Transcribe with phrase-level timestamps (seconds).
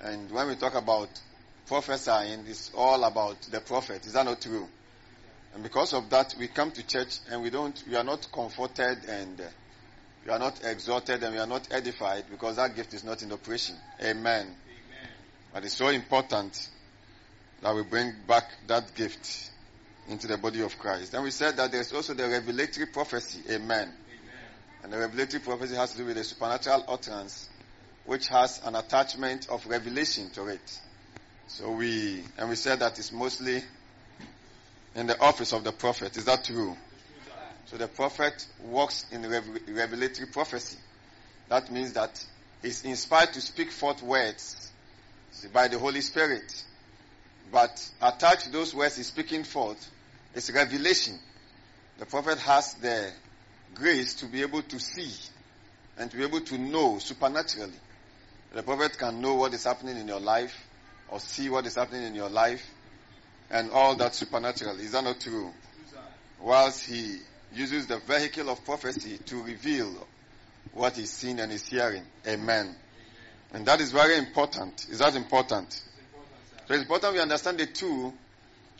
[0.00, 1.08] And when we talk about
[1.66, 4.06] prophesying, it's all about the prophet.
[4.06, 4.66] Is that not true?
[5.54, 9.04] And because of that, we come to church and we don't, we are not comforted
[9.08, 9.44] and uh,
[10.24, 13.32] we are not exhorted and we are not edified because that gift is not in
[13.32, 13.76] operation.
[14.00, 14.46] Amen.
[14.46, 14.54] Amen.
[15.52, 16.68] But it's so important
[17.62, 19.50] that we bring back that gift
[20.08, 21.12] into the body of Christ.
[21.12, 23.40] Then we said that there's also the revelatory prophecy.
[23.50, 23.88] Amen.
[23.88, 23.94] Amen.
[24.82, 27.48] And the revelatory prophecy has to do with the supernatural utterance,
[28.08, 30.80] which has an attachment of revelation to it.
[31.46, 33.62] So we, and we said that it's mostly
[34.94, 36.16] in the office of the prophet.
[36.16, 36.74] Is that true?
[37.66, 40.78] So the prophet works in revelatory prophecy.
[41.50, 42.24] That means that
[42.62, 44.72] he's inspired to speak forth words
[45.52, 46.64] by the Holy Spirit.
[47.52, 49.86] But attached to those words he's speaking forth
[50.34, 51.18] is revelation.
[51.98, 53.12] The prophet has the
[53.74, 55.12] grace to be able to see
[55.98, 57.74] and to be able to know supernaturally.
[58.54, 60.54] The prophet can know what is happening in your life
[61.08, 62.64] or see what is happening in your life
[63.50, 64.78] and all that supernatural.
[64.78, 65.52] Is that not true?
[66.40, 67.18] Whilst he
[67.54, 70.06] uses the vehicle of prophecy to reveal
[70.72, 72.04] what he's seen and is hearing.
[72.26, 72.74] Amen.
[73.52, 74.86] And that is very important.
[74.90, 75.68] Is that important?
[75.68, 78.12] It's So it's important we understand the two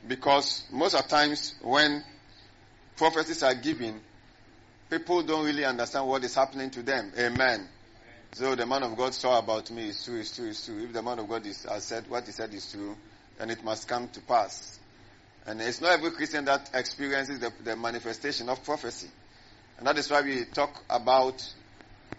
[0.06, 2.04] because most of times when
[2.96, 4.00] prophecies are given,
[4.90, 7.12] people don't really understand what is happening to them.
[7.18, 7.66] Amen.
[8.32, 10.84] So the man of God saw about me is true, is true, is true.
[10.84, 12.96] If the man of God is, has said what he said is true,
[13.38, 14.78] then it must come to pass.
[15.46, 19.08] And it's not every Christian that experiences the, the manifestation of prophecy.
[19.78, 21.42] And that is why we talk about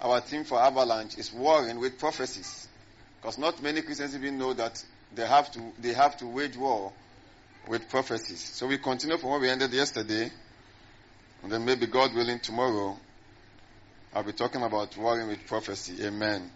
[0.02, 2.68] our theme for Avalanche is warring with prophecies.
[3.22, 6.92] Because not many Christians even know that they have to, they have to wage war
[7.68, 8.40] with prophecies.
[8.40, 10.32] So we continue from where we ended yesterday.
[11.44, 12.98] And then maybe God willing tomorrow,
[14.14, 16.04] I'll be talking about warring with prophecy.
[16.06, 16.50] Amen.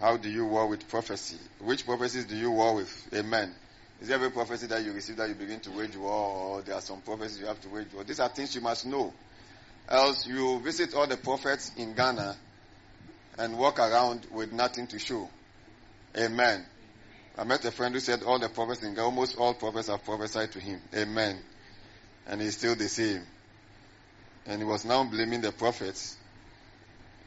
[0.00, 1.36] How do you war with prophecy?
[1.60, 3.08] Which prophecies do you war with?
[3.14, 3.54] Amen.
[4.00, 6.74] Is there every prophecy that you receive that you begin to wage war, or there
[6.74, 8.02] are some prophecies you have to wage war?
[8.02, 9.12] These are things you must know.
[9.88, 12.36] Else you visit all the prophets in Ghana
[13.38, 15.28] and walk around with nothing to show.
[16.16, 16.64] Amen.
[17.38, 20.04] I met a friend who said all the prophets in Ghana, almost all prophets have
[20.04, 20.80] prophesied to him.
[20.94, 21.38] Amen.
[22.26, 23.22] And he's still the same.
[24.46, 26.16] And he was now blaming the prophets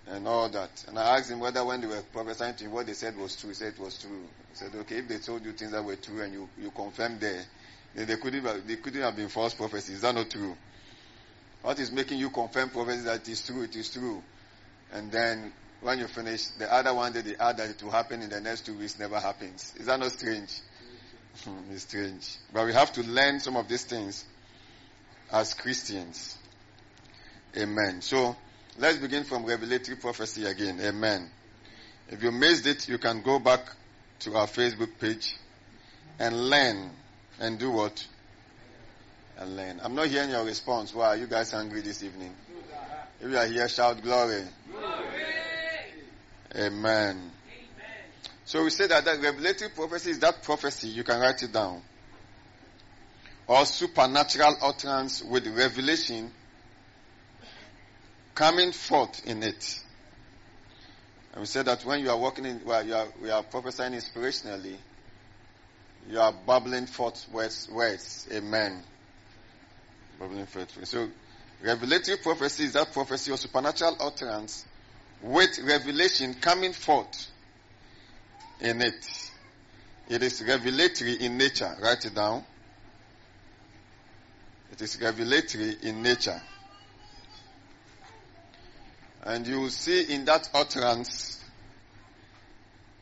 [0.09, 0.85] and all that.
[0.87, 3.35] And I asked him whether when they were prophesying to him, what they said was
[3.35, 3.49] true.
[3.49, 4.23] He said it was true.
[4.51, 7.19] He said, okay, if they told you things that were true and you, you confirmed
[7.19, 7.43] there,
[7.95, 9.95] then they couldn't, have, they couldn't have been false prophecies.
[9.95, 10.55] Is that not true?
[11.61, 14.23] What is making you confirm prophecy that it is true, it is true.
[14.93, 15.51] And then
[15.81, 18.39] when you finish, the other one that they add that it will happen in the
[18.39, 19.73] next two weeks never happens.
[19.77, 20.61] Is that not strange?
[21.43, 22.37] Hmm, it's strange.
[22.53, 24.25] But we have to learn some of these things
[25.31, 26.37] as Christians.
[27.55, 28.01] Amen.
[28.01, 28.35] So,
[28.79, 30.79] Let's begin from revelatory prophecy again.
[30.79, 31.27] Amen.
[32.09, 33.61] If you missed it, you can go back
[34.19, 35.35] to our Facebook page
[36.19, 36.91] and learn
[37.39, 38.05] and do what?
[39.39, 39.79] And learn.
[39.83, 40.93] I'm not hearing your response.
[40.93, 42.33] Why are you guys angry this evening?
[43.19, 44.43] If you are here, shout glory.
[44.71, 45.07] glory.
[46.55, 47.31] Amen.
[48.45, 50.87] So we say that that revelatory prophecy is that prophecy.
[50.87, 51.81] You can write it down.
[53.47, 56.31] Or supernatural utterance with revelation
[58.37, 59.79] coming forth in it.
[61.33, 63.93] And we said that when you are walking in, well, you are, we are prophesying
[63.93, 64.75] inspirationally,
[66.07, 68.27] you are bubbling forth words, words.
[68.31, 68.83] Amen.
[70.19, 70.87] Bubbling forth.
[70.87, 71.09] So,
[71.63, 74.63] revelatory prophecy is that prophecy or supernatural utterance
[75.23, 77.31] with revelation coming forth
[78.61, 79.31] in it.
[80.09, 81.75] It is revelatory in nature.
[81.81, 82.43] Write it down.
[84.71, 86.39] It is revelatory in nature.
[89.27, 91.43] And you will see in that utterance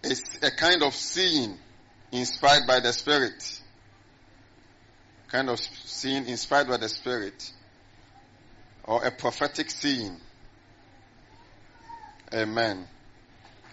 [0.02, 1.56] is a kind of seeing
[2.12, 3.62] inspired by the Spirit.
[5.28, 7.52] Kind of seeing inspired by the Spirit.
[8.86, 10.18] Or a prophetic seeing.
[12.34, 12.88] Amen.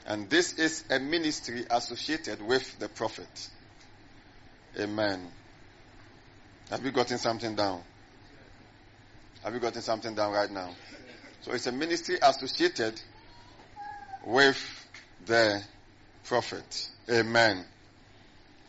[0.05, 3.49] And this is a ministry associated with the prophet.
[4.79, 5.27] Amen.
[6.69, 7.81] Have you gotten something down?
[9.43, 10.69] Have you gotten something down right now?
[11.43, 13.01] So it's a ministry associated
[14.25, 14.57] with
[15.27, 15.63] the
[16.25, 16.89] prophet.
[17.11, 17.65] Amen.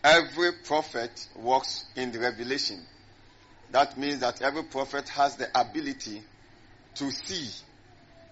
[0.04, 2.80] Every prophet works in the revelation.
[3.72, 6.22] That means that every prophet has the ability
[6.96, 7.50] to see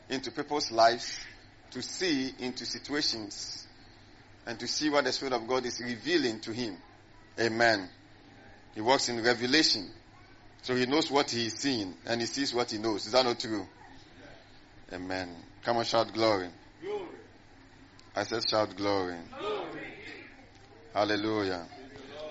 [0.10, 1.20] into people's lives,
[1.72, 3.68] to see into situations,
[4.46, 6.78] and to see what the Spirit of God is revealing to him.
[7.40, 7.88] Amen.
[8.76, 9.90] He works in revelation.
[10.64, 13.06] So he knows what he is seeing and he sees what he knows.
[13.06, 13.66] Is that not true?
[14.94, 15.30] Amen.
[15.64, 16.50] Come on, shout glory.
[16.82, 17.06] glory.
[18.16, 19.16] I said shout glory.
[19.40, 19.70] glory.
[20.94, 21.66] Hallelujah.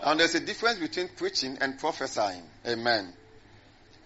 [0.02, 2.42] And there's a difference between preaching and prophesying.
[2.66, 3.12] Amen.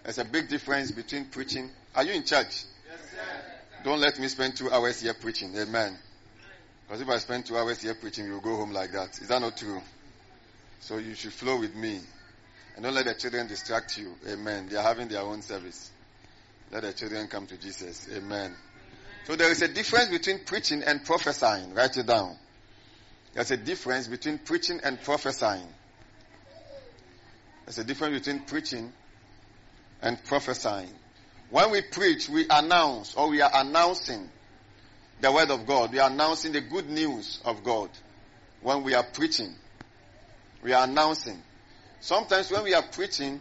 [0.03, 1.71] There's a big difference between preaching.
[1.95, 2.65] Are you in church?
[2.89, 3.01] Yes,
[3.85, 5.57] Don't let me spend two hours here preaching.
[5.57, 5.97] Amen.
[6.87, 9.19] Because if I spend two hours here preaching, you'll go home like that.
[9.21, 9.81] Is that not true?
[10.81, 12.01] So you should flow with me.
[12.77, 14.15] And don't let the children distract you.
[14.29, 14.69] Amen.
[14.69, 15.91] They are having their own service.
[16.75, 18.09] Let the children come to Jesus.
[18.13, 18.53] Amen.
[19.27, 21.73] So there is a difference between preaching and prophesying.
[21.73, 22.37] Write it down.
[23.33, 25.69] There's a difference between preaching and prophesying.
[27.65, 28.93] There's a difference between preaching
[30.03, 30.91] and prophesying.
[31.49, 34.29] When we preach, we announce or we are announcing
[35.21, 35.93] the word of God.
[35.93, 37.89] We are announcing the good news of God.
[38.63, 39.55] When we are preaching,
[40.61, 41.41] we are announcing.
[42.01, 43.41] Sometimes when we are preaching,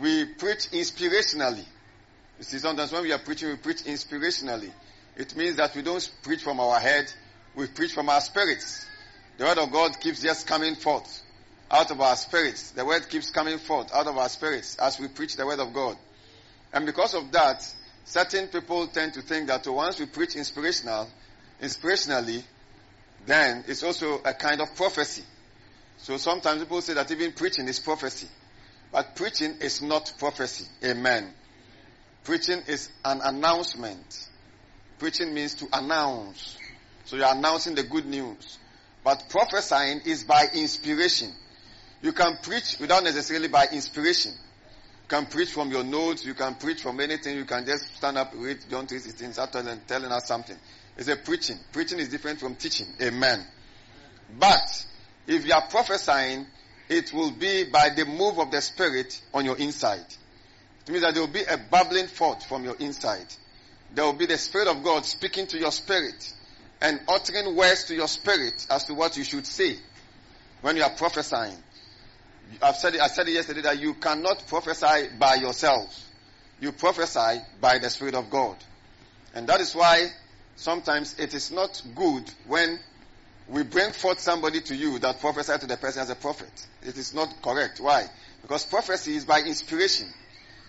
[0.00, 1.66] we preach inspirationally.
[2.38, 4.70] You see, sometimes when we are preaching, we preach inspirationally.
[5.16, 7.12] It means that we don't preach from our head,
[7.54, 8.86] we preach from our spirits.
[9.36, 11.22] The word of God keeps just coming forth
[11.70, 12.70] out of our spirits.
[12.70, 15.72] The word keeps coming forth out of our spirits as we preach the word of
[15.72, 15.96] God.
[16.72, 17.66] And because of that,
[18.04, 21.08] certain people tend to think that once we preach inspirational,
[21.60, 22.42] inspirationally,
[23.26, 25.24] then it's also a kind of prophecy.
[25.98, 28.28] So sometimes people say that even preaching is prophecy.
[28.92, 30.66] But preaching is not prophecy.
[30.84, 31.32] Amen.
[32.24, 34.28] Preaching is an announcement.
[34.98, 36.56] Preaching means to announce.
[37.04, 38.58] So you're announcing the good news.
[39.04, 41.32] But prophesying is by inspiration.
[42.02, 44.32] You can preach without necessarily by inspiration.
[44.32, 48.18] You can preach from your notes, you can preach from anything, you can just stand
[48.18, 50.56] up, read John 3.16, start telling, telling us something.
[50.98, 51.56] It's a preaching.
[51.72, 52.88] Preaching is different from teaching.
[53.00, 53.46] Amen.
[54.38, 54.86] But,
[55.26, 56.46] if you are prophesying,
[56.88, 60.04] it will be by the move of the Spirit on your inside.
[60.88, 63.26] It means that there will be a bubbling forth from your inside.
[63.94, 66.32] There will be the Spirit of God speaking to your spirit
[66.80, 69.76] and uttering words to your spirit as to what you should say
[70.62, 71.58] when you are prophesying.
[72.62, 76.06] I've said it, I said it yesterday that you cannot prophesy by yourself.
[76.58, 78.56] You prophesy by the Spirit of God.
[79.34, 80.06] And that is why
[80.56, 82.80] sometimes it is not good when
[83.46, 86.66] we bring forth somebody to you that prophesy to the person as a prophet.
[86.82, 87.78] It is not correct.
[87.78, 88.06] Why?
[88.40, 90.08] Because prophecy is by inspiration.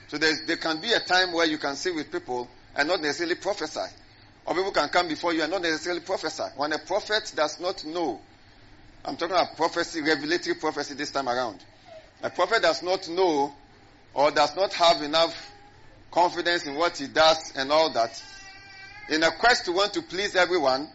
[0.10, 3.36] So there can be a time where you can sit with people and not necessarily
[3.36, 3.94] prophesy.
[4.46, 6.44] Or people can come before you and not necessarily prophesy.
[6.58, 8.20] When a prophet does not know,
[9.06, 11.64] I'm talking about prophecy, revelatory prophecy this time around.
[12.24, 13.54] A prophet does not know
[14.16, 15.54] or does not have enough
[16.12, 18.22] confidence in what he does and all that.
[19.10, 20.90] In a quest to want to please everyone,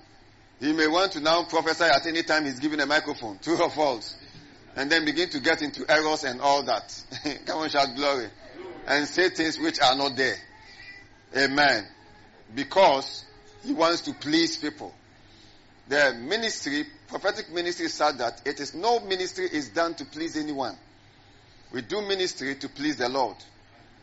[0.58, 3.70] he may want to now prophesy at any time he's given a microphone, true or
[3.70, 4.16] false,
[4.75, 7.00] and then begin to get into errors and all that.
[7.46, 8.28] Come on, shout glory.
[8.86, 10.36] And say things which are not there.
[11.36, 11.86] Amen.
[12.54, 13.25] Because
[13.64, 14.92] he wants to please people.
[15.88, 20.76] The ministry, prophetic ministry said that it is no ministry is done to please anyone.
[21.72, 23.36] We do ministry to please the Lord.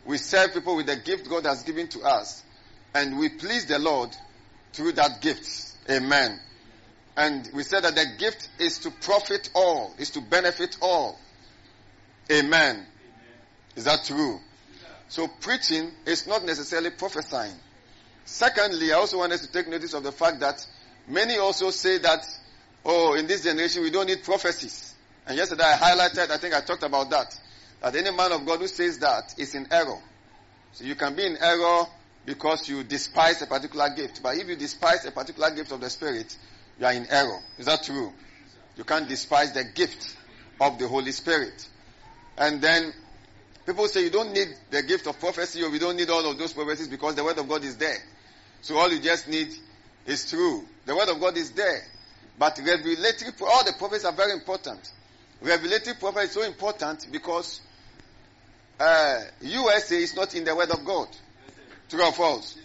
[0.06, 2.44] We serve people with the gift God has given to us.
[2.94, 4.10] And we please the Lord
[4.74, 5.76] through that gift.
[5.90, 6.40] Amen.
[7.16, 11.20] And we said that the gift is to profit all, is to benefit all.
[12.32, 12.76] Amen.
[12.76, 12.86] Amen.
[13.76, 14.40] Is that true?
[15.12, 17.54] So preaching is not necessarily prophesying.
[18.24, 20.66] Secondly, I also want us to take notice of the fact that
[21.06, 22.26] many also say that,
[22.86, 24.96] oh, in this generation we don't need prophecies.
[25.28, 27.38] And yesterday I highlighted, I think I talked about that,
[27.82, 30.00] that any man of God who says that is in error.
[30.72, 31.88] So you can be in error
[32.26, 34.24] because you despise a particular gift.
[34.24, 36.34] But if you despise a particular gift of the Spirit,
[36.80, 37.42] you are in error.
[37.58, 38.14] Is that true?
[38.78, 40.16] You can't despise the gift
[40.62, 41.68] of the Holy Spirit.
[42.38, 42.94] And then
[43.66, 46.38] people say you don't need the gift of prophecy or we don't need all of
[46.38, 47.98] those prophecies because the word of God is there.
[48.62, 49.50] So all you just need
[50.06, 50.64] is true.
[50.86, 51.82] The word of God is there.
[52.38, 54.92] But revelatory, all the prophets are very important.
[55.42, 57.62] Revelatory prophet is so important because
[58.80, 61.08] uh, USA is not in the word of God.
[61.90, 62.58] True or false?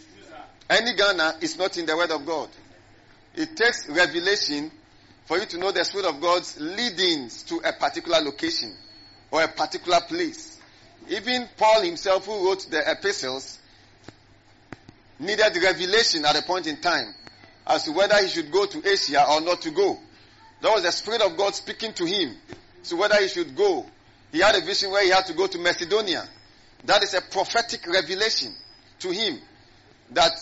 [0.68, 2.48] Any Ghana is not in the word of God.
[3.34, 4.70] It takes revelation
[5.26, 8.74] for you to know the Spirit of God's leadings to a particular location
[9.30, 10.55] or a particular place.
[11.08, 13.58] Even Paul himself, who wrote the epistles,
[15.18, 17.14] needed revelation at a point in time
[17.66, 19.98] as to whether he should go to Asia or not to go.
[20.60, 22.36] That was the Spirit of God speaking to him.
[22.82, 23.86] So whether he should go.
[24.32, 26.28] He had a vision where he had to go to Macedonia.
[26.84, 28.52] That is a prophetic revelation
[29.00, 29.38] to him
[30.10, 30.32] that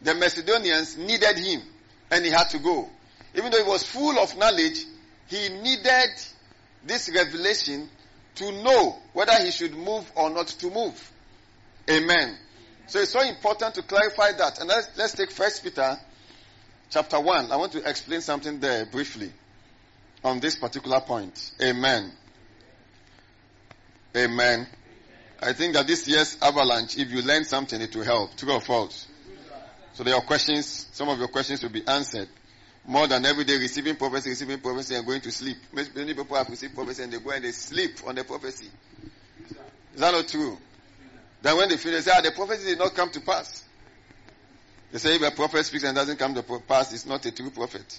[0.00, 1.62] the Macedonians needed him
[2.10, 2.88] and he had to go.
[3.34, 4.84] Even though he was full of knowledge,
[5.26, 6.10] he needed
[6.84, 7.88] this revelation
[8.36, 11.12] to know whether he should move or not to move.
[11.90, 12.36] Amen.
[12.86, 14.58] So it's so important to clarify that.
[14.58, 15.98] And let's, let's take First Peter
[16.90, 17.50] chapter 1.
[17.52, 19.32] I want to explain something there briefly.
[20.24, 21.52] on this particular point.
[21.60, 22.12] Amen.
[24.16, 24.66] Amen.
[25.40, 28.36] I think that this year's avalanche, if you learn something, it will help.
[28.36, 29.08] True or false?
[29.94, 32.28] So there are questions, some of your questions will be answered.
[32.84, 35.56] More than every day receiving prophecy, receiving prophecy and going to sleep.
[35.72, 38.68] Many people have received prophecy and they go and they sleep on the prophecy.
[39.94, 40.58] Is that not true?
[41.42, 43.64] Then when they finish, they say, ah, the prophecy did not come to pass.
[44.90, 47.50] They say if a prophet speaks and doesn't come to pass, it's not a true
[47.50, 47.98] prophet.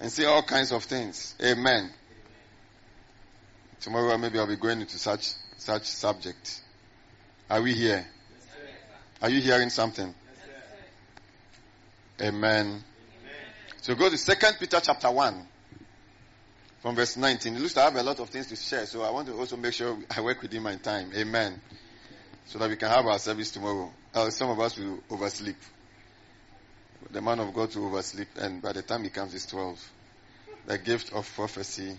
[0.00, 1.34] And say all kinds of things.
[1.42, 1.90] Amen.
[3.80, 6.60] Tomorrow maybe I'll be going into such such subject.
[7.48, 8.06] Are we here?
[9.22, 10.14] Are you hearing something?
[12.20, 12.82] Amen.
[13.86, 15.46] So go to Second Peter chapter one,
[16.80, 17.54] from verse 19.
[17.54, 19.34] It looks like I have a lot of things to share, so I want to
[19.34, 21.12] also make sure I work within my time.
[21.14, 21.60] Amen.
[22.46, 23.92] So that we can have our service tomorrow.
[24.12, 25.54] Uh, some of us will oversleep.
[27.12, 29.80] The man of God will oversleep, and by the time he comes, it's 12.
[30.66, 31.96] The gift of prophecy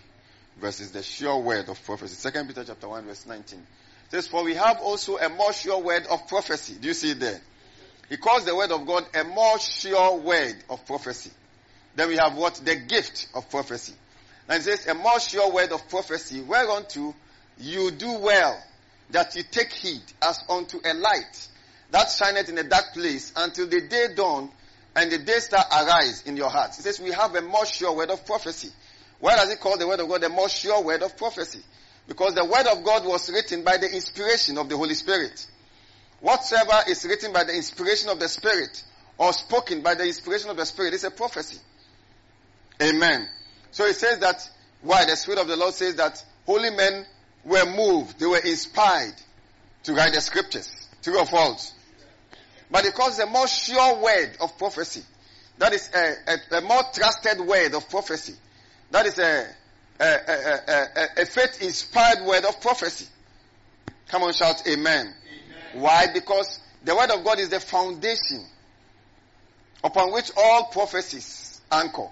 [0.59, 2.15] versus the sure word of prophecy.
[2.15, 3.59] Second Peter chapter 1 verse 19.
[3.59, 3.65] It
[4.11, 6.75] says, For we have also a more sure word of prophecy.
[6.81, 7.39] Do you see it there?
[8.09, 11.31] He calls the word of God a more sure word of prophecy.
[11.97, 12.61] Then we have what?
[12.63, 13.93] The gift of prophecy.
[14.47, 17.15] And it says, a more sure word of prophecy, whereunto
[17.57, 18.63] you do well
[19.09, 21.47] that you take heed as unto a light
[21.89, 24.51] that shineth in a dark place until the day dawn
[24.95, 26.77] and the day star arise in your hearts.
[26.77, 28.69] It says we have a more sure word of prophecy.
[29.19, 31.63] Why does it call the word of God the more sure word of prophecy?
[32.07, 35.47] Because the word of God was written by the inspiration of the Holy Spirit.
[36.21, 38.83] Whatsoever is written by the inspiration of the Spirit
[39.17, 41.57] or spoken by the inspiration of the Spirit is a prophecy.
[42.81, 43.27] Amen.
[43.71, 44.49] So it says that
[44.81, 47.05] why the Spirit of the Lord says that holy men
[47.43, 49.15] were moved, they were inspired
[49.83, 50.89] to write the scriptures.
[51.01, 51.73] True or false?
[52.69, 55.03] But because a more sure word of prophecy,
[55.57, 58.35] that is a, a, a more trusted word of prophecy,
[58.91, 59.47] that is a,
[59.99, 63.07] a, a faith inspired word of prophecy.
[64.09, 65.07] Come on, shout amen.
[65.07, 65.13] amen.
[65.73, 66.07] Why?
[66.13, 68.45] Because the word of God is the foundation
[69.83, 72.09] upon which all prophecies anchor.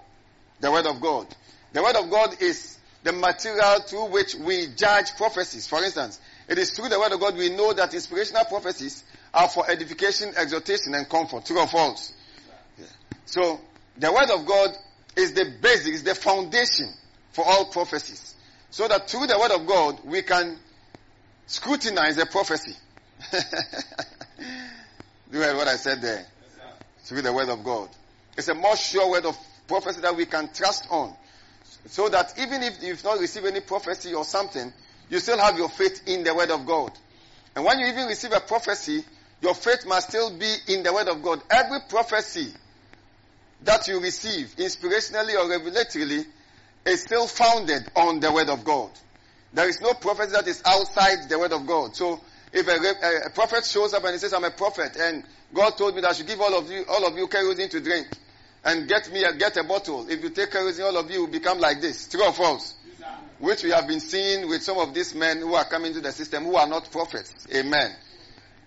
[0.59, 1.27] The word of God.
[1.73, 5.67] The word of God is the material through which we judge prophecies.
[5.67, 9.49] For instance, it is through the word of God we know that inspirational prophecies are
[9.49, 11.45] for edification, exhortation, and comfort.
[11.45, 12.13] True or false?
[12.79, 12.85] Yeah.
[13.25, 13.59] So,
[13.97, 14.69] the word of God
[15.15, 16.89] is the basic, is the foundation
[17.31, 18.35] for all prophecies.
[18.71, 20.57] So that through the word of God, we can
[21.47, 22.75] scrutinize a prophecy.
[23.31, 23.37] Do
[25.31, 26.25] you hear what I said there?
[27.03, 27.89] Through the word of God.
[28.37, 31.13] It's a more sure word of prophecy that we can trust on.
[31.87, 34.71] So that even if you've not received any prophecy or something,
[35.09, 36.91] you still have your faith in the word of God.
[37.55, 39.03] And when you even receive a prophecy,
[39.41, 41.41] your faith must still be in the word of God.
[41.49, 42.51] Every prophecy
[43.61, 46.25] that you receive, inspirationally or revelatorily,
[46.85, 48.91] is still founded on the word of God.
[49.53, 51.95] There is no prophecy that is outside the word of God.
[51.95, 55.71] So, if a, a, prophet shows up and he says, I'm a prophet, and God
[55.77, 58.07] told me that I should give all of you, all of you kerosene to drink,
[58.65, 60.09] and get me, a, get a bottle.
[60.09, 62.07] If you take kerosene, all of you will become like this.
[62.07, 62.73] True or false?
[63.37, 66.11] Which we have been seeing with some of these men who are coming to the
[66.11, 67.33] system who are not prophets.
[67.53, 67.91] Amen.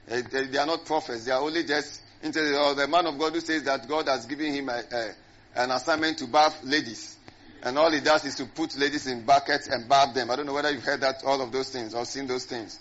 [0.07, 1.25] They, they, they are not prophets.
[1.25, 4.53] They are only just the, the man of God who says that God has given
[4.53, 5.11] him a, a,
[5.57, 7.17] an assignment to bath ladies.
[7.63, 10.31] And all he does is to put ladies in buckets and bath them.
[10.31, 12.79] I don't know whether you've heard that, all of those things or seen those things.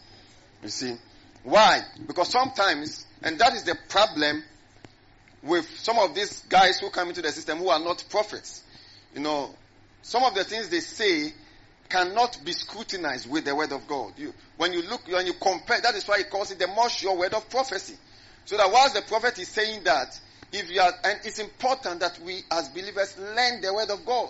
[0.62, 0.96] You see.
[1.44, 1.82] Why?
[2.06, 4.44] Because sometimes, and that is the problem
[5.44, 8.64] with some of these guys who come into the system who are not prophets.
[9.14, 9.54] You know,
[10.02, 11.34] some of the things they say
[11.90, 14.14] cannot be scrutinized with the word of God.
[14.18, 16.90] You, when you look, when you compare, that is why he calls it the more
[16.90, 17.96] sure word of prophecy.
[18.46, 20.20] So that whilst the prophet is saying that,
[20.52, 24.30] if you are, and it's important that we as believers learn the word of God.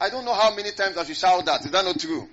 [0.00, 1.64] I don't know how many times I should shout that.
[1.64, 2.28] Is that not true?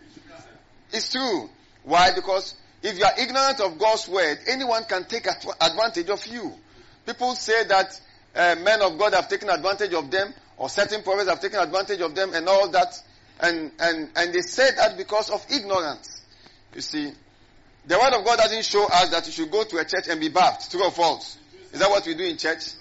[0.92, 1.50] It's true.
[1.84, 2.14] Why?
[2.14, 6.54] Because if you are ignorant of God's word, anyone can take advantage of you.
[7.06, 8.00] People say that
[8.36, 12.02] uh, men of God have taken advantage of them, or certain prophets have taken advantage
[12.02, 12.94] of them, and all that.
[13.40, 16.22] And, and, and they say that because of ignorance.
[16.76, 17.12] You see,
[17.86, 20.20] the word of God doesn't show us that you should go to a church and
[20.20, 20.72] be bathed.
[20.72, 21.38] True or false?
[21.72, 22.74] Is that what we do in church?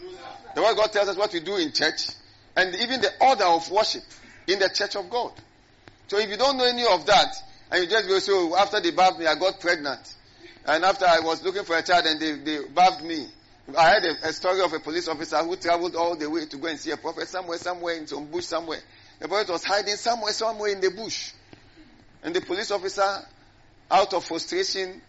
[0.54, 2.10] The word of God tells us what we do in church.
[2.56, 4.02] And even the order of worship
[4.46, 5.32] in the church of God.
[6.08, 7.34] So if you don't know any of that,
[7.70, 10.14] and you just go, so after they bathed me, I got pregnant.
[10.66, 13.26] And after I was looking for a child and they, they bathed me.
[13.76, 16.56] I heard a, a, story of a police officer who traveled all the way to
[16.56, 18.80] go and see a prophet somewhere, somewhere in some bush somewhere.
[19.20, 21.32] The prophet was hiding somewhere, somewhere in the bush.
[22.22, 23.18] And the police officer,
[23.90, 25.00] out of frustration,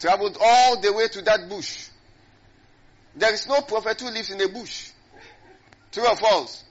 [0.00, 1.88] traveled all the way to that bush.
[3.14, 4.90] There is no prophet who lives in a bush.
[5.92, 6.64] True or false?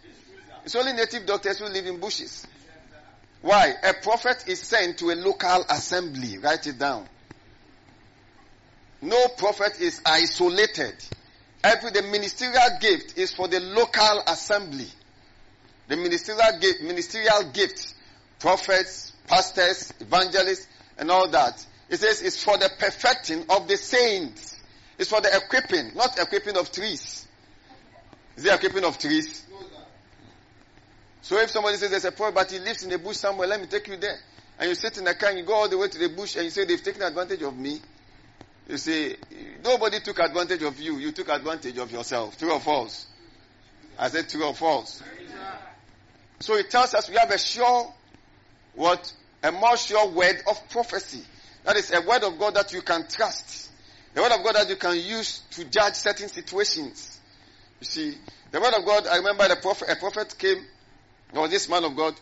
[0.66, 2.46] It's only native doctors who live in bushes.
[3.42, 3.74] Why?
[3.84, 6.38] A prophet is sent to a local assembly.
[6.38, 7.08] Write it down.
[9.02, 10.96] No prophet is isolated.
[11.64, 14.88] Every the ministerial gift is for the local assembly.
[15.88, 17.94] The ministerial gift, ministerial gift,
[18.40, 21.66] prophets, pastors, evangelists, and all that.
[21.90, 24.58] It says it's for the perfecting of the saints.
[24.98, 27.28] It's for the equipping, not equipping of trees.
[28.36, 29.46] Is it equipping of trees?
[31.22, 33.60] So if somebody says there's a prophet, but he lives in the bush somewhere, let
[33.60, 34.18] me take you there.
[34.60, 36.36] And you sit in the car and you go all the way to the bush
[36.36, 37.82] and you say they've taken advantage of me.
[38.70, 39.16] You see,
[39.64, 40.98] nobody took advantage of you.
[40.98, 42.38] You took advantage of yourself.
[42.38, 43.08] True or false?
[43.98, 45.02] I said true or false.
[46.40, 47.92] So it tells us we have a sure,
[48.76, 49.12] what?
[49.42, 51.24] A more sure word of prophecy.
[51.64, 53.72] That is a word of God that you can trust.
[54.14, 57.20] The word of God that you can use to judge certain situations.
[57.80, 58.18] You see,
[58.52, 60.64] the word of God, I remember the prophet, a prophet came,
[61.34, 62.14] there was this man of God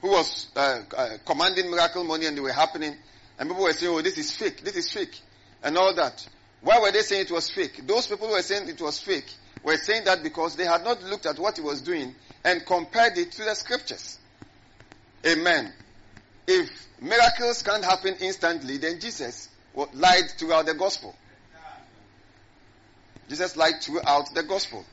[0.00, 2.94] who was uh, uh, commanding miracle money and they were happening.
[3.40, 5.20] And people were saying, oh, this is fake, this is fake
[5.62, 6.26] and all that.
[6.60, 7.86] Why were they saying it was fake?
[7.86, 9.32] Those people who were saying it was fake
[9.62, 13.18] were saying that because they had not looked at what he was doing and compared
[13.18, 14.18] it to the scriptures.
[15.26, 15.72] Amen.
[16.46, 16.70] If
[17.00, 19.48] miracles can't happen instantly, then Jesus
[19.92, 21.14] lied throughout the gospel.
[23.28, 24.84] Jesus lied throughout the gospel.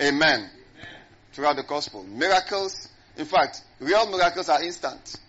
[0.00, 0.20] Amen.
[0.20, 0.50] Amen.
[1.32, 2.02] Throughout the gospel.
[2.04, 5.20] Miracles, in fact, real miracles are instant.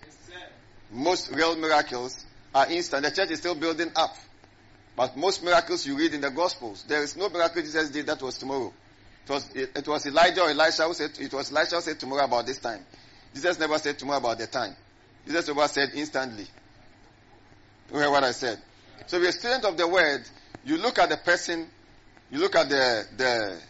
[0.92, 2.26] Most real miracles
[2.56, 3.04] are instant.
[3.04, 4.16] The church is still building up.
[4.98, 8.20] But most miracles you read in the Gospels, there is no miracle Jesus did that
[8.20, 8.74] was tomorrow.
[9.26, 12.00] It was, it, it was Elijah or Elisha who said, it was Elisha who said
[12.00, 12.84] tomorrow about this time.
[13.32, 14.76] Jesus never said tomorrow about the time.
[15.28, 16.48] Jesus never said instantly.
[17.94, 18.60] You hear what I said?
[19.06, 20.24] So if you're a student of the word,
[20.66, 21.68] you look at the person,
[22.32, 23.62] you look at the, the,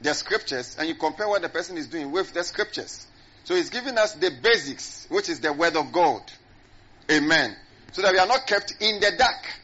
[0.00, 3.04] the scriptures, and you compare what the person is doing with the scriptures.
[3.42, 6.22] So he's giving us the basics, which is the word of God.
[7.10, 7.56] Amen.
[7.90, 9.61] So that we are not kept in the dark.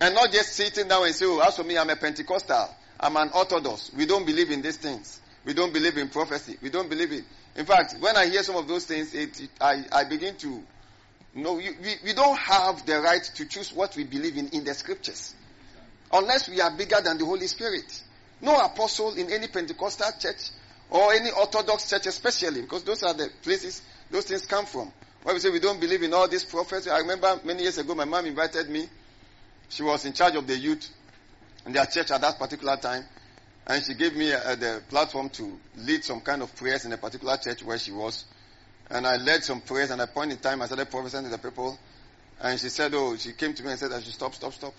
[0.00, 2.68] And not just sitting down and say, oh, as for me, I'm a Pentecostal.
[3.00, 3.92] I'm an Orthodox.
[3.96, 5.20] We don't believe in these things.
[5.44, 6.56] We don't believe in prophecy.
[6.62, 7.24] We don't believe in.
[7.56, 10.62] In fact, when I hear some of those things, it, it, I, I begin to
[11.34, 14.64] no, we, we, we don't have the right to choose what we believe in in
[14.64, 15.34] the scriptures.
[16.12, 18.02] Unless we are bigger than the Holy Spirit.
[18.40, 20.50] No apostle in any Pentecostal church
[20.90, 24.90] or any Orthodox church especially, because those are the places those things come from.
[25.22, 27.94] When we say we don't believe in all these prophets, I remember many years ago
[27.94, 28.88] my mom invited me
[29.68, 30.88] she was in charge of the youth
[31.66, 33.04] in their church at that particular time.
[33.66, 36.96] And she gave me uh, the platform to lead some kind of prayers in a
[36.96, 38.24] particular church where she was.
[38.90, 41.30] And I led some prayers, and at a point in time, I started prophesying to
[41.30, 41.78] the people.
[42.40, 44.74] And she said, "Oh, she came to me and said, I should stop, stop, stop."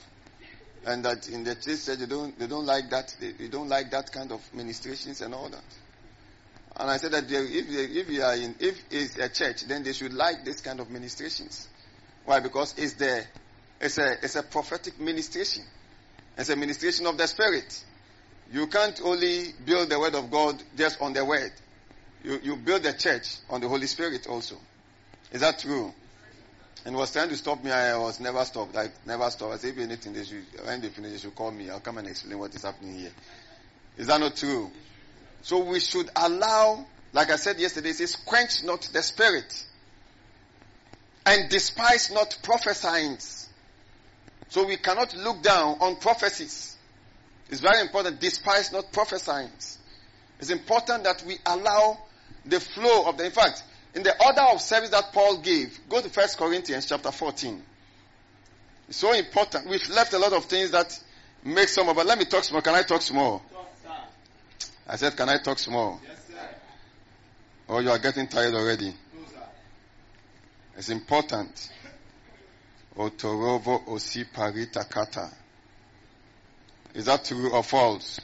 [0.86, 3.92] And that in the church they don't, they don't like that, they, they don't like
[3.92, 5.64] that kind of ministrations and all that.
[6.78, 9.94] And I said that if, if you are in, if it's a church, then they
[9.94, 11.68] should like this kind of ministrations.
[12.26, 12.40] Why?
[12.40, 13.26] Because it's the
[13.82, 15.64] it's a, it's a prophetic ministration.
[16.38, 17.84] It's a ministration of the Spirit.
[18.52, 21.52] You can't only build the Word of God just on the Word.
[22.24, 24.56] You, you build the church on the Holy Spirit also.
[25.32, 25.94] Is that true?
[26.86, 27.72] And was trying to stop me.
[27.72, 28.76] I was never stopped.
[28.76, 29.54] I never stopped.
[29.54, 31.70] I said, if anything, they should, when they finish, they should call me.
[31.70, 33.12] I'll come and explain what is happening here.
[33.98, 34.72] Is that not true?
[35.42, 39.66] So we should allow, like I said yesterday, it says, quench not the spirit
[41.26, 43.18] and despise not prophesying.
[44.50, 46.76] So we cannot look down on prophecies.
[47.50, 48.20] It's very important.
[48.20, 49.50] Despise not prophesying.
[50.40, 51.98] It's important that we allow
[52.46, 53.64] the flow of the, in fact,
[53.96, 57.62] in the order of service that Paul gave, go to 1 Corinthians chapter 14.
[58.88, 59.68] It's so important.
[59.68, 60.98] We've left a lot of things that
[61.44, 62.62] make some, of but let me talk more.
[62.62, 63.42] Can I talk some more?
[64.88, 66.00] I said, can I talk more?
[66.04, 66.50] Yes, sir.
[67.70, 68.88] Oh, you are getting tired already.
[68.88, 69.22] No,
[70.78, 71.70] it's important.
[73.00, 75.32] Otorovo osi parita kata.
[76.94, 78.20] Is that true or false?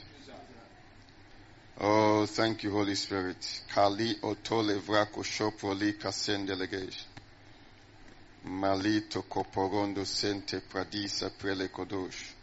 [1.80, 3.62] Oh, thank you, Holy Spirit.
[3.74, 7.06] Kali otole vrako shopoli kasendelegation.
[8.44, 12.34] Malito koporondo sente pradisa prele kodosh.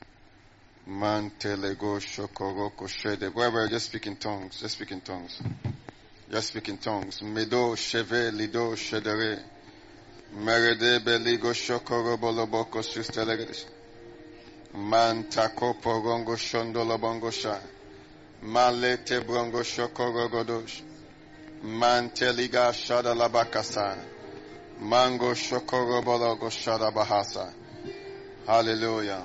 [0.88, 3.32] Mantelego shokoroko shede.
[3.32, 4.60] Wherever, just speak in tongues.
[4.60, 5.40] Just speak in tongues.
[6.32, 7.22] Just speak in tongues.
[7.22, 9.53] Medo sheve lido shedere.
[10.36, 13.66] Merede beligo shokoro boloboko sustelegedish.
[14.74, 17.60] Mantako porongo shondolo bongo sha.
[18.42, 20.82] Malete brongo shokoro godosh.
[21.64, 23.96] Manteliga shada labakasa.
[24.80, 27.54] Mango shokoro bologo shada bahasa.
[28.48, 29.22] Hallelujah.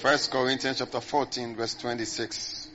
[0.00, 2.68] First Corinthians chapter 14 verse 26.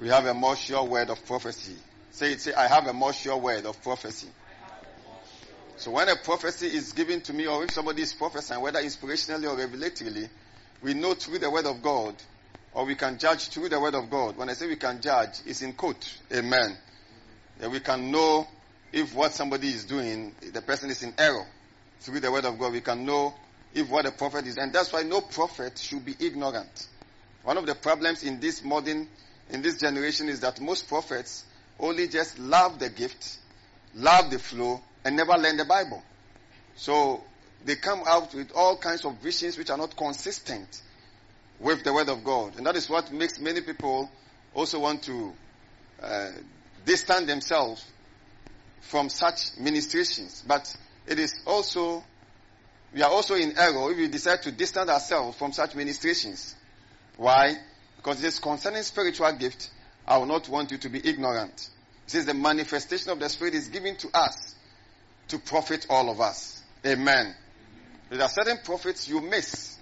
[0.00, 1.76] We have a more sure word of prophecy.
[2.10, 4.28] Say it, say, I have a more sure word of prophecy.
[5.78, 9.44] So when a prophecy is given to me, or if somebody is prophesying, whether inspirationally
[9.44, 10.28] or revelatorily,
[10.82, 12.14] we know through the word of God,
[12.72, 14.36] or we can judge through the word of God.
[14.36, 16.18] When I say we can judge, it's in quote.
[16.32, 16.76] Amen.
[17.60, 18.46] That we can know
[18.92, 21.46] if what somebody is doing, the person is in error.
[22.00, 23.34] Through the word of God, we can know
[23.74, 24.56] if what a prophet is.
[24.56, 26.88] And that's why no prophet should be ignorant.
[27.42, 29.08] One of the problems in this modern,
[29.50, 31.44] in this generation is that most prophets
[31.78, 33.38] only just love the gift,
[33.94, 36.02] love the flow, and never learn the Bible.
[36.76, 37.24] So
[37.64, 40.82] they come out with all kinds of visions which are not consistent
[41.58, 42.58] with the Word of God.
[42.58, 44.10] And that is what makes many people
[44.52, 45.32] also want to
[46.02, 46.30] uh,
[46.84, 47.82] distance themselves
[48.82, 50.44] from such ministrations.
[50.46, 52.04] But it is also,
[52.94, 56.54] we are also in error if we decide to distance ourselves from such ministrations.
[57.16, 57.54] Why?
[57.96, 59.70] Because it is concerning spiritual gift,
[60.06, 61.70] I will not want you to be ignorant.
[62.06, 64.54] Says the manifestation of the Spirit is given to us
[65.28, 66.62] to profit all of us.
[66.84, 67.34] Amen.
[68.10, 69.76] There are certain profits you miss.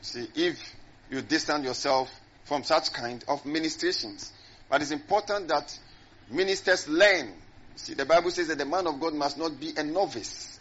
[0.00, 0.74] See, if
[1.10, 2.10] you distance yourself
[2.44, 4.32] from such kind of ministrations.
[4.68, 5.78] But it's important that
[6.30, 7.32] ministers learn.
[7.76, 10.58] See, the Bible says that the man of God must not be a novice.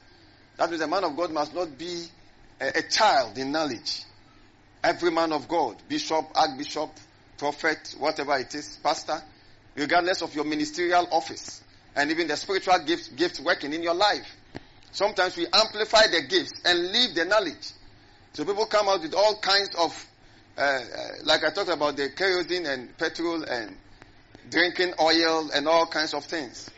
[0.58, 2.06] That means the man of God must not be
[2.60, 4.04] a, a child in knowledge.
[4.84, 6.90] Every man of God, bishop, archbishop,
[7.38, 9.22] prophet, whatever it is, pastor,
[9.76, 11.64] regardless of your ministerial office
[11.96, 14.38] and even the spiritual gifts, gifts working in your life.
[14.92, 17.72] Sometimes we amplify the gifts and leave the knowledge.
[18.34, 20.08] So people come out with all kinds of,
[20.58, 20.80] uh, uh,
[21.24, 23.76] like I talked about the kerosene and petrol and
[24.50, 26.72] drinking oil and all kinds of things.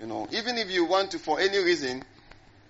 [0.00, 2.02] You know, even if you want to, for any reason,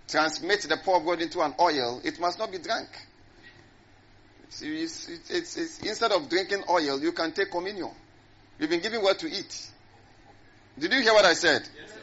[0.09, 2.89] transmit the power of God into an oil, it must not be drunk.
[4.63, 7.91] It's, it's, it's, instead of drinking oil, you can take communion.
[8.59, 9.71] You've been given what to eat.
[10.79, 11.67] Did you hear what I said?
[11.79, 11.97] Yes,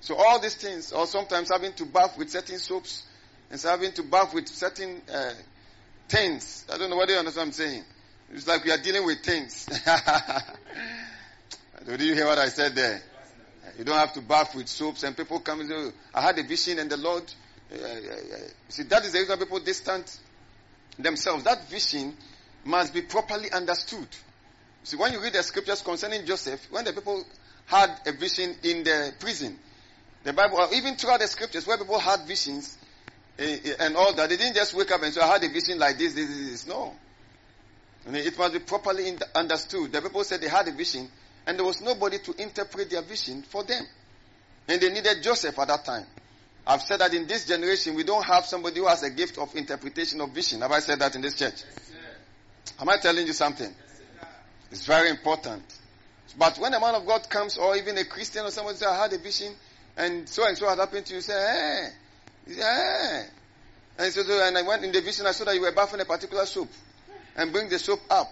[0.00, 3.02] so all these things, or sometimes having to bath with certain soaps,
[3.50, 5.32] and having to bath with certain uh,
[6.08, 6.64] things.
[6.72, 7.84] I don't know whether you understand what I'm saying.
[8.32, 9.66] It's like we are dealing with things.
[11.86, 13.02] Did you hear what I said there?
[13.76, 16.44] You don't have to bath with soaps, and people come and say, I had a
[16.44, 17.24] vision, and the Lord.
[17.72, 18.36] Uh, uh, uh
[18.68, 20.18] see, that is the reason people distant
[20.98, 21.44] themselves.
[21.44, 22.16] That vision
[22.64, 24.08] must be properly understood.
[24.84, 27.24] See, when you read the scriptures concerning Joseph, when the people
[27.70, 29.56] had a vision in the prison,
[30.24, 32.76] the Bible, or even throughout the scriptures, where people had visions
[33.38, 35.48] eh, eh, and all that, they didn't just wake up and say, I had a
[35.48, 36.66] vision like this, this, this, this.
[36.66, 36.92] No.
[38.06, 39.92] it must be properly understood.
[39.92, 41.08] The people said they had a vision,
[41.46, 43.84] and there was nobody to interpret their vision for them.
[44.66, 46.06] And they needed Joseph at that time.
[46.66, 49.54] I've said that in this generation, we don't have somebody who has a gift of
[49.54, 50.60] interpretation of vision.
[50.60, 51.62] Have I said that in this church?
[51.62, 53.68] Yes, Am I telling you something?
[53.68, 54.00] Yes,
[54.72, 55.62] it's very important.
[56.38, 59.02] But when a man of God comes, or even a Christian or someone says, I
[59.02, 59.52] had a vision,
[59.96, 61.88] and so and so had happened to you, say, hey,
[62.46, 63.22] yeah.
[63.98, 66.00] And so, so, and I went in the vision, I saw that you were bathing
[66.00, 66.68] a particular soap.
[67.36, 68.28] And bring the soap up.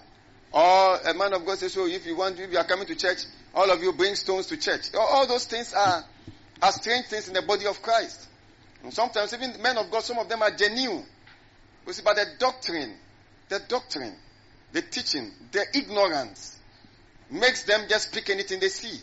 [0.52, 2.94] Or a man of God says, so if you want, if you are coming to
[2.94, 3.18] church,
[3.54, 4.94] all of you bring stones to church.
[4.94, 6.04] All those things are,
[6.62, 8.28] are strange things in the body of Christ.
[8.82, 11.04] And sometimes even men of God, some of them are genuine.
[11.86, 12.94] You see, but the doctrine,
[13.48, 14.14] the doctrine,
[14.72, 16.57] the teaching, the ignorance
[17.30, 19.00] makes them just pick anything they see.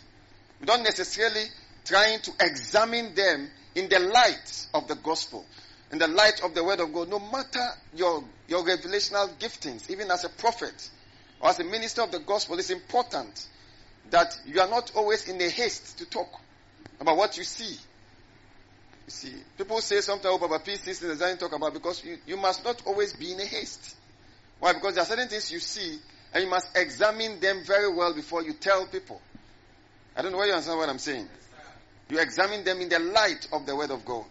[0.63, 1.45] Don't necessarily
[1.85, 5.45] trying to examine them in the light of the gospel,
[5.91, 10.09] in the light of the word of God, no matter your, your revelational giftings, even
[10.09, 10.89] as a prophet
[11.39, 13.47] or as a minister of the gospel, it's important
[14.09, 16.29] that you are not always in a haste to talk
[16.99, 17.73] about what you see.
[19.05, 22.17] You see, people say sometimes, oh, Papa P sees things doesn't talk about because you,
[22.25, 23.95] you must not always be in a haste.
[24.59, 24.73] Why?
[24.73, 25.99] Because there are certain things you see
[26.33, 29.21] and you must examine them very well before you tell people.
[30.15, 31.27] I don't know whether you understand what I'm saying.
[32.09, 34.25] You examine them in the light of the Word of God.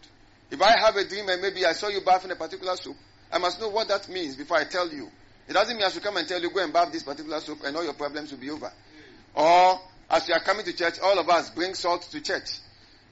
[0.50, 2.96] If I have a dream and maybe I saw you bath in a particular soup,
[3.32, 5.10] I must know what that means before I tell you.
[5.48, 7.64] It doesn't mean I should come and tell you, go and bath this particular soup
[7.64, 8.72] and all your problems will be over.
[9.34, 12.58] Or, as you are coming to church, all of us bring salt to church.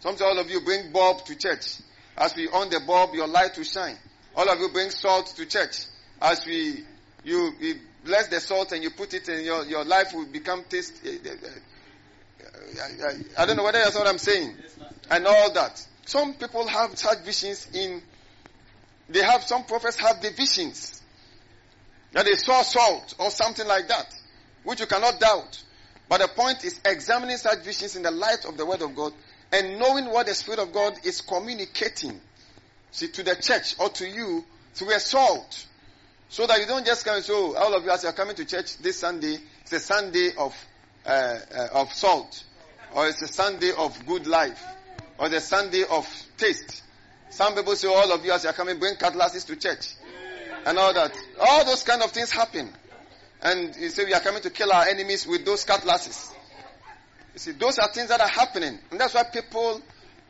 [0.01, 1.79] Sometimes all of you bring bulb to church.
[2.17, 3.97] As we on the bulb, your light will shine.
[4.37, 5.87] All of you bring salt to church.
[6.21, 6.85] As we,
[7.25, 10.65] you, you bless the salt and you put it in your, your life will become
[10.69, 11.49] taste, uh, uh,
[13.07, 14.57] I, I, don't know whether that's what I'm saying.
[15.11, 15.87] And all that.
[16.07, 18.03] Some people have such visions in,
[19.09, 21.03] they have, some prophets have the visions.
[22.13, 24.15] That they saw salt or something like that,
[24.65, 25.63] which you cannot doubt.
[26.09, 29.13] But the point is examining such visions in the light of the Word of God
[29.53, 32.21] and knowing what the Spirit of God is communicating,
[32.91, 35.67] see, to the church or to you through a salt.
[36.33, 38.15] So that you don't just come and say, oh, all of you as you are
[38.15, 40.57] coming to church this Sunday, it's a Sunday of,
[41.05, 41.09] uh,
[41.55, 42.45] uh, of salt
[42.95, 44.65] or it's a Sunday of good life,
[45.19, 46.07] or the Sunday of
[46.39, 46.83] taste.
[47.29, 49.95] Some people say, all of you as you are coming, bring cutlasses to church.
[50.65, 51.15] And all that.
[51.39, 52.71] All those kind of things happen.
[53.43, 56.31] And you say, we are coming to kill our enemies with those cutlasses.
[57.35, 58.79] You see, those are things that are happening.
[58.91, 59.83] And that's why people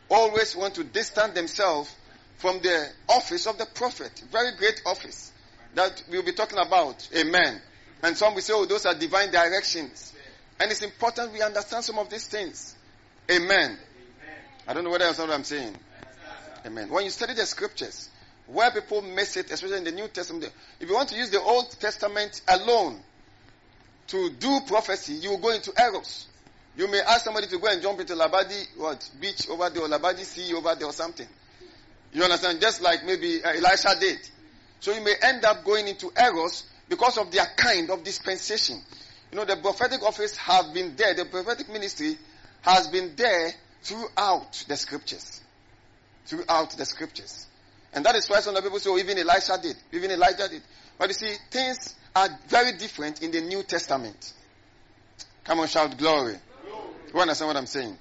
[0.08, 1.94] always want to distance themselves
[2.38, 4.22] from the office of the prophet.
[4.32, 5.31] Very great office
[5.74, 7.08] that we'll be talking about.
[7.16, 7.60] Amen.
[8.02, 10.12] And some will say, oh, those are divine directions.
[10.60, 12.74] And it's important we understand some of these things.
[13.30, 13.48] Amen.
[13.48, 13.78] Amen.
[14.68, 15.76] I don't know whether you understand what I'm saying.
[16.66, 16.90] Amen.
[16.90, 18.08] When you study the scriptures,
[18.46, 21.40] where people miss it, especially in the New Testament, if you want to use the
[21.40, 23.00] Old Testament alone
[24.08, 26.26] to do prophecy, you will go into errors.
[26.76, 29.88] You may ask somebody to go and jump into Labadi what beach over there or
[29.88, 31.26] Labadi Sea over there or something.
[32.12, 32.60] You understand?
[32.60, 34.18] Just like maybe uh, Elisha did.
[34.82, 38.82] So you may end up going into errors because of their kind of dispensation.
[39.30, 41.14] You know, the prophetic office have been there.
[41.14, 42.18] The prophetic ministry
[42.62, 43.52] has been there
[43.84, 45.40] throughout the scriptures.
[46.26, 47.46] Throughout the scriptures.
[47.92, 49.76] And that is why some people say, oh, even Elisha did.
[49.92, 50.62] Even Elijah did.
[50.98, 54.32] But you see, things are very different in the New Testament.
[55.44, 56.34] Come on, shout glory.
[57.14, 57.96] You understand what I'm saying?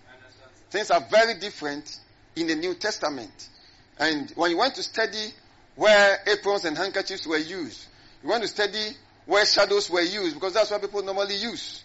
[0.72, 2.00] Things are very different
[2.36, 3.50] in the New Testament.
[4.00, 5.32] And when you want to study
[5.76, 7.86] where aprons and handkerchiefs were used,
[8.24, 11.84] you want to study where shadows were used, because that's what people normally use.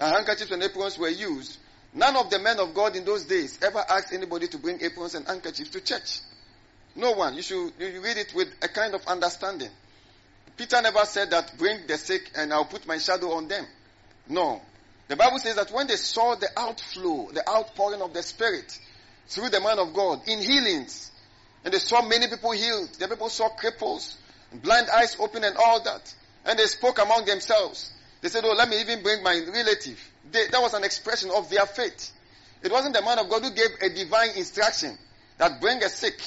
[0.00, 1.58] And handkerchiefs and aprons were used.
[1.94, 5.14] None of the men of God in those days ever asked anybody to bring aprons
[5.14, 6.20] and handkerchiefs to church.
[6.94, 7.34] No one.
[7.34, 9.70] You should you read it with a kind of understanding.
[10.56, 13.66] Peter never said that bring the sick and I'll put my shadow on them.
[14.28, 14.60] No.
[15.08, 18.78] The Bible says that when they saw the outflow, the outpouring of the Spirit
[19.28, 21.10] through the man of God in healings,
[21.66, 24.14] and they saw many people healed, the people saw cripples,
[24.62, 27.90] blind eyes open and all that, and they spoke among themselves.
[28.20, 30.00] They said, Oh, let me even bring my relative.
[30.30, 32.12] They, that was an expression of their faith.
[32.62, 34.96] It wasn't the man of God who gave a divine instruction
[35.38, 36.20] that bring a sick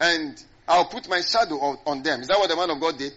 [0.00, 2.22] and I'll put my shadow on, on them.
[2.22, 3.12] Is that what the man of God did?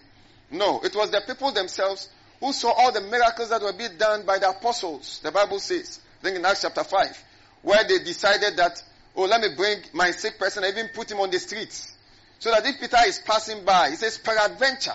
[0.52, 4.24] No, it was the people themselves who saw all the miracles that were being done
[4.24, 5.18] by the apostles.
[5.20, 7.24] The Bible says, I think in Acts chapter 5,
[7.62, 8.80] where they decided that,
[9.16, 11.92] oh, let me bring my sick person I even put him on the streets.
[12.38, 14.92] So that if Peter is passing by, he says, peradventure.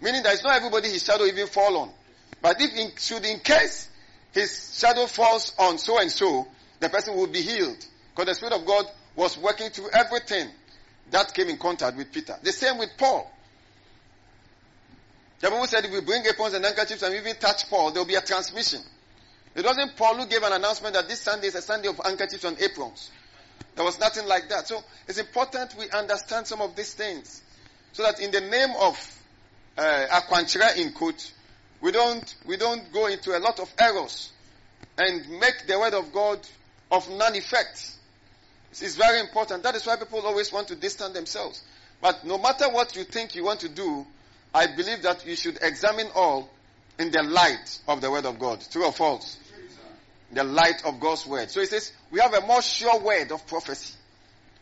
[0.00, 1.90] Meaning that it's not everybody his shadow even fall on.
[2.40, 3.88] But if in, should in case
[4.32, 6.46] his shadow falls on so and so,
[6.80, 7.84] the person will be healed.
[8.14, 8.84] Because the Spirit of God
[9.16, 10.48] was working through everything
[11.10, 12.36] that came in contact with Peter.
[12.42, 13.28] The same with Paul.
[15.40, 18.08] The Bible said if we bring aprons and handkerchiefs and even touch Paul, there will
[18.08, 18.80] be a transmission.
[19.54, 22.44] It wasn't Paul who gave an announcement that this Sunday is a Sunday of handkerchiefs
[22.44, 23.10] and aprons.
[23.78, 24.66] There was nothing like that.
[24.66, 27.40] So it's important we understand some of these things.
[27.92, 29.22] So that in the name of
[29.78, 30.20] uh,
[30.76, 31.32] in quote,
[31.80, 34.32] we don't, we don't go into a lot of errors
[34.98, 36.40] and make the word of God
[36.90, 37.92] of none effect.
[38.72, 39.62] It's very important.
[39.62, 41.62] That is why people always want to distance themselves.
[42.02, 44.04] But no matter what you think you want to do,
[44.52, 46.50] I believe that you should examine all
[46.98, 48.60] in the light of the word of God.
[48.72, 49.36] True or false?
[50.32, 51.50] The light of God's word.
[51.50, 53.94] So he says, we have a more sure word of prophecy.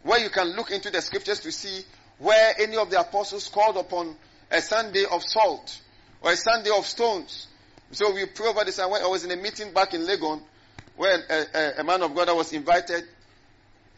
[0.03, 1.85] Where you can look into the scriptures to see
[2.19, 4.17] where any of the apostles called upon
[4.51, 5.81] a Sunday of salt
[6.23, 7.49] or a Sunday of stones.
[7.91, 8.79] So we pray over this.
[8.79, 10.41] I, went, I was in a meeting back in Legon
[10.97, 13.05] where a, a, a man of God that was invited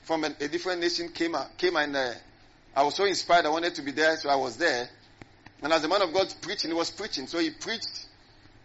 [0.02, 2.12] from a, a different nation came, came and uh,
[2.74, 3.46] I was so inspired.
[3.46, 4.88] I wanted to be there, so I was there.
[5.62, 7.26] And as the man of God preaching, he was preaching.
[7.26, 8.06] So he preached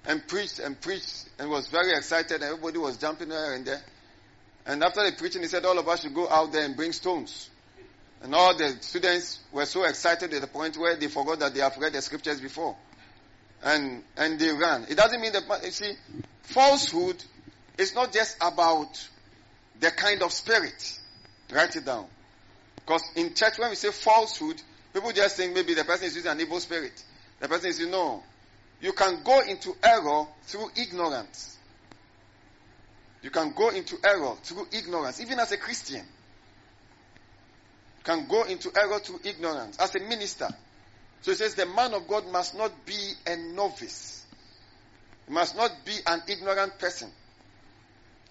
[0.06, 2.42] and preached and preached and was very excited.
[2.42, 3.82] And everybody was jumping there and there.
[4.66, 6.92] And after the preaching, he said all of us should go out there and bring
[6.92, 7.50] stones.
[8.22, 11.60] And all the students were so excited to the point where they forgot that they
[11.60, 12.76] have read the scriptures before.
[13.64, 14.86] And, and they ran.
[14.90, 15.94] It doesn't mean that, you see,
[16.44, 17.24] falsehood
[17.78, 19.10] is not just about
[19.80, 21.00] the kind of spirit.
[21.52, 22.06] Write it down.
[22.76, 24.62] Because in church, when we say falsehood,
[24.94, 27.04] People just think maybe the person is using an evil spirit.
[27.40, 28.24] The person is, you know,
[28.84, 31.58] you can go into error through ignorance.
[33.22, 36.02] You can go into error through ignorance, even as a Christian.
[37.98, 40.50] You can go into error through ignorance as a minister.
[41.22, 44.26] So it says the man of God must not be a novice.
[45.28, 47.10] He must not be an ignorant person.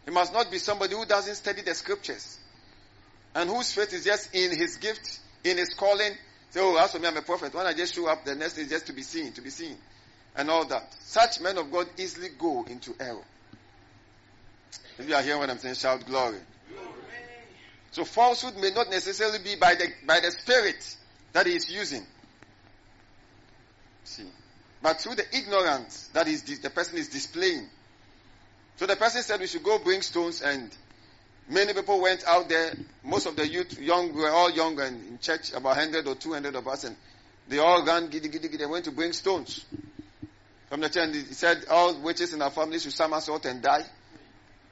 [0.04, 2.38] He must not be somebody who doesn't study the scriptures
[3.34, 6.12] and whose faith is just in his gift, in his calling,
[6.50, 7.54] Say, oh, as for me, I'm a prophet.
[7.54, 9.74] When I just show up, the next is just to be seen, to be seen,
[10.36, 10.94] and all that.
[11.00, 13.24] Such men of God easily go into error.
[14.98, 16.38] If you are hearing what I'm saying, shout glory.
[16.68, 16.92] glory.
[17.92, 20.96] So falsehood may not necessarily be by the by the spirit
[21.32, 22.06] that he is using.
[24.04, 24.26] See,
[24.82, 27.68] but through the ignorance that is the person is displaying.
[28.76, 30.74] So the person said we should go bring stones and
[31.48, 32.72] Many people went out there.
[33.02, 36.14] Most of the youth, young, we were all young and in church, about 100 or
[36.14, 36.96] 200 of us, and
[37.48, 38.58] they all ran giddy, giddy, giddy.
[38.58, 39.64] They went to bring stones
[40.72, 41.14] from the church.
[41.14, 43.85] He said, All witches in our family should somersault and die.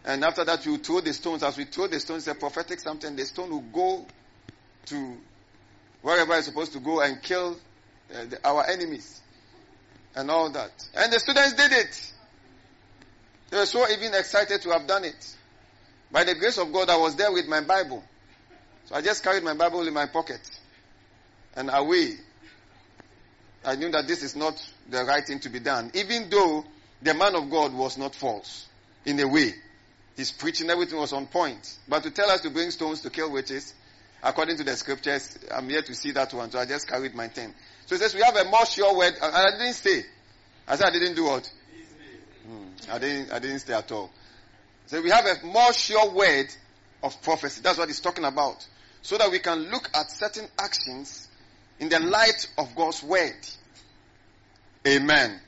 [0.03, 1.43] And after that, you throw the stones.
[1.43, 3.15] As we throw the stones, it's a prophetic something.
[3.15, 4.07] The stone will go
[4.87, 5.17] to
[6.01, 7.55] wherever it's supposed to go and kill
[8.15, 9.21] uh, the, our enemies
[10.17, 10.71] and all that.
[10.95, 12.13] And the students did it.
[13.51, 15.37] They were so even excited to have done it.
[16.11, 18.03] By the grace of God, I was there with my Bible.
[18.87, 20.41] So I just carried my Bible in my pocket.
[21.55, 22.15] And away.
[23.65, 24.55] I knew that this is not
[24.89, 25.91] the right thing to be done.
[25.95, 26.65] Even though
[27.03, 28.67] the man of God was not false.
[29.05, 29.55] In a way.
[30.17, 31.79] His preaching, everything was on point.
[31.89, 33.73] But to tell us to bring stones to kill witches,
[34.23, 36.51] according to the scriptures, I'm yet to see that one.
[36.51, 37.55] So I just carried my thing.
[37.87, 39.15] So it says we have a more sure word.
[39.23, 40.03] And I didn't stay.
[40.69, 41.51] I said I didn't do what?
[42.47, 42.93] Hmm.
[42.93, 44.11] I didn't, I didn't stay at all.
[44.87, 46.47] So we have a more sure word
[47.03, 47.61] of prophecy.
[47.63, 48.67] That's what he's talking about.
[49.03, 51.29] So that we can look at certain actions
[51.81, 53.35] in the light of God's word.
[54.87, 55.31] Amen.
[55.31, 55.41] Amen.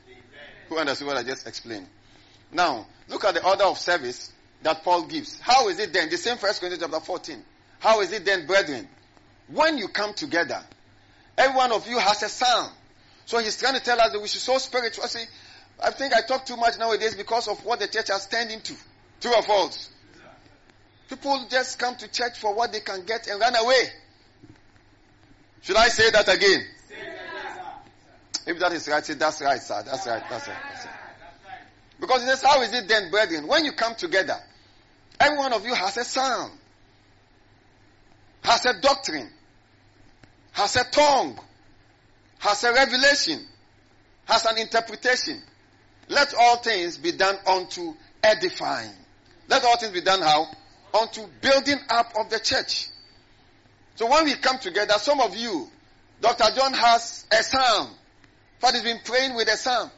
[0.69, 1.87] Who understood what I just explained?
[2.51, 5.39] Now, look at the order of service that Paul gives.
[5.39, 6.09] How is it then?
[6.11, 7.43] The same First Corinthians chapter 14.
[7.79, 8.89] How is it then, brethren?
[9.49, 10.63] When you come together,
[11.37, 12.71] every one of you has a psalm.
[13.27, 15.05] So he's trying to tell us that we should so spiritual.
[15.05, 15.25] See,
[15.83, 18.75] I think I talk too much nowadays because of what the church has turned into.
[19.21, 19.91] True or false?
[21.09, 23.83] People just come to church for what they can get and run away.
[25.63, 26.67] Should I say that again?
[28.47, 29.83] If that is right, say that's right, sir.
[29.85, 30.23] That's right.
[30.29, 30.57] That's right.
[30.69, 30.95] That's right.
[32.01, 33.47] Because it says, how is it then, brethren?
[33.47, 34.37] When you come together,
[35.23, 36.51] Every one of you has a psalm,
[38.43, 39.31] has a doctrine,
[40.51, 41.39] has a tongue,
[42.41, 43.47] has a revelation,
[44.25, 45.41] has an interpretation.
[46.09, 48.91] Let all things be done unto edifying.
[49.47, 50.47] Let all things be done how?
[51.01, 52.89] Unto building up of the church.
[54.03, 55.69] So when we come together, some of you,
[56.21, 56.47] Dr.
[56.57, 57.89] John has a psalm.
[58.61, 59.93] But he's been praying with a psalm.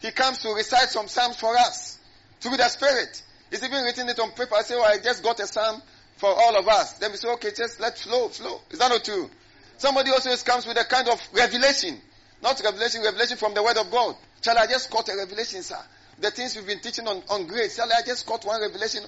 [0.00, 1.98] He comes to recite some psalms for us
[2.40, 3.22] through the Spirit.
[3.50, 4.54] He's even written it on paper.
[4.54, 5.82] I say, oh, I just got a psalm
[6.16, 6.94] for all of us.
[6.94, 8.62] Then we say, okay, just let flow, flow.
[8.70, 9.28] Is that not true?
[9.76, 12.00] Somebody also comes with a kind of revelation.
[12.42, 14.16] Not revelation, revelation from the word of God.
[14.40, 15.76] Shall I just caught a revelation, sir?
[16.18, 17.76] The things we've been teaching on, on grace.
[17.76, 19.02] Shall I just caught one revelation?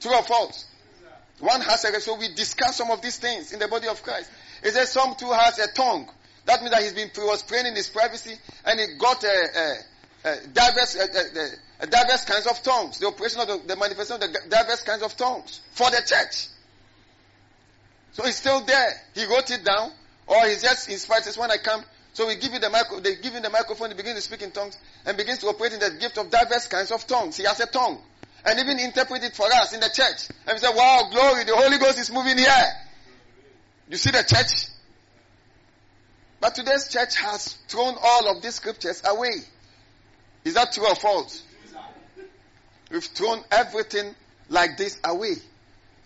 [0.00, 0.64] True or false?
[1.40, 4.30] One has a, so we discuss some of these things in the body of Christ.
[4.62, 6.08] It says some too has a tongue.
[6.44, 9.26] That means that he's been, he was praying in his privacy and he got a,
[9.28, 9.74] a,
[10.24, 12.98] uh, diverse, uh, diverse kinds of tongues.
[12.98, 16.48] The operation of the, the manifestation of the diverse kinds of tongues for the church.
[18.12, 18.92] So it's still there.
[19.14, 19.90] He wrote it down,
[20.26, 21.82] or he just inspired us when I come.
[22.12, 24.42] So we give you the micro, they give him the microphone, he begins to speak
[24.42, 27.38] in tongues, and begins to operate in the gift of diverse kinds of tongues.
[27.38, 28.02] He has a tongue.
[28.44, 30.28] And even interpret it for us in the church.
[30.46, 32.66] And we say, wow, glory, the Holy Ghost is moving here.
[33.88, 34.68] You see the church?
[36.40, 39.34] But today's church has thrown all of these scriptures away.
[40.44, 41.44] Is that true or false?
[42.90, 44.14] We've thrown everything
[44.48, 45.34] like this away.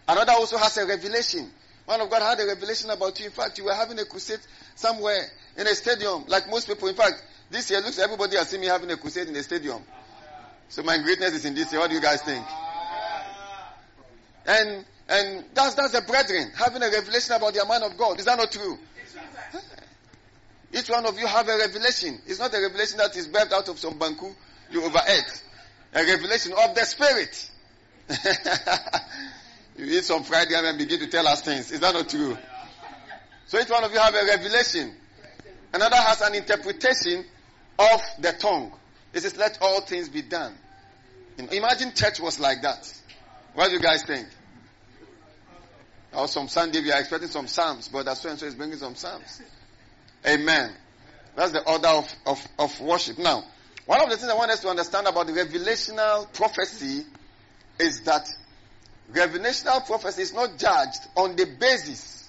[0.06, 1.50] Another also has a revelation.
[1.86, 3.26] One of God had a revelation about you.
[3.26, 4.40] In fact, you were having a crusade
[4.74, 5.24] somewhere
[5.56, 6.88] in a stadium, like most people.
[6.88, 9.82] In fact, this year looks everybody has seen me having a crusade in a stadium.
[10.68, 11.72] So my greatness is in this.
[11.72, 12.44] What do you guys think?
[14.46, 18.18] And and that's that's the brethren having a revelation about the man of God.
[18.18, 18.78] Is that not true?
[20.72, 22.20] Each one of you have a revelation.
[22.26, 24.34] It's not a revelation that is birthed out of some banku
[24.70, 25.42] you overate.
[25.94, 27.50] A revelation of the Spirit.
[29.76, 31.70] you eat some fried yam and begin to tell us things.
[31.70, 32.36] Is that not true?
[33.46, 34.92] So each one of you have a revelation.
[35.72, 37.24] Another has an interpretation
[37.78, 38.72] of the tongue.
[39.16, 40.52] It says, let all things be done.
[41.38, 42.92] Imagine church was like that.
[43.54, 44.28] What do you guys think?
[46.12, 48.76] Or some Sunday we are expecting some psalms, but that so and so is bringing
[48.76, 49.40] some psalms.
[50.26, 50.70] Amen.
[51.34, 53.18] That's the order of, of, of worship.
[53.18, 53.42] Now,
[53.86, 57.04] one of the things I want us to understand about the revelational prophecy
[57.78, 58.28] is that
[59.12, 62.28] revelational prophecy is not judged on the basis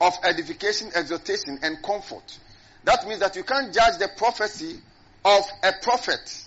[0.00, 2.38] of edification, exhortation, and comfort.
[2.84, 4.80] That means that you can't judge the prophecy
[5.26, 6.44] of a prophet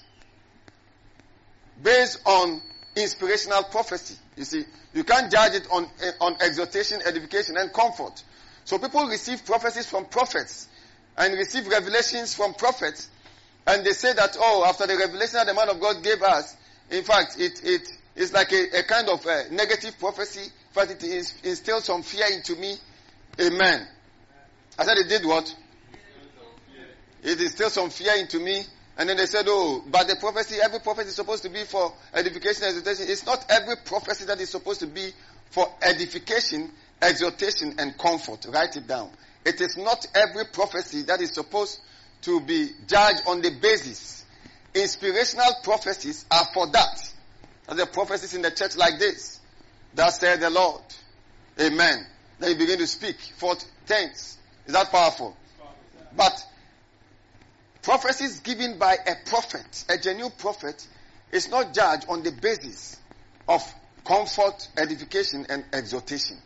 [1.84, 2.62] based on
[2.96, 4.16] inspirational prophecy.
[4.38, 4.64] You see,
[4.94, 8.24] you can't judge it on, eh, on exhortation, edification, and comfort.
[8.64, 10.70] So people receive prophecies from prophets
[11.18, 13.10] and receive revelations from prophets.
[13.68, 16.56] And they say that, oh, after the revelation that the man of God gave us,
[16.90, 20.44] in fact, it, it is like a, a kind of a negative prophecy.
[20.44, 22.76] In fact, it instilled some fear into me.
[23.42, 23.86] Amen.
[24.78, 25.54] I said it did what?
[27.24, 28.64] It instilled some fear into me.
[28.98, 31.94] And then they said, oh, but the prophecy, every prophecy is supposed to be for
[32.14, 33.06] edification, exhortation.
[33.08, 35.12] It's not every prophecy that is supposed to be
[35.52, 36.70] for edification,
[37.02, 38.46] exhortation, and comfort.
[38.50, 39.10] Write it down.
[39.46, 41.80] It is not every prophecy that is supposed
[42.24, 44.26] to be judged on the basis.
[44.74, 47.14] Inspirational prophecies are for that.
[47.70, 49.40] Are the prophecies in the church like this.
[49.94, 50.82] Thus said the Lord.
[51.60, 52.06] Amen.
[52.40, 54.38] Then you begin to speak forth things.
[54.66, 55.36] Is that powerful?
[56.16, 56.46] But
[57.82, 60.88] prophecies given by a prophet, a genuine prophet,
[61.32, 63.00] is not judged on the basis
[63.48, 63.62] of
[64.06, 66.38] comfort, edification, and exhortation.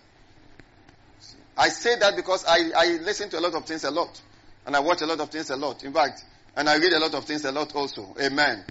[1.55, 4.21] I say that because I, I listen to a lot of things a lot.
[4.65, 5.83] And I watch a lot of things a lot.
[5.83, 6.23] In fact,
[6.55, 8.15] and I read a lot of things a lot also.
[8.19, 8.63] Amen.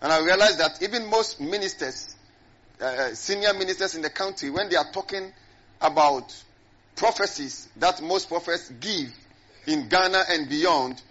[0.00, 2.14] And I realize that even most ministers,
[2.80, 5.32] uh, uh, senior ministers in the country, when they are talking
[5.80, 6.34] about
[6.94, 9.12] prophecies that most prophets give
[9.66, 11.02] in Ghana and beyond,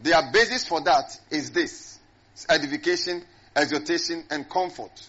[0.00, 1.98] their basis for that is this.
[2.48, 3.22] Edification,
[3.56, 5.08] exhortation, and comfort.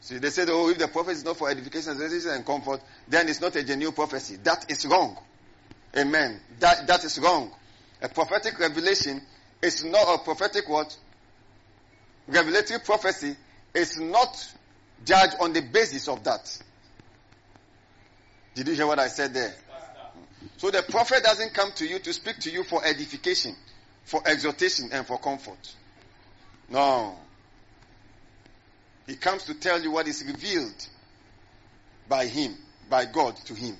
[0.00, 3.28] See, they said, oh, if the prophecy is not for edification, exhortation, and comfort, then
[3.28, 4.36] it's not a genuine prophecy.
[4.42, 5.16] That is wrong.
[5.96, 6.40] Amen.
[6.58, 7.52] That, that is wrong.
[8.02, 9.20] A prophetic revelation
[9.62, 10.96] is not a prophetic what?
[12.28, 13.36] Revelatory prophecy
[13.74, 14.54] is not
[15.04, 16.58] judged on the basis of that.
[18.54, 19.54] Did you hear what I said there?
[20.56, 23.54] So the prophet doesn't come to you to speak to you for edification,
[24.04, 25.74] for exhortation, and for comfort.
[26.68, 27.16] No.
[29.06, 30.86] He comes to tell you what is revealed
[32.08, 32.56] by him,
[32.88, 33.76] by God to him.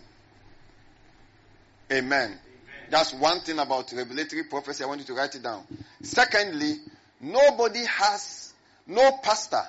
[1.93, 2.39] Amen.
[2.91, 4.83] That's one thing about revelatory prophecy.
[4.85, 5.65] I want you to write it down.
[6.03, 6.77] Secondly,
[7.21, 8.53] nobody has,
[8.87, 9.63] no pastor,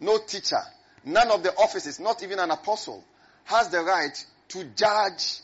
[0.00, 0.60] no teacher,
[1.04, 3.04] none of the offices, not even an apostle,
[3.44, 5.40] has the right to judge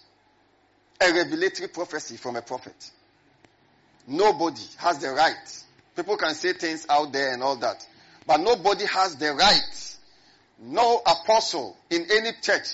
[1.00, 2.90] a revelatory prophecy from a prophet.
[4.06, 5.64] Nobody has the right.
[5.96, 7.86] People can say things out there and all that.
[8.26, 9.96] But nobody has the right.
[10.60, 12.68] No apostle in any church,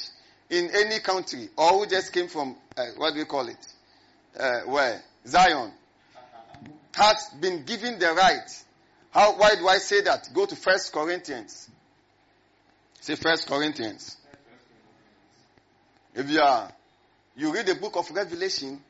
[0.48, 3.66] in any country, or who just came from, uh, what do we call it?
[4.38, 5.02] Uh, where?
[5.26, 5.72] Zion.
[6.94, 8.64] Has been given the right.
[9.10, 10.28] How, why do I say that?
[10.34, 11.68] Go to First Corinthians.
[13.00, 14.16] Say First Corinthians.
[16.14, 16.70] If you are,
[17.36, 18.80] you read the book of Revelation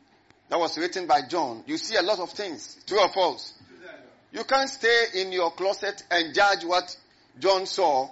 [0.50, 2.76] that was written by John, you see a lot of things.
[2.86, 3.54] True or false?
[4.32, 6.96] You can't stay in your closet and judge what
[7.38, 8.10] John saw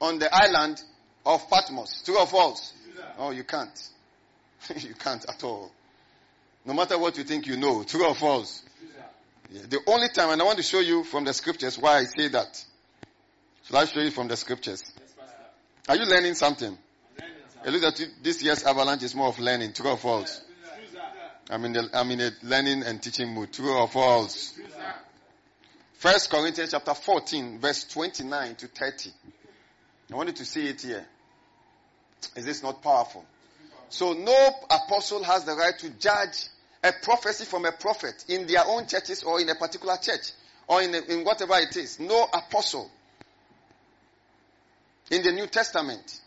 [0.00, 0.82] on the island
[1.24, 2.02] of Patmos.
[2.04, 2.72] True or false?
[3.18, 3.88] Oh, you can't.
[4.76, 5.70] you can't at all.
[6.64, 8.64] No matter what you think you know, true or false.
[9.50, 9.62] Yeah.
[9.68, 12.28] The only time, and I want to show you from the scriptures why I say
[12.28, 12.64] that.
[13.64, 14.82] Shall I show you from the scriptures?
[15.88, 16.76] Are you learning something?
[17.64, 19.72] Looks like this year's avalanche is more of learning.
[19.72, 20.42] True or false?
[21.50, 23.52] I'm in, the, I'm in a learning and teaching mood.
[23.52, 24.58] True or false?
[25.94, 29.10] First Corinthians chapter 14, verse 29 to 30.
[30.12, 31.04] I wanted to see it here.
[32.36, 33.24] Is this not powerful?
[33.88, 36.44] So no apostle has the right to judge
[36.84, 40.32] a prophecy from a prophet in their own churches or in a particular church
[40.66, 41.98] or in, a, in whatever it is.
[41.98, 42.90] No apostle
[45.10, 46.20] in the New Testament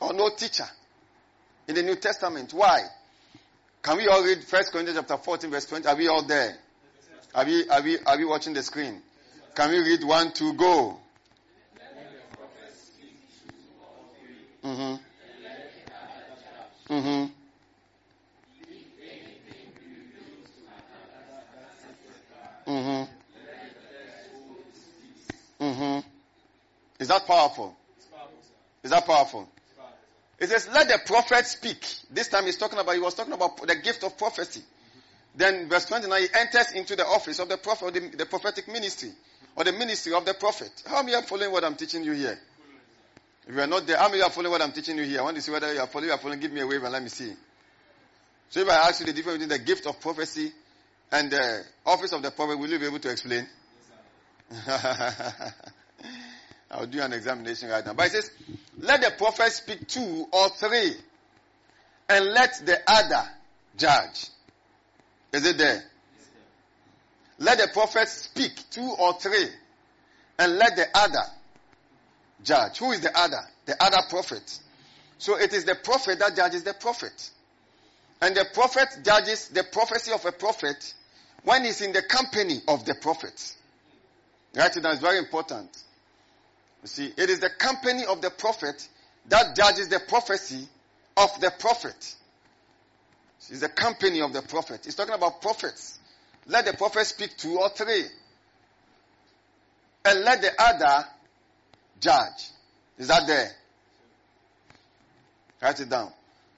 [0.00, 0.66] or no teacher
[1.66, 2.52] in the New Testament.
[2.52, 2.82] Why?
[3.84, 5.86] Can we all read 1 Corinthians chapter 14 verse 20?
[5.86, 6.56] Are we all there?
[7.34, 9.02] Are we, are we, are we watching the screen?
[9.54, 10.98] Can we read one, two, go?
[14.64, 14.94] Mm-hmm.
[16.94, 17.26] Mm-hmm.
[22.66, 23.04] Mm-hmm.
[25.62, 26.08] Mm-hmm.
[26.98, 27.76] Is that powerful?
[28.82, 29.46] Is that powerful?
[30.38, 31.86] It says, let the prophet speak.
[32.10, 34.62] This time he's talking about, he was talking about the gift of prophecy.
[35.36, 39.10] Then verse 29, he enters into the office of the prophet, the, the prophetic ministry,
[39.56, 40.70] or the ministry of the prophet.
[40.86, 42.38] How many are following what I'm teaching you here?
[43.46, 45.20] If you are not there, how many are following what I'm teaching you here?
[45.20, 46.40] I want to see whether you are following, you are following.
[46.40, 47.32] Give me a wave and let me see.
[48.50, 50.52] So if I ask you the difference between the gift of prophecy
[51.10, 53.46] and the office of the prophet, will you be able to explain?
[56.70, 57.92] I'll do an examination right now.
[57.94, 58.30] But it says,
[58.84, 60.92] let the prophet speak two or three,
[62.08, 63.28] and let the other
[63.76, 64.28] judge.
[65.32, 65.82] Is it there?
[67.38, 69.48] Let the prophet speak two or three,
[70.38, 71.24] and let the other
[72.42, 72.78] judge.
[72.78, 73.40] Who is the other?
[73.66, 74.60] The other prophet.
[75.18, 77.30] So it is the prophet that judges the prophet.
[78.20, 80.94] And the prophet judges the prophecy of a prophet
[81.44, 83.56] when he's in the company of the prophet.
[84.54, 84.72] Right?
[84.72, 85.70] That's very important.
[86.84, 88.86] You see, it is the company of the prophet
[89.30, 90.68] that judges the prophecy
[91.16, 92.14] of the prophet.
[93.38, 94.82] It's the company of the prophet.
[94.84, 95.98] He's talking about prophets.
[96.46, 98.04] let the prophet speak two or three.
[100.04, 101.06] And let the other
[102.00, 102.50] judge.
[102.98, 103.50] Is that there?
[105.62, 106.12] Write it down.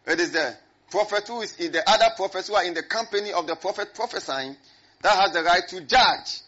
[0.09, 0.57] It is the
[0.91, 3.95] prophet who is in the other prophets who are in the company of the prophet
[3.95, 4.57] prophesying
[5.03, 6.41] that has the right to judge.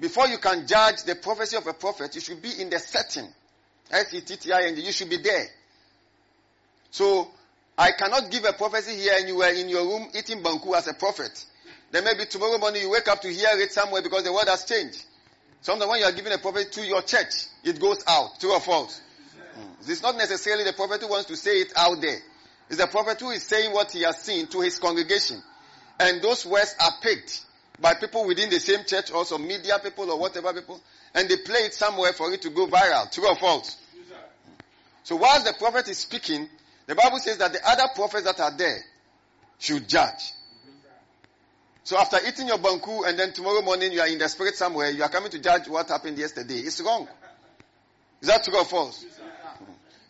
[0.00, 3.28] Before you can judge the prophecy of a prophet, you should be in the setting.
[3.90, 4.80] S-E-T-T-I-N-G.
[4.80, 5.46] You should be there.
[6.90, 7.28] So,
[7.76, 10.88] I cannot give a prophecy here and you were in your room eating banku as
[10.88, 11.44] a prophet.
[11.90, 14.64] Then maybe tomorrow morning you wake up to hear it somewhere because the word has
[14.64, 15.04] changed.
[15.60, 18.38] Sometimes when you are giving a prophecy to your church, it goes out.
[18.40, 19.00] True or false?
[19.58, 19.88] Mm.
[19.88, 22.18] It's not necessarily the prophet who wants to say it out there.
[22.68, 25.42] It's the prophet who is saying what he has seen to his congregation.
[25.98, 27.44] And those words are picked
[27.80, 30.80] by people within the same church or some media people or whatever people.
[31.14, 33.10] And they play it somewhere for it to go viral.
[33.10, 33.76] True or false?
[35.04, 36.48] So whilst the prophet is speaking,
[36.86, 38.78] the Bible says that the other prophets that are there
[39.58, 40.32] should judge.
[41.84, 44.90] So after eating your banku and then tomorrow morning you are in the spirit somewhere,
[44.90, 46.56] you are coming to judge what happened yesterday.
[46.58, 47.08] It's wrong.
[48.20, 49.06] Is that true or false?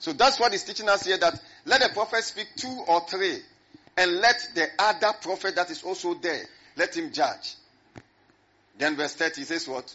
[0.00, 3.38] So that's what he's teaching us here that let the prophet speak two or three
[3.96, 6.42] and let the other prophet that is also there,
[6.78, 7.54] let him judge.
[8.78, 9.94] Then verse 30 says what?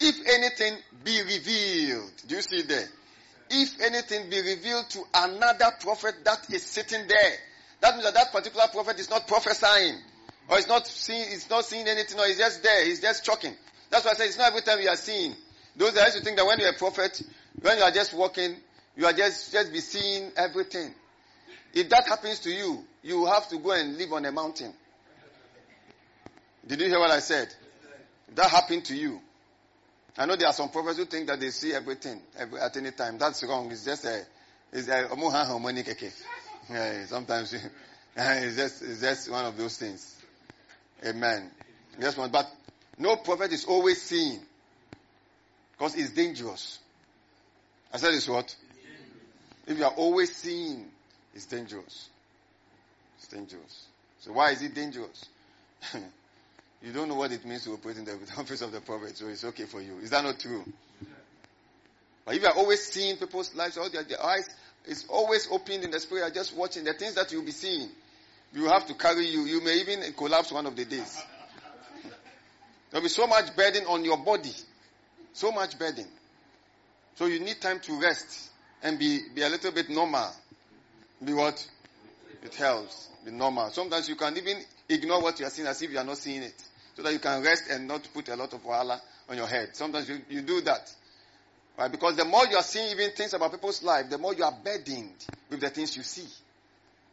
[0.00, 2.88] If anything be revealed, do you see there?
[3.50, 7.32] If anything be revealed to another prophet that is sitting there,
[7.80, 9.98] that means that that particular prophet is not prophesying,
[10.48, 13.54] or is not seeing, is not seeing anything, or he's just there, he's just choking.
[13.90, 15.34] That's why I say it's not every time you are seeing.
[15.76, 17.20] Those that used to think that when you're a prophet,
[17.60, 18.56] when you are just walking,
[18.96, 20.94] you are just, just be seeing everything.
[21.72, 24.72] If that happens to you, you have to go and live on a mountain.
[26.66, 27.54] Did you hear what I said?
[28.34, 29.20] That happened to you.
[30.16, 32.92] I know there are some prophets who think that they see everything every, at any
[32.92, 33.18] time.
[33.18, 33.70] That's wrong.
[33.70, 34.22] It's just a,
[34.72, 35.08] it's a,
[36.70, 37.52] yeah, sometimes
[38.16, 40.16] it's just, it's just one of those things.
[41.04, 41.50] Amen.
[42.00, 42.30] Yes, one.
[42.30, 42.46] But
[42.98, 44.40] no prophet is always seeing.
[45.72, 46.78] Because it's dangerous.
[47.92, 48.54] I said it's what?
[49.66, 50.86] If you are always seeing,
[51.34, 52.08] it's dangerous.
[53.18, 53.86] It's dangerous.
[54.20, 55.26] So why is it dangerous?
[56.84, 59.26] you don't know what it means to operate in the office of the prophet, so
[59.28, 59.98] it's okay for you.
[60.02, 60.64] Is that not true?
[62.24, 64.48] But if you are always seeing people's lives, all their, their eyes
[64.86, 67.88] is always open in the spirit, are just watching the things that you'll be seeing.
[68.52, 69.40] You have to carry you.
[69.42, 71.20] You may even collapse one of the days.
[72.90, 74.52] There'll be so much burden on your body.
[75.32, 76.06] So much burden.
[77.16, 78.50] So you need time to rest
[78.82, 80.30] and be, be a little bit normal.
[81.24, 81.66] Be what?
[82.42, 83.08] It helps.
[83.24, 83.70] Be normal.
[83.70, 84.58] Sometimes you can even
[84.88, 86.62] ignore what you are seeing as if you are not seeing it.
[86.94, 89.70] So that you can rest and not put a lot of wahala on your head.
[89.74, 90.92] Sometimes you, you do that.
[91.76, 91.90] Right?
[91.90, 94.54] Because the more you are seeing even things about people's life, the more you are
[94.64, 96.28] burdened with the things you see.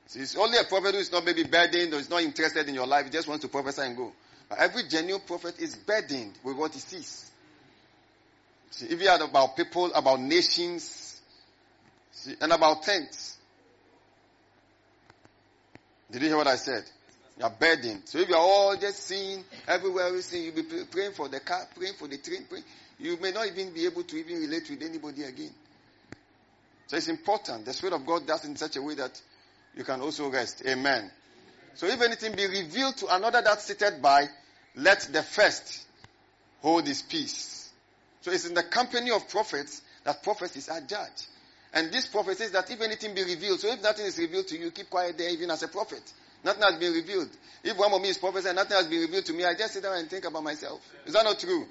[0.07, 2.75] So it's only a prophet who is not maybe burdened or is not interested in
[2.75, 3.05] your life.
[3.05, 4.11] He just wants to prophesy and go.
[4.49, 7.31] But every genuine prophet is burdened with what he sees.
[8.71, 11.11] See, if you are about people, about nations,
[12.11, 13.37] See, and about tents.
[16.11, 16.83] Did you hear what I said?
[17.41, 18.03] You are burdened.
[18.05, 20.61] So if you are all just seeing everywhere we see, you'll be
[20.91, 22.63] praying for the car, praying for the train, praying.
[22.99, 25.49] You may not even be able to even relate with anybody again.
[26.85, 27.65] So it's important.
[27.65, 29.19] The Spirit of God does in such a way that
[29.75, 30.61] you can also rest.
[30.67, 31.09] Amen.
[31.73, 34.27] So if anything be revealed to another that's seated by,
[34.75, 35.87] let the first
[36.61, 37.71] hold his peace.
[38.21, 41.25] So it's in the company of prophets that prophecies are judged.
[41.73, 44.59] And this prophet says that if anything be revealed, so if nothing is revealed to
[44.59, 46.03] you, keep quiet there even as a prophet.
[46.43, 47.29] Nothing has been revealed.
[47.63, 49.73] If one of me is prophet and nothing has been revealed to me, I just
[49.73, 50.81] sit down and think about myself.
[51.05, 51.65] Is that not true?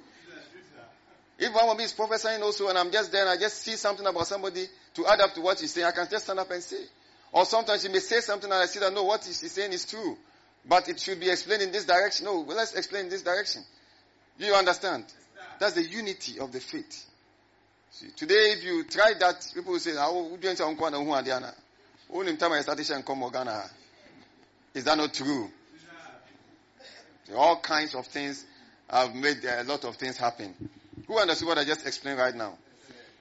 [1.38, 3.72] If one of me is prophesying also and I'm just there and I just see
[3.76, 6.50] something about somebody to add up to what he's saying, I can just stand up
[6.50, 6.84] and say.
[7.32, 9.86] Or sometimes he may say something and I see that no, what he's saying is
[9.86, 10.16] true.
[10.68, 12.26] But it should be explained in this direction.
[12.26, 13.62] No, well, let's explain in this direction.
[14.38, 15.04] Do you understand?
[15.58, 17.06] That's the unity of the faith.
[17.92, 20.90] See, today, if you try that, people will say, ah, "How would you say unko
[20.90, 21.54] na hu adiana?"
[22.12, 23.70] Only time I started saying come Ghana.
[24.74, 25.50] Is that not true?
[27.36, 28.44] All kinds of things
[28.88, 30.54] have made a lot of things happen.
[31.06, 32.56] Who understood what I just explained right now?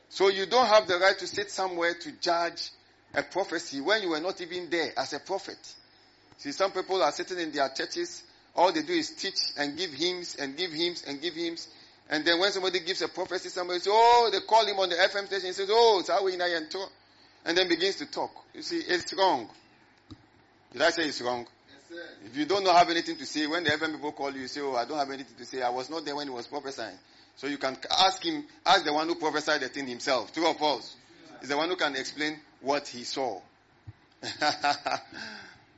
[0.10, 2.72] So you don't have the right to sit somewhere to judge
[3.14, 5.58] a prophecy when you were not even there as a prophet.
[6.38, 8.24] See, some people are sitting in their churches.
[8.56, 11.68] All they do is teach and give hymns and give hymns and give hymns.
[12.10, 14.96] And then when somebody gives a prophecy, somebody says, oh, they call him on the
[14.96, 15.48] FM station.
[15.48, 18.32] He says, oh, it's how we And then begins to talk.
[18.54, 19.48] You see, it's wrong.
[20.72, 21.48] Did I say it's wrong?
[21.92, 24.48] Yes, if you don't have anything to say, when the heaven people call you, you
[24.48, 25.62] say, oh, I don't have anything to say.
[25.62, 26.98] I was not there when he was prophesying.
[27.36, 30.34] So you can ask him, ask the one who prophesied the thing himself.
[30.34, 30.96] True or false?
[31.40, 33.40] He's the one who can explain what he saw.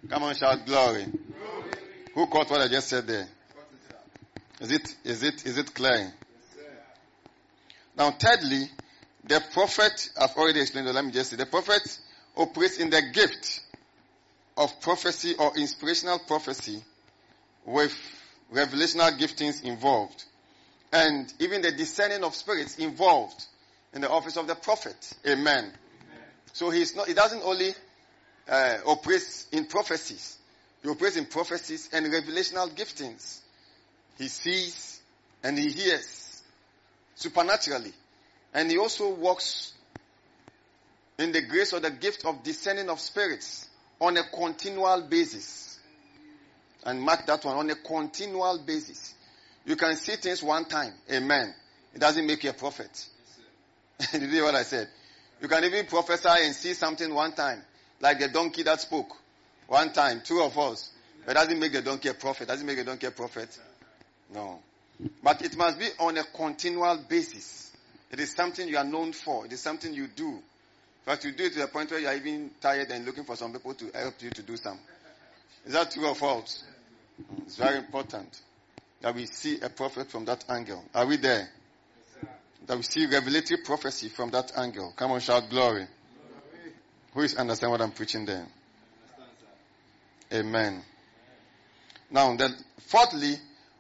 [0.10, 1.06] Come on, shout glory.
[1.06, 1.14] glory.
[2.16, 3.28] Who caught what I just said there?
[4.60, 6.14] Is it, is it, is it clear?
[7.98, 8.70] Now, thirdly,
[9.24, 12.00] the prophet, I've already explained it, let me just say, the prophet
[12.36, 13.62] operates in the gift
[14.58, 16.84] of prophecy or inspirational prophecy
[17.66, 17.96] with
[18.54, 20.24] revelational giftings involved.
[20.92, 23.46] And even the discerning of spirits involved
[23.94, 25.14] in the office of the prophet.
[25.26, 25.66] Amen.
[25.66, 25.74] Amen.
[26.54, 27.74] So he's not, he doesn't only
[28.50, 30.38] uh, operate in prophecies.
[30.84, 33.40] He operates in prophecies and revelational giftings.
[34.18, 35.00] He sees
[35.44, 36.42] and he hears
[37.16, 37.94] supernaturally.
[38.54, 39.74] And he also walks
[41.18, 43.70] in the grace or the gift of discerning of spirits
[44.02, 45.80] on a continual basis.
[46.84, 49.14] And mark that one on a continual basis.
[49.66, 50.94] You can see things one time.
[51.10, 51.54] Amen.
[51.94, 53.06] It doesn't make you a prophet.
[54.12, 54.90] Did you hear what I said?
[55.40, 57.62] You can even prophesy and see something one time.
[58.00, 59.16] Like the donkey that spoke.
[59.68, 60.22] One time.
[60.26, 60.90] Two of us.
[61.24, 62.48] But it doesn't make the donkey a prophet.
[62.48, 63.58] Doesn't make the donkey a prophet.
[64.34, 64.60] No.
[65.24, 67.72] But it must be on a continual basis.
[68.12, 69.46] It is something you are known for.
[69.46, 70.42] It is something you do.
[71.02, 73.24] In fact, you do it to the point where you are even tired and looking
[73.24, 74.78] for some people to help you to do some.
[75.66, 76.64] Is that true or false?
[77.20, 78.42] Mm, it's very important
[79.02, 80.84] that we see a prophet from that angle.
[80.94, 81.50] Are we there?
[82.68, 84.94] That we see revelatory prophecy from that angle.
[84.96, 85.88] Come on, shout glory.
[85.88, 85.88] glory.
[87.16, 88.46] Who is understand what I'm preaching there?
[90.32, 90.84] Amen.
[92.12, 92.56] Now, then,
[92.88, 93.36] fourthly,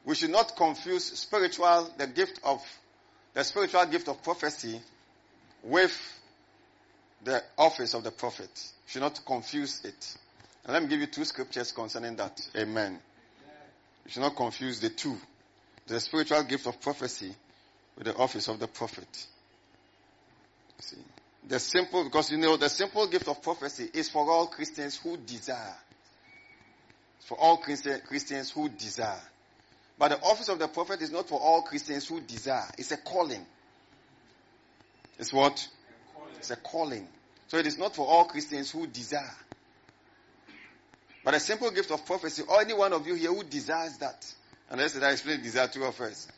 [0.06, 2.62] we should not confuse spiritual, the gift of,
[3.34, 4.82] the spiritual gift of prophecy
[5.64, 6.21] with
[7.24, 8.50] the office of the prophet.
[8.86, 10.18] We should not confuse it.
[10.64, 12.40] And let me give you two scriptures concerning that.
[12.56, 13.00] Amen.
[14.06, 15.18] You should not confuse the two.
[15.88, 17.34] The spiritual gift of prophecy
[17.98, 19.28] with the office of the prophet.
[20.80, 20.98] See.
[21.48, 25.18] The simple, because you know, the simple gift of prophecy is for all Christians who
[25.18, 25.76] desire.
[27.22, 29.22] For all Christians who desire.
[29.98, 32.70] But the office of the prophet is not for all Christians who desire.
[32.78, 33.46] It's a calling.
[35.20, 35.68] It's what?
[36.38, 37.08] It's a calling.
[37.48, 39.36] So it is not for all Christians who desire.
[41.24, 44.26] But a simple gift of prophecy, or any one of you here who desires that,
[44.70, 46.30] and let's I explain desire to us first,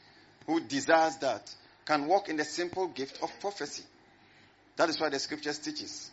[0.45, 1.49] who desires that,
[1.85, 3.83] can walk in the simple gift of prophecy.
[4.75, 6.11] That is why the scriptures teaches.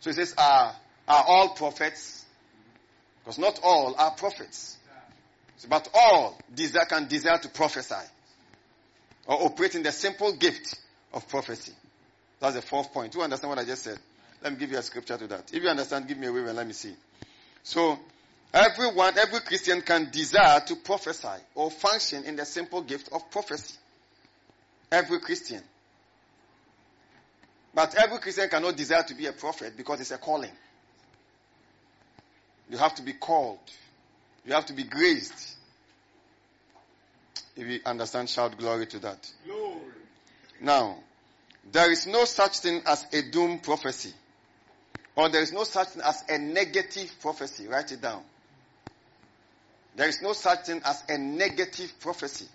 [0.00, 0.74] So it says, are,
[1.08, 2.24] are all prophets?
[3.22, 4.76] Because not all are prophets.
[5.68, 7.94] But all desire, can desire to prophesy.
[9.26, 10.78] Or operate in the simple gift
[11.12, 11.72] of prophecy.
[12.44, 13.10] That's the fourth point.
[13.10, 13.98] Do you understand what I just said?
[14.42, 15.50] Let me give you a scripture to that.
[15.54, 16.94] If you understand, give me a wave and let me see.
[17.62, 17.98] So,
[18.52, 23.76] everyone, every Christian can desire to prophesy or function in the simple gift of prophecy.
[24.92, 25.62] Every Christian.
[27.72, 30.52] But every Christian cannot desire to be a prophet because it's a calling.
[32.68, 33.58] You have to be called.
[34.44, 35.56] You have to be graced.
[37.56, 39.32] If you understand, shout glory to that.
[39.46, 39.80] Glory.
[40.60, 40.98] Now,
[41.72, 44.12] there is no such thing as a doom prophecy.
[45.16, 47.68] Or there is no such thing as a negative prophecy.
[47.68, 48.22] Write it down.
[49.96, 52.46] There is no such thing as a negative prophecy.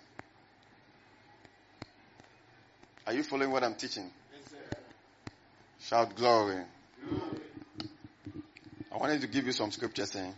[3.06, 4.10] Are you following what I'm teaching?
[4.32, 4.60] Yes,
[5.80, 6.62] Shout glory.
[7.08, 7.40] glory.
[8.92, 10.34] I wanted to give you some scripture saying.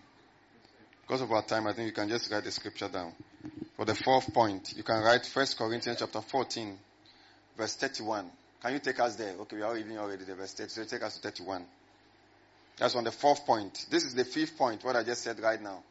[1.02, 3.12] Because of our time, I think you can just write the scripture down.
[3.76, 6.78] For the fourth point, you can write 1 Corinthians chapter 14,
[7.56, 8.30] verse 31.
[8.62, 9.34] Can you take us there?
[9.40, 10.70] Okay, we are even already there, verse 30.
[10.70, 11.64] So take us to 31.
[12.78, 13.86] That's on the fourth point.
[13.90, 15.82] This is the fifth point, what I just said right now.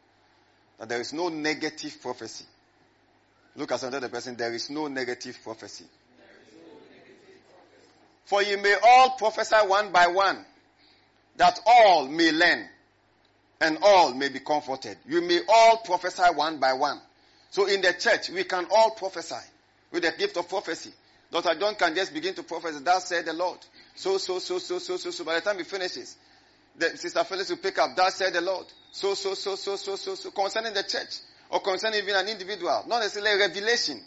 [0.80, 2.45] That there is no negative prophecy.
[3.57, 5.84] Look at another person, there is no negative prophecy.
[8.24, 10.45] For you may all prophesy one by one,
[11.36, 12.65] that all may learn,
[13.59, 14.97] and all may be comforted.
[15.05, 17.01] You may all prophesy one by one.
[17.49, 19.36] So in the church, we can all prophesy
[19.91, 20.91] with the gift of prophecy.
[21.32, 21.59] Dr.
[21.59, 22.84] John can just begin to prophesy.
[22.84, 23.59] That said the Lord.
[23.95, 25.23] So, so, so, so, so, so, so.
[25.23, 26.17] By the time he finishes,
[26.77, 28.65] the Sister Phyllis will pick up, that said the Lord.
[28.91, 31.19] So, so, so, so, so, so, so, concerning the church,
[31.49, 34.01] or concerning even an individual, not necessarily revelation.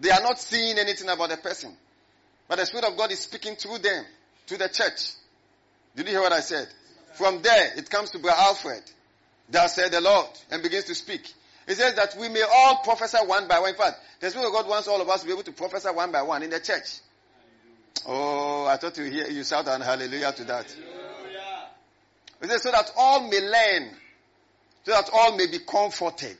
[0.00, 1.76] They are not seeing anything about the person.
[2.48, 4.04] But the Spirit of God is speaking through them,
[4.46, 5.12] to the church.
[5.94, 6.66] Did you hear what I said?
[7.14, 8.82] From there, it comes to Brother Alfred.
[9.50, 11.30] That said the Lord, and begins to speak.
[11.66, 13.70] He says that we may all prophesy one by one.
[13.70, 15.88] In fact, the Spirit of God wants all of us to be able to prophesy
[15.88, 16.98] one by one in the church.
[18.06, 20.66] Oh, I thought you hear you shout and hallelujah to that.
[22.40, 23.90] He says, so that all may learn,
[24.84, 26.36] so that all may be comforted.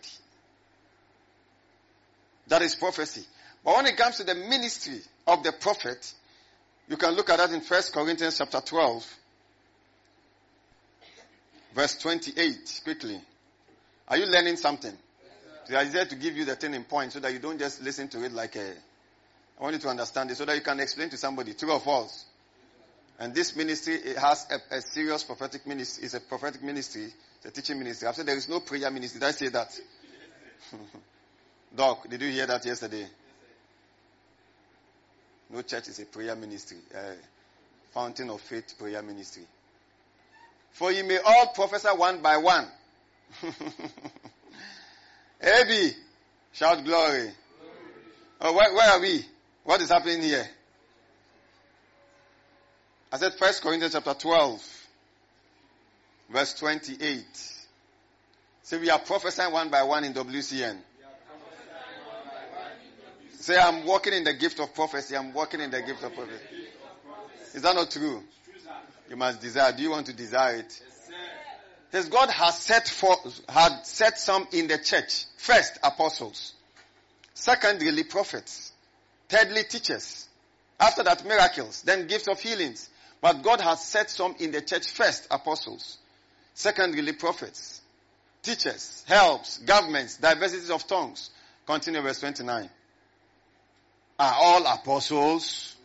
[2.48, 3.24] That is prophecy.
[3.64, 6.12] But when it comes to the ministry of the prophet,
[6.88, 9.18] you can look at that in 1 Corinthians chapter 12,
[11.74, 13.20] verse 28, quickly.
[14.08, 14.92] Are you learning something?
[15.72, 18.06] So I there to give you the turning point so that you don't just listen
[18.08, 18.72] to it like a.
[19.58, 21.80] I want you to understand it so that you can explain to somebody true or
[21.80, 22.26] false.
[23.18, 26.04] And this ministry it has a, a, serious prophetic ministry.
[26.04, 27.06] It's a prophetic ministry.
[27.36, 28.06] It's a teaching ministry.
[28.06, 29.20] I've said there is no prayer ministry.
[29.20, 29.80] Did I say that?
[31.74, 33.06] Doc, did you hear that yesterday?
[35.48, 36.76] No church is a prayer ministry.
[36.94, 37.12] Uh,
[37.94, 39.44] fountain of faith prayer ministry.
[40.72, 42.66] For you may all prophesy one by one.
[45.42, 45.90] AB,
[46.52, 47.10] shout glory.
[47.18, 47.32] glory.
[48.40, 49.24] Oh, where, where are we?
[49.64, 50.46] What is happening here?
[53.12, 54.86] I said First Corinthians chapter 12,
[56.30, 57.24] verse 28.
[58.62, 60.78] So we are prophesying one by one in WCN.
[63.32, 65.16] Say, I'm walking in the gift of prophecy.
[65.16, 66.44] I'm walking in the gift of prophecy.
[67.54, 68.22] Is that not true?
[69.10, 69.72] You must desire.
[69.72, 70.80] Do you want to desire it?
[71.92, 73.16] Yes, God has set for,
[73.48, 75.26] had set some in the church.
[75.36, 76.54] First, apostles.
[77.34, 78.72] Secondly, prophets.
[79.28, 80.28] Thirdly, teachers.
[80.80, 81.82] After that, miracles.
[81.82, 82.88] Then gifts of healings.
[83.20, 84.90] But God has set some in the church.
[84.90, 85.98] First, apostles.
[86.54, 87.82] Secondly, prophets.
[88.42, 89.04] Teachers.
[89.06, 89.58] Helps.
[89.58, 90.16] Governments.
[90.16, 91.30] Diversities of tongues.
[91.66, 92.70] Continue verse 29.
[94.18, 95.76] Are all apostles?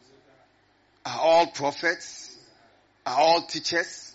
[1.05, 2.37] Are all prophets?
[3.05, 4.06] Are all teachers?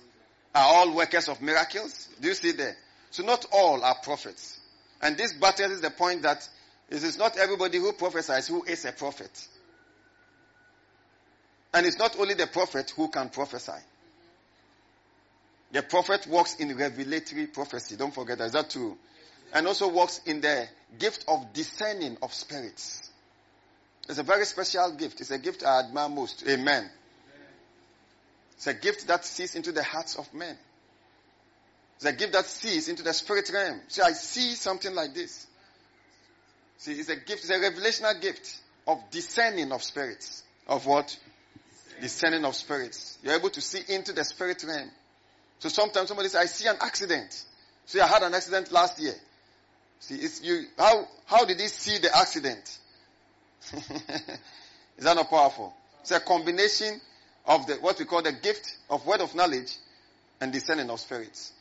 [0.55, 2.09] Are all workers of miracles?
[2.21, 2.77] Do you see there?
[3.11, 4.59] So not all are prophets.
[5.01, 6.49] And this battles the point that
[6.91, 9.49] it is not everybody who prophesies who is a prophet.
[11.75, 13.81] And it's not only the prophet who can prophesy.
[15.73, 17.97] The prophet works in revelatory prophecy.
[17.97, 18.45] Don't forget that.
[18.45, 18.99] Is that true?
[19.55, 23.11] And also works in the gift of discerning of spirits.
[24.09, 25.21] It's a very special gift.
[25.23, 26.45] It's a gift I admire most.
[26.47, 26.91] Amen.
[28.63, 30.57] It's a gift that sees into the hearts of men.
[31.97, 33.81] It's a gift that sees into the spirit realm.
[33.89, 35.49] See, I see something like this.
[36.79, 40.45] See, it's a gift, it's a revelational gift of discerning of spirits.
[40.69, 41.19] Of what?
[42.01, 43.19] Discerning of spirits.
[43.25, 44.93] You're able to see into the spirit realm.
[45.59, 47.45] So sometimes somebody says, I see an accident.
[47.87, 49.15] See, I had an accident last year.
[49.99, 52.79] See, it's you, how, how did he see the accident?
[53.73, 55.75] Is that not powerful?
[56.03, 57.01] It's a combination
[57.47, 59.77] of the, what we call the gift of word of knowledge
[60.41, 61.53] and discerning of spirits.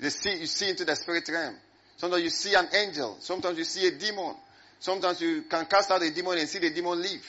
[0.00, 1.56] You see, you see into the spirit realm.
[1.96, 3.16] Sometimes you see an angel.
[3.20, 4.34] Sometimes you see a demon.
[4.78, 7.26] Sometimes you can cast out a demon and see the demon leave.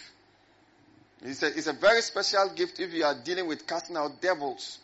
[1.23, 4.79] It's a, it's a very special gift if you are dealing with casting out devils.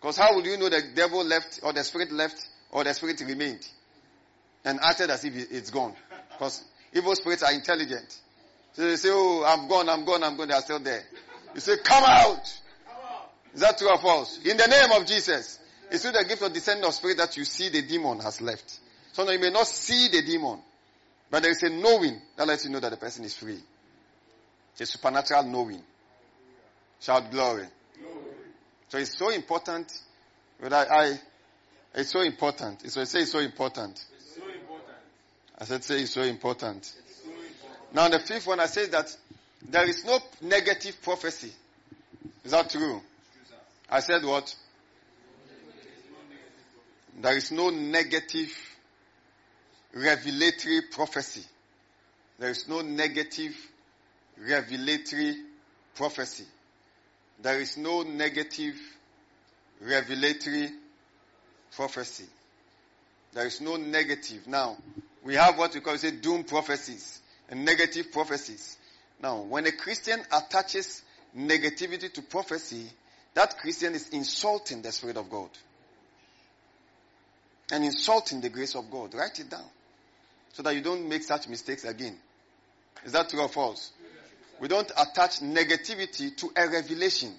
[0.00, 3.20] Because how will you know the devil left or the spirit left or the spirit
[3.26, 3.66] remained
[4.64, 5.94] and acted as if it's gone?
[6.32, 6.64] Because
[6.94, 8.18] evil spirits are intelligent.
[8.72, 10.48] So they say, oh, I'm gone, I'm gone, I'm gone.
[10.48, 11.02] They are still there.
[11.58, 12.56] You say, come out.
[13.52, 14.38] Is that true or false?
[14.44, 15.58] In the name of Jesus.
[15.90, 18.78] It's through the gift of discerning of spirit that you see the demon has left.
[19.10, 20.60] So now you may not see the demon,
[21.28, 23.58] but there is a knowing that lets you know that the person is free.
[24.70, 25.82] It's a supernatural knowing.
[27.00, 27.66] Shout glory.
[27.98, 28.24] glory.
[28.90, 29.92] So it's so important.
[30.60, 31.20] But I, I
[31.96, 32.84] it's so important.
[32.84, 34.04] It's, I say it's so important.
[34.14, 34.96] It's so important.
[35.58, 36.76] I said say it's so important.
[36.76, 37.94] It's so important.
[37.94, 39.16] Now the fifth one I say that
[39.62, 41.52] there is no negative prophecy.
[42.44, 43.00] Is that true?
[43.90, 44.54] I said what?
[47.20, 48.52] There is no negative
[49.92, 51.44] revelatory prophecy.
[52.38, 53.56] There is no negative
[54.38, 55.36] revelatory
[55.94, 56.44] prophecy.
[57.40, 58.76] There is no negative
[59.80, 60.70] revelatory
[61.74, 62.24] prophecy.
[63.32, 64.46] There is no negative.
[64.46, 64.76] Now,
[65.24, 68.77] we have what we call say doom prophecies and negative prophecies.
[69.20, 71.02] Now, when a Christian attaches
[71.36, 72.86] negativity to prophecy,
[73.34, 75.50] that Christian is insulting the Spirit of God.
[77.70, 79.14] And insulting the grace of God.
[79.14, 79.66] Write it down.
[80.52, 82.16] So that you don't make such mistakes again.
[83.04, 83.92] Is that true or false?
[84.60, 87.32] We don't attach negativity to a revelation.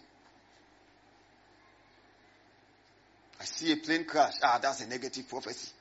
[3.39, 4.33] I see a plane crash.
[4.43, 5.71] Ah, that's a negative prophecy.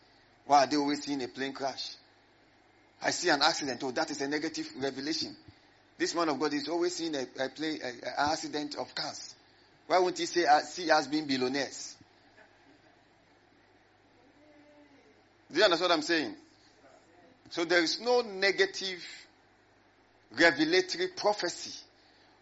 [0.47, 1.91] Why are they always seeing a plane crash?
[3.03, 3.83] I see an accident.
[3.85, 5.37] Oh, that is a negative revelation.
[5.99, 9.35] This man of God is always seeing a, a plane, an accident of cars.
[9.89, 11.97] Why won't he say, uh, see us being billionaires?
[15.51, 16.35] Do you understand what I'm saying?
[17.51, 19.03] So there is no negative
[20.39, 21.75] revelatory prophecy,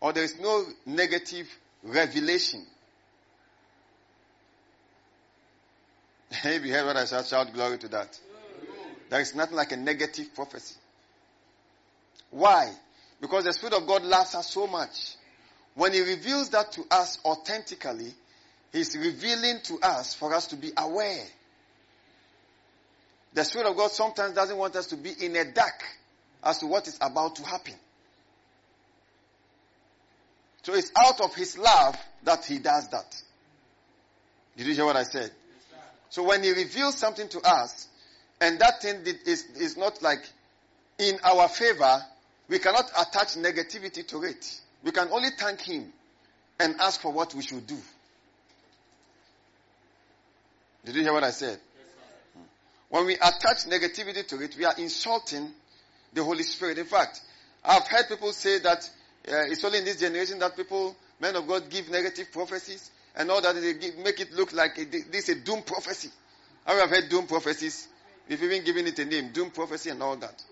[0.00, 1.48] or there is no negative
[1.84, 2.66] revelation.
[6.32, 7.24] Have you heard what I said?
[7.26, 8.18] Shout glory to that.
[9.08, 10.74] There is nothing like a negative prophecy.
[12.30, 12.72] Why?
[13.20, 15.16] Because the Spirit of God loves us so much.
[15.74, 18.12] When He reveals that to us authentically,
[18.72, 21.24] He's revealing to us for us to be aware.
[23.32, 25.84] The Spirit of God sometimes doesn't want us to be in a dark
[26.42, 27.74] as to what is about to happen.
[30.62, 33.22] So it's out of His love that He does that.
[34.56, 35.30] Did you hear what I said?
[36.10, 37.88] So when He reveals something to us,
[38.40, 40.24] and that thing is, is not like
[40.98, 42.02] in our favor,
[42.48, 44.60] we cannot attach negativity to it.
[44.82, 45.92] We can only thank Him
[46.60, 47.76] and ask for what we should do.
[50.84, 51.58] Did you hear what I said?
[52.88, 55.50] when we attach negativity to it, we are insulting
[56.12, 56.78] the Holy Spirit.
[56.78, 57.20] In fact,
[57.64, 58.78] I've heard people say that
[59.28, 63.30] uh, it's only in this generation that people, men of God, give negative prophecies and
[63.30, 63.54] all that.
[63.56, 66.10] They give, make it look like a, this is a doom prophecy.
[66.64, 67.88] I have heard doom prophecies.
[68.28, 70.42] We've even given it a name, doom prophecy and all that.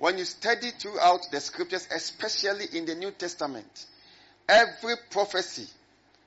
[0.00, 3.84] When you study throughout the scriptures, especially in the New Testament,
[4.48, 5.66] every prophecy,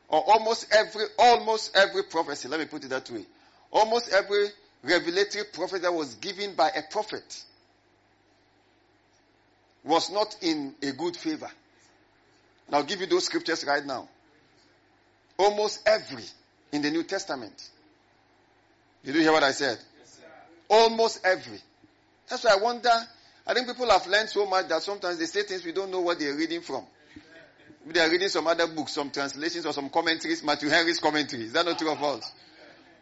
[0.07, 3.26] or almost every, almost every prophecy, let me put it that way,
[3.71, 4.49] almost every
[4.84, 7.43] revelatory prophecy that was given by a prophet
[9.84, 11.49] was not in a good favor.
[12.67, 14.07] And I'll give you those scriptures right now.
[15.39, 16.26] Almost every
[16.71, 17.69] in the New Testament.
[19.03, 19.80] Did you hear what I said?
[19.97, 20.19] Yes,
[20.69, 21.59] Almost every.
[22.30, 22.91] That's why I wonder
[23.46, 26.00] I think people have learned so much that sometimes they say things we don't know
[26.02, 26.86] what they're reading from.
[27.86, 31.44] They are reading some other books, some translations or some commentaries, Matthew Henry's commentary.
[31.44, 32.32] Is that not true of us?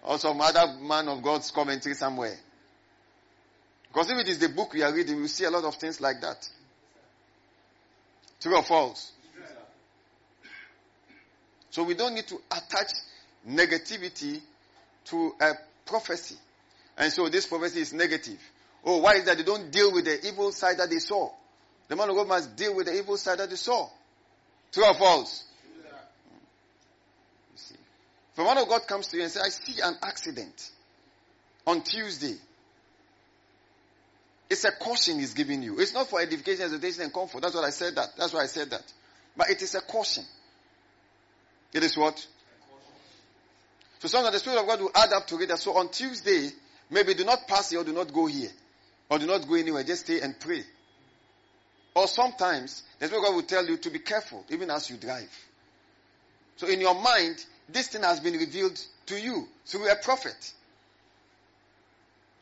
[0.04, 2.36] Or some other man of God's commentary somewhere.
[3.88, 6.02] Because if it is the book we are reading, we see a lot of things
[6.02, 6.50] like that.
[8.40, 9.12] True or false?
[11.70, 12.92] So we don't need to attach
[13.48, 14.42] negativity
[15.06, 15.52] to a
[15.86, 16.36] prophecy.
[16.98, 18.40] And so this prophecy is negative.
[18.84, 21.30] Oh, why is that they don't deal with the evil side that they saw?
[21.88, 23.88] The man of God must deal with the evil side that they saw.
[24.72, 25.44] True or false?
[27.52, 27.76] You see.
[28.34, 30.72] If a man of God comes to you and says, I see an accident
[31.68, 32.36] on Tuesday,
[34.50, 35.80] it's a caution he's giving you.
[35.80, 37.42] It's not for edification, exhortation, and comfort.
[37.42, 38.10] That's what I said that.
[38.18, 38.84] That's why I said that.
[39.38, 40.26] But it is a caution.
[41.74, 42.26] It is what?
[44.00, 45.58] So sometimes the Spirit of God will add up to it.
[45.58, 46.50] So on Tuesday,
[46.90, 48.50] maybe do not pass here or do not go here.
[49.12, 50.64] Or do not go anywhere, just stay and pray.
[51.94, 55.30] Or sometimes, the Spirit God will tell you to be careful, even as you drive.
[56.56, 60.54] So in your mind, this thing has been revealed to you through a prophet.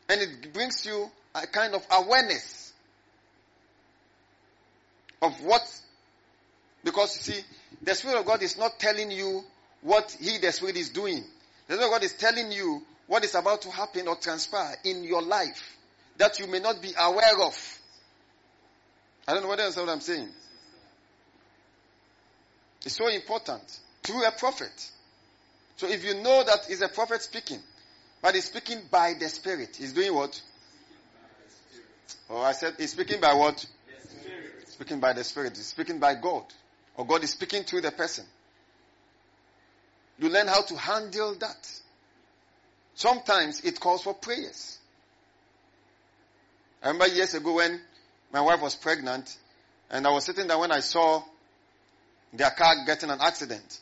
[0.10, 2.72] And it brings you a kind of awareness
[5.24, 5.64] of what,
[6.84, 7.42] because you see,
[7.82, 9.44] the Spirit of God is not telling you
[9.82, 11.24] what He, the Spirit, is doing.
[11.68, 15.04] The Spirit of God is telling you what is about to happen or transpire in
[15.04, 15.78] your life
[16.20, 17.80] that you may not be aware of.
[19.28, 20.30] I don't know whether that's what I'm saying.
[22.86, 23.64] It's so important.
[24.04, 24.92] Through a prophet.
[25.78, 27.60] So if you know that he's a prophet speaking,
[28.22, 30.42] but he's speaking by the Spirit, he's doing what?
[32.30, 33.66] Oh, I said he's speaking by what?
[34.68, 35.56] Speaking by the Spirit.
[35.56, 36.44] He's speaking by God.
[36.96, 38.26] Or God is speaking through the person.
[40.18, 41.72] You learn how to handle that.
[42.96, 44.79] Sometimes it calls for prayers.
[46.82, 47.80] I remember years ago when
[48.32, 49.36] my wife was pregnant
[49.90, 51.24] and I was sitting there when I saw
[52.34, 53.80] their car getting an accident.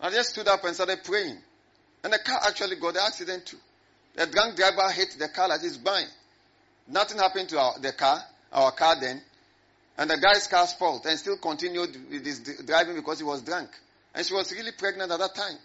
[0.00, 1.38] I just stood up and started praying.
[2.02, 3.58] And the car actually got the accident too.
[4.14, 6.06] The drunk driver hit the car like this, bang.
[6.88, 8.20] Nothing happened to our, the car,
[8.52, 9.20] our car then.
[9.96, 13.70] And the guy's car's fault and still continued with his driving because he was drunk.
[14.14, 15.56] And she was really pregnant at that time.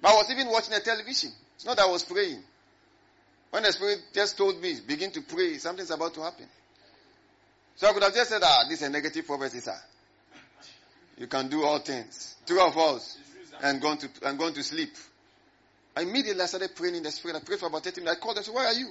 [0.00, 1.30] But I was even watching the television.
[1.56, 2.42] It's not that I was praying.
[3.50, 6.46] When the Spirit just told me, begin to pray, something's about to happen.
[7.76, 9.76] So I could have just said, ah, this is a negative prophecy, sir.
[11.18, 12.36] You can do all things.
[12.46, 13.18] True or false?
[13.62, 14.92] And gone to, and gone to sleep.
[15.96, 17.36] I immediately I started praying in the Spirit.
[17.36, 18.18] I prayed for about 30 minutes.
[18.18, 18.86] I called them, said, where are you?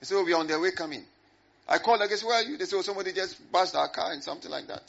[0.00, 1.04] They said, oh, we're on their way coming.
[1.68, 2.56] I called, I guess, where are you?
[2.56, 4.82] They said, oh, somebody just bashed our car and something like that.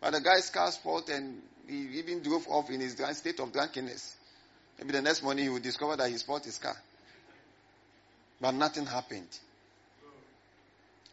[0.00, 4.16] But the guy's car's fault and he even drove off in his state of drunkenness.
[4.78, 6.76] Maybe the next morning he would discover that he spoiled his car.
[8.40, 9.28] But nothing happened.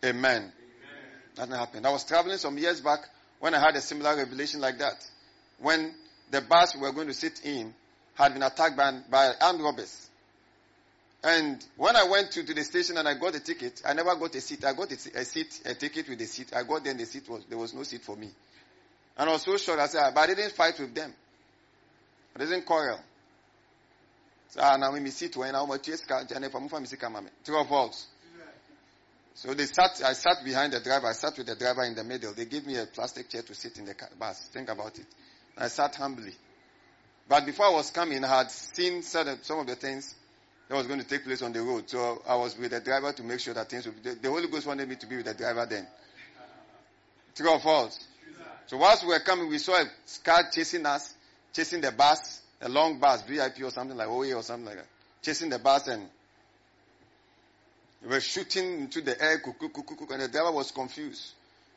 [0.04, 0.42] Amen.
[0.42, 0.52] Amen.
[1.38, 1.88] Nothing happened.
[1.88, 3.00] I was traveling some years back
[3.40, 5.06] when I had a similar revelation like that.
[5.60, 5.94] When
[6.32, 7.74] the bus we were going to sit in
[8.16, 10.10] had been attacked by, by armed robbers.
[11.24, 14.16] And when I went to, to the station and I got a ticket, I never
[14.16, 14.66] got a seat.
[14.66, 16.52] I got a, a seat, a ticket with a seat.
[16.56, 18.30] I got there and the seat was, there was no seat for me.
[19.18, 21.14] And I was so sure I said, ah, but I didn't fight with them.
[22.36, 23.00] I didn't quarrel.
[24.58, 25.70] Ah, now we sit when I'm
[27.44, 28.08] True or false?
[29.34, 32.04] So they sat, I sat behind the driver, I sat with the driver in the
[32.04, 32.34] middle.
[32.34, 34.50] They gave me a plastic chair to sit in the bus.
[34.52, 35.06] Think about it.
[35.58, 36.34] I sat humbly.
[37.30, 40.16] But before I was coming, I had seen some of the things
[40.68, 41.90] that was going to take place on the road.
[41.90, 44.30] So I was with the driver to make sure that things would be, the, the
[44.30, 45.88] Holy Ghost wanted me to be with the driver then.
[47.36, 47.98] True or false?
[48.68, 49.86] So whilst we were coming, we saw a
[50.24, 51.14] car chasing us,
[51.54, 54.88] chasing the bus, a long bus, VIP or something like OA or something like that,
[55.22, 56.08] chasing the bus and
[58.02, 61.34] we were shooting into the air, and the driver was confused.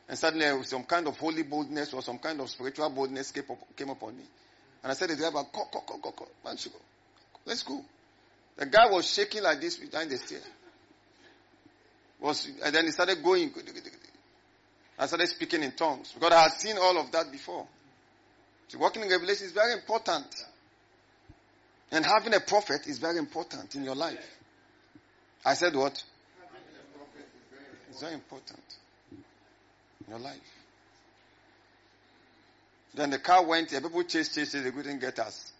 [0.07, 3.75] And suddenly some kind of holy boldness or some kind of spiritual boldness came, up,
[3.75, 4.23] came upon me.
[4.83, 6.27] And I said to the driver, go, go, go, go, go.
[7.45, 7.81] Let's go.
[8.57, 10.41] The guy was shaking like this behind the steer.
[12.19, 13.51] Was, and then he started going.
[14.97, 17.67] I started speaking in tongues because I had seen all of that before.
[18.69, 20.25] So working in revelation is very important.
[21.91, 24.25] And having a prophet is very important in your life.
[25.45, 26.03] I said what?
[27.89, 28.63] It's very important
[29.11, 30.39] in your life.
[32.93, 35.51] Then the car went, the people chased, chased, they couldn't get us.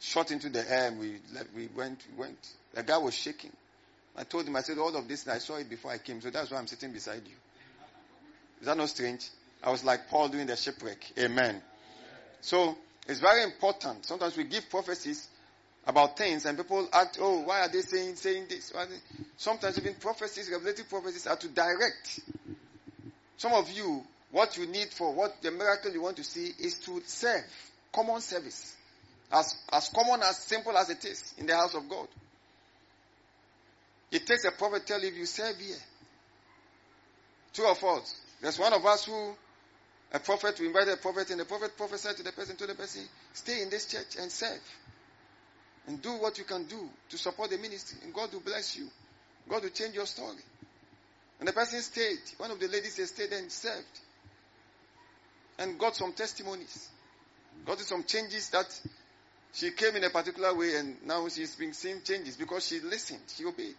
[0.00, 1.16] Shot into the air and we,
[1.54, 2.48] we went, we went.
[2.74, 3.52] The guy was shaking.
[4.16, 6.30] I told him, I said, all of this, I saw it before I came, so
[6.30, 7.34] that's why I'm sitting beside you.
[8.60, 9.28] Is that not strange?
[9.62, 11.12] I was like Paul doing the shipwreck.
[11.18, 11.62] Amen.
[12.40, 12.76] So,
[13.08, 14.04] it's very important.
[14.04, 15.28] Sometimes we give prophecies
[15.86, 18.72] about things and people act, oh, why are they saying, saying this?
[19.36, 22.20] Sometimes even prophecies, revelative prophecies are to direct.
[23.36, 26.78] Some of you, what you need for what the miracle you want to see is
[26.80, 27.44] to serve.
[27.92, 28.76] Common service.
[29.32, 32.06] As, as common, as simple as it is in the house of God.
[34.10, 35.76] It takes a prophet to tell you if you serve here.
[37.54, 38.14] True or false?
[38.40, 39.34] There's one of us who,
[40.12, 42.74] a prophet, we invited a prophet, and the prophet prophesied to the person, to the
[42.74, 43.02] person,
[43.32, 44.60] stay in this church and serve.
[45.86, 47.98] And do what you can do to support the ministry.
[48.04, 48.86] And God will bless you.
[49.48, 50.42] God will change your story.
[51.40, 52.20] And the person stayed.
[52.38, 54.00] One of the ladies stayed and served.
[55.58, 56.88] And got some testimonies.
[57.66, 58.80] Got some changes that
[59.52, 63.20] she came in a particular way and now she's been seeing changes because she listened.
[63.36, 63.74] She obeyed.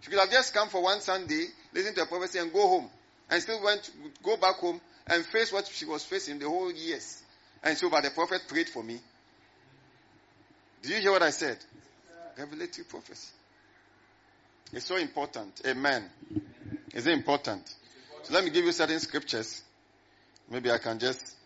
[0.00, 2.90] She could have just come for one Sunday, listen to a prophecy and go home.
[3.30, 3.90] And still went,
[4.22, 7.22] go back home and face what she was facing the whole years.
[7.62, 9.00] And so, but the prophet prayed for me.
[10.82, 11.58] Did you hear what I said?
[12.38, 13.32] Revelative prophecy.
[14.72, 15.62] It's so important.
[15.66, 16.08] Amen.
[16.94, 17.74] Is it important?
[18.22, 19.62] So let me give you certain scriptures.
[20.50, 21.36] Maybe I can just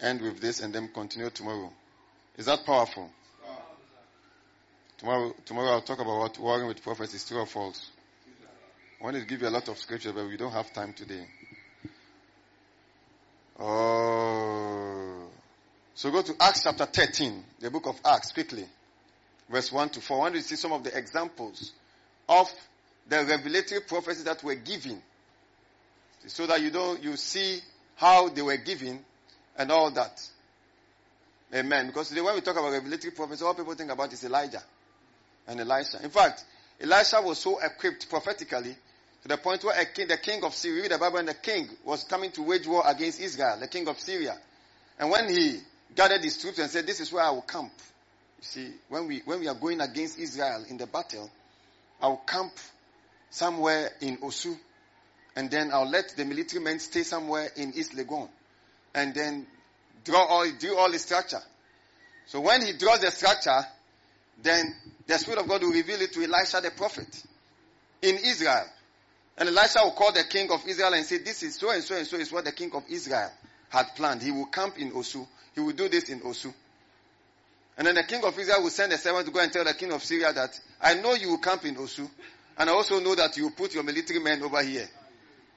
[0.00, 1.72] end with this and then continue tomorrow.
[2.36, 3.10] Is that powerful?
[4.98, 7.90] Tomorrow, tomorrow I'll talk about what warring with prophets is true or false.
[9.00, 11.26] I wanted to give you a lot of scripture, but we don't have time today.
[13.58, 15.28] Oh.
[15.94, 18.64] So go to Acts chapter 13, the book of Acts, quickly.
[19.52, 20.16] Verse 1 to 4.
[20.16, 21.72] I want to see some of the examples
[22.26, 22.50] of
[23.06, 25.02] the revelatory prophecies that were given.
[26.26, 27.60] So that you know, you see
[27.96, 29.04] how they were given
[29.58, 30.26] and all that.
[31.54, 31.88] Amen.
[31.88, 34.62] Because today when we talk about revelatory prophecy, all people think about is Elijah
[35.46, 36.02] and Elisha.
[36.02, 36.44] In fact,
[36.80, 38.74] Elisha was so equipped prophetically
[39.20, 41.68] to the point where king, the king of Syria, read the Bible, and the king
[41.84, 44.38] was coming to wage war against Israel, the king of Syria.
[44.98, 45.60] And when he
[45.94, 47.72] gathered his troops and said, this is where I will camp.
[48.42, 51.30] See, when we, when we are going against Israel in the battle,
[52.00, 52.52] I will camp
[53.30, 54.58] somewhere in Osu.
[55.36, 58.28] And then I'll let the military men stay somewhere in East Legon.
[58.94, 59.46] And then
[60.04, 61.40] draw all, do all the structure.
[62.26, 63.64] So when he draws the structure,
[64.42, 64.74] then
[65.06, 67.22] the Spirit of God will reveal it to Elisha the prophet
[68.02, 68.66] in Israel.
[69.38, 71.96] And Elisha will call the king of Israel and say, this is so and so
[71.96, 73.30] and so is what the king of Israel
[73.68, 74.20] had planned.
[74.20, 75.26] He will camp in Osu.
[75.54, 76.52] He will do this in Osu.
[77.76, 79.74] And then the king of Israel will send a servant to go and tell the
[79.74, 82.08] king of Syria that, I know you will camp in Osu.
[82.58, 84.86] And I also know that you will put your military men over here.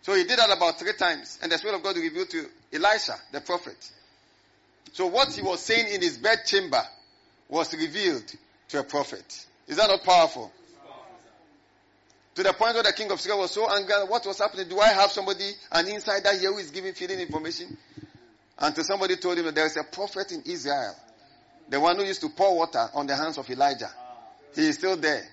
[0.01, 1.39] So he did that about three times.
[1.41, 3.91] And the Spirit of God revealed to Elisha, the prophet.
[4.93, 6.81] So what he was saying in his bed chamber
[7.49, 8.23] was revealed
[8.69, 9.45] to a prophet.
[9.67, 10.51] Is that not powerful?
[12.35, 14.67] To the point where the king of Syria was so angry, what was happening?
[14.67, 17.77] Do I have somebody, an insider here who is giving, feeding information?
[18.57, 20.95] Until somebody told him that there is a prophet in Israel.
[21.69, 23.89] The one who used to pour water on the hands of Elijah.
[24.53, 25.23] He is still there.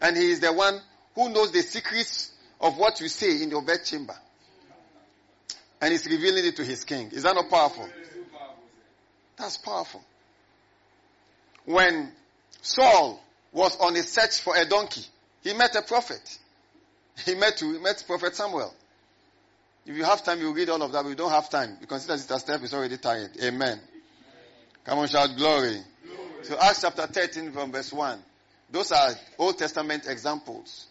[0.00, 0.80] And he is the one
[1.14, 4.16] who knows the secrets of what you say in your bed chamber.
[5.80, 7.10] And he's revealing it to his king.
[7.12, 7.88] Is that not powerful?
[9.36, 10.02] That's powerful.
[11.64, 12.12] When
[12.60, 13.22] Saul
[13.52, 15.04] was on a search for a donkey,
[15.42, 16.38] he met a prophet.
[17.24, 17.58] He met?
[17.60, 18.72] He met Prophet Samuel.
[19.84, 21.02] If you have time, you read all of that.
[21.02, 21.76] But we don't have time.
[21.80, 23.32] You consider Sister Steph is already tired.
[23.42, 23.80] Amen.
[24.84, 25.70] Come on, shout glory.
[26.04, 26.44] glory.
[26.44, 28.18] So Acts chapter 13 from verse 1.
[28.70, 30.86] Those are Old Testament examples.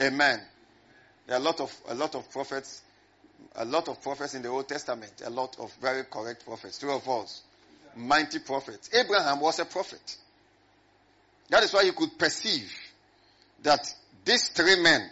[0.00, 0.40] Amen.
[1.26, 2.82] There are a lot of, a lot of prophets,
[3.56, 6.92] a lot of prophets in the Old Testament, a lot of very correct prophets, true
[6.92, 7.42] or false.
[7.96, 8.90] Mighty prophets.
[8.94, 10.16] Abraham was a prophet.
[11.50, 12.72] That is why you could perceive
[13.62, 13.92] that
[14.24, 15.08] these three men,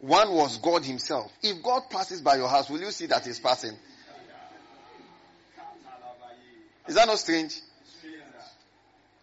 [0.00, 1.32] one was God himself.
[1.42, 3.76] If God passes by your house, will you see that he's passing?
[6.88, 7.60] Is that not strange?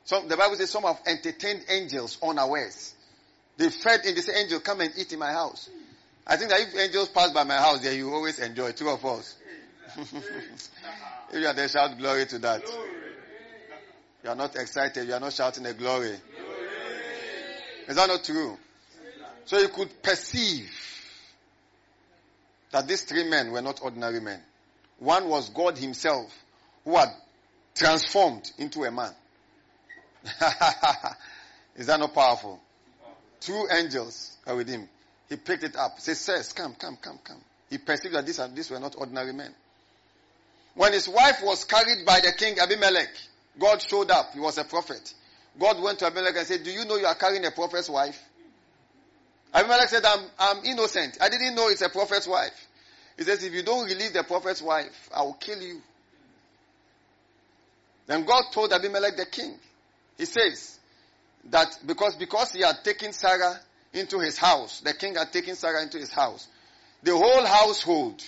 [0.06, 2.94] Some, the Bible says some have entertained angels unawares.
[3.58, 5.70] They fed in this angel, come and eat in my house.
[6.26, 9.06] I think that if angels pass by my house, there you always enjoy two of
[9.06, 9.36] us.
[9.98, 10.70] if
[11.34, 12.64] you are there, shout glory to that.
[14.24, 16.16] You are not excited, you are not shouting a glory.
[17.88, 18.58] Is that not true?
[19.46, 20.72] So you could perceive
[22.72, 24.40] that these three men were not ordinary men.
[25.00, 26.34] One was God Himself
[26.86, 27.10] who had
[27.76, 29.12] transformed into a man.
[31.76, 32.60] Is that not powerful?
[33.40, 34.88] Two angels are with him.
[35.30, 36.00] He picked it up.
[36.00, 37.42] Says, Says, come, come, come, come.
[37.70, 39.54] He perceived that these, these were not ordinary men.
[40.76, 43.10] When his wife was carried by the king Abimelech,
[43.60, 44.34] God showed up.
[44.34, 45.14] He was a prophet.
[45.60, 48.20] God went to Abimelech and said, Do you know you are carrying a prophet's wife?
[49.54, 51.18] Abimelech said, I'm, I'm innocent.
[51.22, 52.68] I didn't know it's a prophet's wife.
[53.18, 55.82] He says, If you don't release the prophet's wife, I will kill you.
[58.06, 59.56] Then God told Abimelech the king,
[60.18, 60.80] He says
[61.46, 63.60] that because, because he had taken Sarah
[63.94, 66.48] into his house, the king had taken Sarah into his house,
[67.04, 68.22] the whole household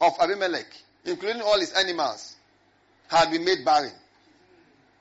[0.00, 0.66] of Abimelech,
[1.04, 2.36] including all his animals,
[3.08, 3.92] had been made barren.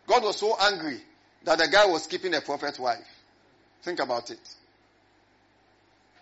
[0.08, 1.00] God was so angry
[1.44, 3.08] that the guy was keeping a prophet's wife.
[3.84, 4.40] Think about it.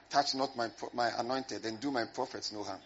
[0.10, 2.80] Touch not my, my anointed and do my prophets no harm.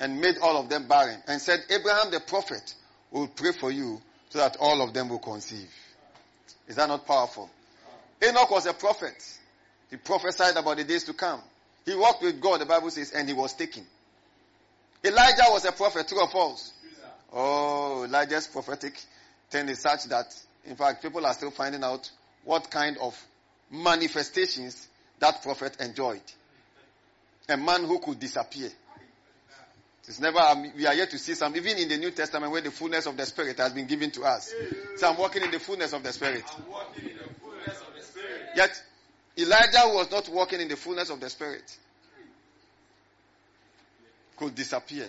[0.00, 1.20] And made all of them barren.
[1.28, 2.74] And said, Abraham the prophet
[3.10, 5.70] will pray for you so that all of them will conceive.
[6.66, 7.50] Is that not powerful?
[8.22, 9.14] Enoch was a prophet.
[9.90, 11.40] He prophesied about the days to come.
[11.84, 13.84] He walked with God, the Bible says, and he was taken.
[15.04, 16.72] Elijah was a prophet, true or false?
[17.32, 19.00] Oh, Elijah's prophetic
[19.50, 20.26] thing is such that,
[20.66, 22.10] in fact, people are still finding out
[22.44, 23.16] what kind of
[23.70, 24.88] manifestations
[25.18, 26.22] that prophet enjoyed.
[27.48, 28.70] A man who could disappear.
[30.10, 32.60] It's never, um, we are yet to see some, even in the New Testament where
[32.60, 34.52] the fullness of the Spirit has been given to us.
[34.96, 36.42] So I'm walking in the fullness of the Spirit.
[38.56, 38.82] Yet,
[39.38, 41.78] Elijah was not walking in the fullness of the Spirit.
[44.36, 45.06] Could disappear.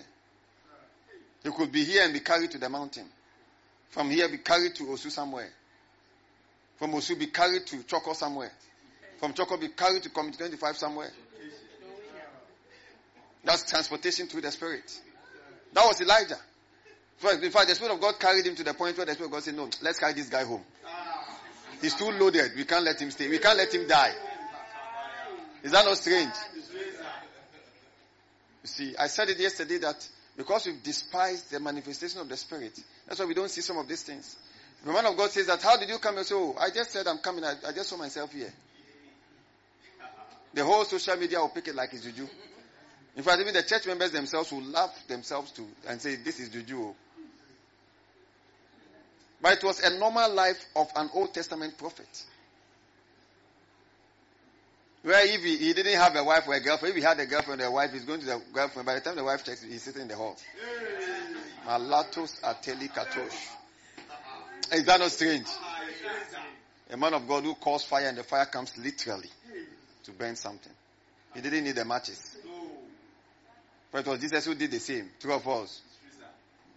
[1.43, 3.07] He could be here and be carried to the mountain.
[3.89, 5.49] From here, be carried to Osu somewhere.
[6.77, 8.51] From Osu, be carried to Choco somewhere.
[9.17, 11.09] From Choco, be carried to Community 25 somewhere.
[13.43, 14.99] That's transportation through the Spirit.
[15.73, 16.37] That was Elijah.
[17.23, 19.31] In fact, the Spirit of God carried him to the point where the Spirit of
[19.33, 20.63] God said, No, let's carry this guy home.
[21.81, 22.51] He's too loaded.
[22.55, 23.27] We can't let him stay.
[23.27, 24.13] We can't let him die.
[25.63, 26.33] Is that not strange?
[28.63, 32.79] You see, I said it yesterday that because we've despised the manifestation of the Spirit,
[33.07, 34.37] that's why we don't see some of these things.
[34.85, 36.17] The man of God says that, how did you come?
[36.17, 37.43] and say, oh, I just said I'm coming.
[37.43, 38.51] I, I just saw myself here.
[40.53, 42.27] The whole social media will pick it like it's juju.
[43.15, 46.49] In fact, even the church members themselves will laugh themselves to and say, this is
[46.49, 46.93] juju.
[49.41, 52.23] But it was a normal life of an Old Testament prophet.
[55.03, 57.25] Where if he, he, didn't have a wife or a girlfriend, if he had a
[57.25, 58.85] girlfriend or a wife, he's going to the girlfriend.
[58.85, 60.37] By the time the wife checks, he's sitting in the hall.
[61.65, 63.47] Malatos ateli katosh.
[64.73, 65.47] Is that not strange?
[66.91, 69.29] A man of God who calls fire and the fire comes literally
[70.03, 70.71] to burn something.
[71.33, 72.30] He didn't need the matches.
[73.91, 75.09] But it was Jesus who did the same.
[75.19, 75.81] Two of us.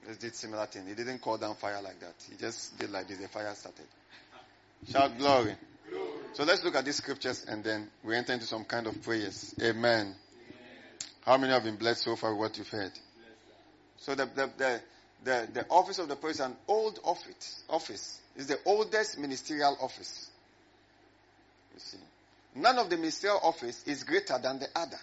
[0.06, 0.86] Just did similar thing.
[0.86, 2.14] He didn't call down fire like that.
[2.28, 3.18] He just did like this.
[3.18, 3.86] The fire started.
[4.90, 5.54] Shout glory.
[6.34, 9.54] So let's look at these scriptures and then we enter into some kind of prayers.
[9.62, 9.76] Amen.
[9.76, 10.14] Amen.
[11.24, 12.92] How many have been blessed so far with what you've heard?
[13.98, 14.80] So the, the, the,
[15.24, 17.62] the, the office of the priest is an old office.
[17.70, 20.30] Office is the oldest ministerial office.
[21.72, 21.98] You see,
[22.56, 24.98] none of the ministerial office is greater than the other.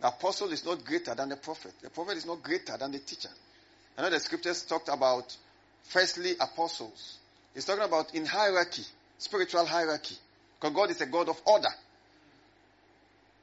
[0.00, 1.72] The apostle is not greater than the prophet.
[1.82, 3.30] The prophet is not greater than the teacher.
[3.96, 5.36] I know the scriptures talked about
[5.82, 7.18] firstly apostles.
[7.54, 8.84] It's talking about in hierarchy
[9.18, 10.16] spiritual hierarchy.
[10.60, 11.68] Because God is a God of order.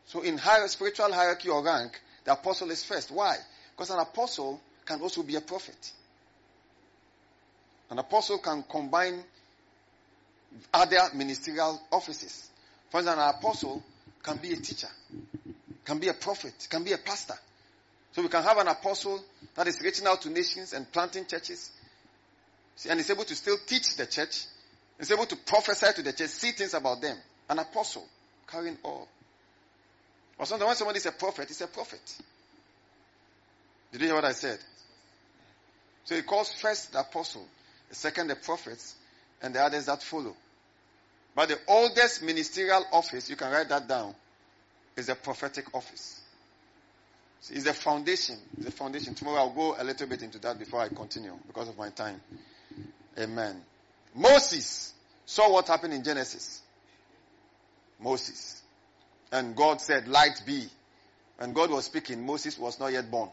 [0.08, 3.12] So in higher spiritual hierarchy or rank, the apostle is first.
[3.12, 3.36] Why?
[3.76, 5.92] Because an apostle can also be a prophet.
[7.90, 9.24] An apostle can combine
[10.74, 12.50] other ministerial offices.
[12.90, 13.84] For instance, an apostle
[14.24, 14.88] can be a teacher,
[15.86, 17.36] can be a prophet, can be a pastor.
[18.12, 19.24] So we can have an apostle
[19.56, 21.72] that is reaching out to nations and planting churches,
[22.90, 24.46] and is able to still teach the church
[24.98, 27.18] Is able to prophesy to the church, see things about them.
[27.50, 28.08] An apostle
[28.48, 29.08] carrying all.
[30.38, 32.02] Or sometimes when somebody is a prophet, he's a prophet.
[33.92, 34.60] Did you hear what I said?
[36.06, 37.46] So he calls first the apostle,
[37.90, 38.96] the second the prophets,
[39.42, 40.36] and the others that follow.
[41.36, 44.16] But the oldest ministerial office, you can write that down,
[44.98, 46.22] is the prophetic office.
[47.52, 48.38] It's the foundation.
[48.58, 49.14] It's the foundation.
[49.14, 52.20] Tomorrow I'll go a little bit into that before I continue because of my time.
[53.20, 53.62] Amen.
[54.16, 54.94] Moses
[55.26, 56.62] saw what happened in Genesis.
[58.00, 58.62] Moses.
[59.32, 60.66] And God said, Light be.
[61.40, 62.26] And God was speaking.
[62.26, 63.30] Moses was not yet born.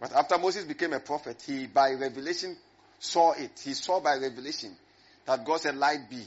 [0.00, 2.56] But after Moses became a prophet, he by revelation
[2.98, 3.62] saw it.
[3.64, 4.76] He saw by revelation
[5.24, 6.22] that God said, Light be.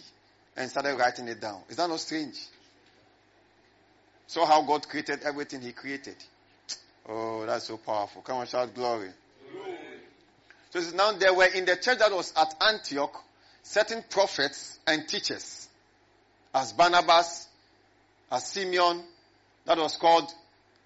[0.55, 1.61] And started writing it down.
[1.69, 2.39] Is that not strange?
[4.28, 6.16] Saw how God created everything He created.
[7.08, 8.22] Oh, that's so powerful.
[8.22, 9.10] Come on, shout glory.
[9.52, 9.78] glory.
[10.70, 13.24] So now there were in the church that was at Antioch
[13.64, 15.68] certain prophets and teachers,
[16.54, 17.48] as Barnabas,
[18.32, 19.04] as Simeon,
[19.66, 20.30] that was called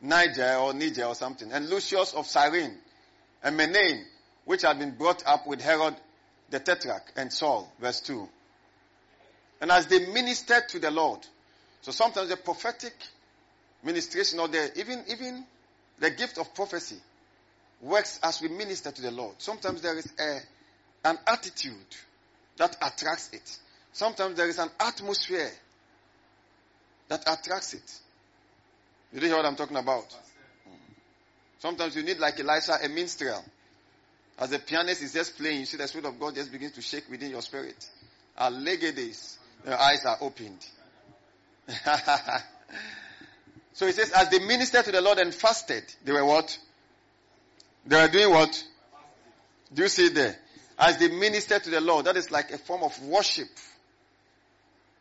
[0.01, 2.75] Niger or Niger or something, and Lucius of Cyrene,
[3.43, 4.03] and Manaen,
[4.45, 5.95] which had been brought up with Herod
[6.49, 8.27] the Tetrarch and Saul, verse 2.
[9.61, 11.19] And as they ministered to the Lord,
[11.81, 12.93] so sometimes the prophetic
[13.83, 15.45] ministration or the even even
[15.99, 16.97] the gift of prophecy
[17.81, 19.35] works as we minister to the Lord.
[19.39, 20.39] Sometimes there is a
[21.03, 21.75] an attitude
[22.57, 23.57] that attracts it.
[23.93, 25.51] Sometimes there is an atmosphere
[27.07, 27.99] that attracts it.
[29.11, 30.05] You do hear what I'm talking about?
[31.59, 33.43] Sometimes you need like Elisha, a minstrel.
[34.39, 36.81] As the pianist is just playing, you see the Spirit of God just begins to
[36.81, 37.87] shake within your spirit.
[38.37, 40.65] Our Allegedes, your eyes are opened.
[43.73, 46.57] So he says, as they ministered to the Lord and fasted, they were what?
[47.85, 48.63] They were doing what?
[49.73, 50.35] Do you see there?
[50.77, 53.47] As they ministered to the Lord, that is like a form of worship.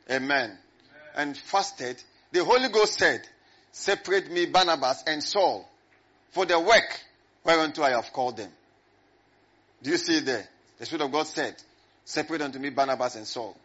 [0.09, 0.29] Amen.
[0.29, 0.59] Amen.
[1.17, 2.03] And fasted,
[2.33, 3.23] the Holy Ghost said,
[3.73, 5.69] separate me Barnabas and Saul
[6.31, 7.01] for the work
[7.45, 8.51] whereunto I have called them.
[9.83, 10.47] Do you see there?
[10.79, 11.57] The Spirit of God said,
[12.05, 13.57] separate unto me Barnabas and Saul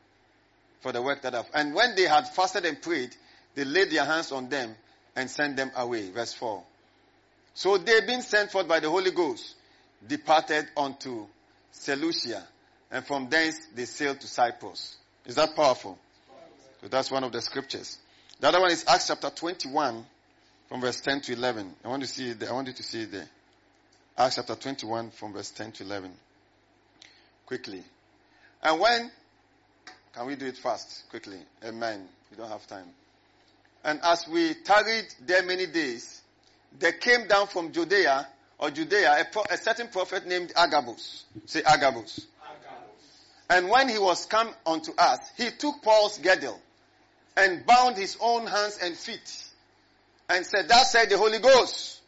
[0.82, 3.16] for the work that I've, and when they had fasted and prayed,
[3.56, 4.76] they laid their hands on them
[5.16, 6.12] and sent them away.
[6.12, 6.64] Verse 4.
[7.54, 9.56] So they being sent forth by the Holy Ghost,
[10.06, 11.26] departed unto
[11.72, 12.44] Seleucia,
[12.92, 14.98] and from thence they sailed to Cyprus.
[15.26, 15.98] Is that powerful?
[16.82, 17.98] So that's one of the scriptures.
[18.40, 20.06] The other one is Acts chapter 21,
[20.68, 21.74] from verse 10 to 11.
[21.84, 22.50] I want to see it there.
[22.50, 23.28] I want you to see it there.
[24.18, 26.12] Acts chapter 21, from verse 10 to 11.
[27.46, 27.84] Quickly.
[28.62, 29.12] And when,
[30.14, 31.10] can we do it fast?
[31.10, 31.38] Quickly.
[31.64, 32.08] Amen.
[32.32, 32.88] We don't have time.
[33.86, 36.22] And as we tarried there many days,
[36.80, 41.24] there came down from Judea or Judea a, pro- a certain prophet named Agabus.
[41.46, 42.26] Say Agabus.
[42.44, 43.24] Agabus.
[43.48, 46.60] And when he was come unto us, he took Paul's girdle
[47.38, 49.44] and bound his own hands and feet
[50.30, 52.02] and said, Thus said the Holy Ghost.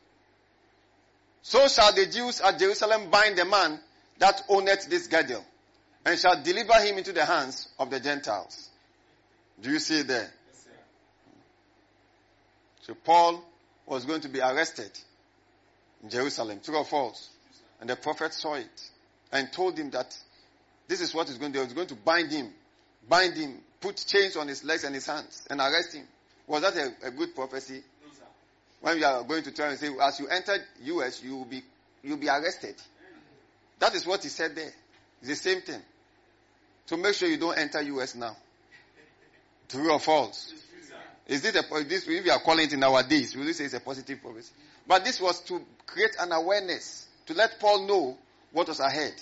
[1.43, 3.79] So shall the Jews at Jerusalem bind the man
[4.17, 5.45] that owneth this girdle
[6.03, 8.67] and shall deliver him into the hands of the Gentiles.
[9.61, 10.31] Do you see there?
[12.87, 13.43] So Paul
[13.85, 14.89] was going to be arrested
[16.01, 17.29] in Jerusalem, true or false?
[17.81, 18.81] And the prophet saw it
[19.31, 20.17] and told him that
[20.87, 21.65] this is what he's going to do.
[21.65, 22.49] He's going to bind him,
[23.07, 26.05] bind him, put chains on his legs and his hands, and arrest him.
[26.47, 27.83] Was that a, a good prophecy?
[28.01, 28.09] No,
[28.79, 30.55] when you are going to try and say, as you enter
[30.85, 31.61] US, you will be
[32.03, 32.75] you'll be arrested.
[33.79, 34.71] That is what he said there.
[35.19, 35.81] It's the same thing.
[36.85, 38.37] So make sure you don't enter US now.
[39.67, 40.53] True or false?
[41.27, 43.65] Is it a, this, if we are calling it in our days, we will say
[43.65, 44.53] it's a positive prophecy.
[44.87, 48.17] But this was to create an awareness, to let Paul know
[48.53, 49.13] what was ahead.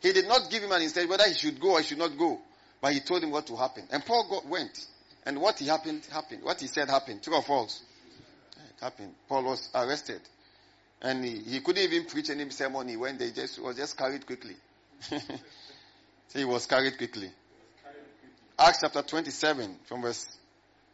[0.00, 2.16] He did not give him an instead whether he should go or he should not
[2.16, 2.40] go,
[2.80, 3.82] but he told him what to happen.
[3.90, 4.86] And Paul got, went.
[5.24, 6.42] And what he happened, happened.
[6.44, 7.22] What he said happened.
[7.22, 7.82] True or false?
[8.56, 9.14] It happened.
[9.28, 10.20] Paul was arrested.
[11.00, 12.86] And he, he couldn't even preach any sermon.
[12.88, 14.54] He went, they just, was just carried quickly.
[15.00, 15.18] so
[16.38, 17.30] he was carried quickly.
[18.58, 20.38] Acts chapter 27 from verse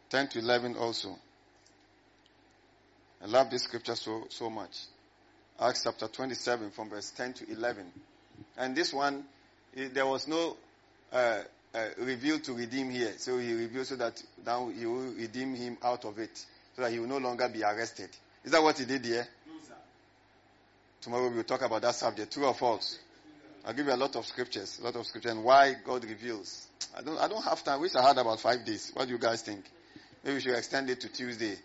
[0.09, 1.15] 10 to 11 also.
[3.21, 4.77] I love this scripture so, so much.
[5.59, 7.85] Acts chapter 27 from verse 10 to 11.
[8.57, 9.25] And this one,
[9.75, 10.55] there was no
[11.11, 11.41] uh,
[11.73, 13.13] uh, reveal to redeem here.
[13.17, 16.45] So he revealed so that now he will redeem him out of it.
[16.75, 18.09] So that he will no longer be arrested.
[18.45, 19.27] Is that what he did here?
[19.47, 19.53] No,
[21.01, 22.33] Tomorrow we will talk about that subject.
[22.33, 22.99] True or false?
[23.65, 26.67] I'll give you a lot of scriptures, a lot of scriptures, and why God reveals.
[26.97, 27.81] I don't, I don't have time.
[27.81, 28.91] Wish I had about five days.
[28.93, 29.65] What do you guys think?
[30.23, 31.55] Maybe we should extend it to Tuesday.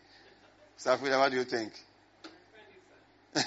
[0.78, 1.72] Safida, what do you think?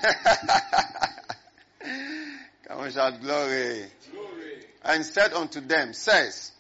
[2.68, 3.86] Come on, shout glory.
[4.12, 4.66] glory.
[4.84, 6.52] And said unto them, says,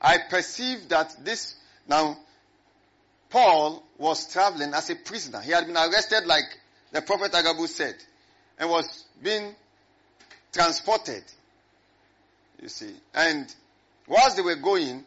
[0.00, 1.54] I perceive that this,
[1.88, 2.18] now,
[3.30, 5.40] Paul was traveling as a prisoner.
[5.40, 6.44] He had been arrested like
[6.92, 7.94] the prophet Agabus said,
[8.58, 9.54] and was being
[10.52, 11.22] transported.
[12.60, 12.94] You see.
[13.14, 13.52] And
[14.06, 15.04] Whilst they were going,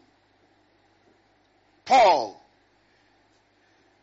[1.89, 2.39] Paul,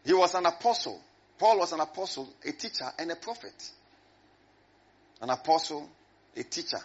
[0.05, 1.01] he was an apostle.
[1.39, 3.71] Paul was an apostle, a teacher, and a prophet.
[5.23, 5.89] An apostle,
[6.37, 6.81] a teacher,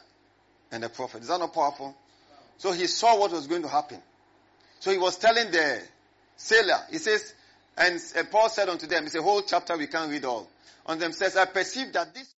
[0.71, 1.23] and a prophet.
[1.23, 1.95] Is that not powerful?
[2.59, 3.97] So he saw what was going to happen.
[4.79, 5.81] So he was telling the
[6.37, 7.33] sailor, he says,
[7.75, 10.47] and uh, Paul said unto them, it's a whole chapter we can't read all.
[10.85, 12.31] On them says, I perceive that this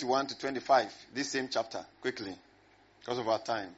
[0.00, 2.34] Twenty-one to 25, this same chapter, quickly
[3.00, 3.68] because of our time.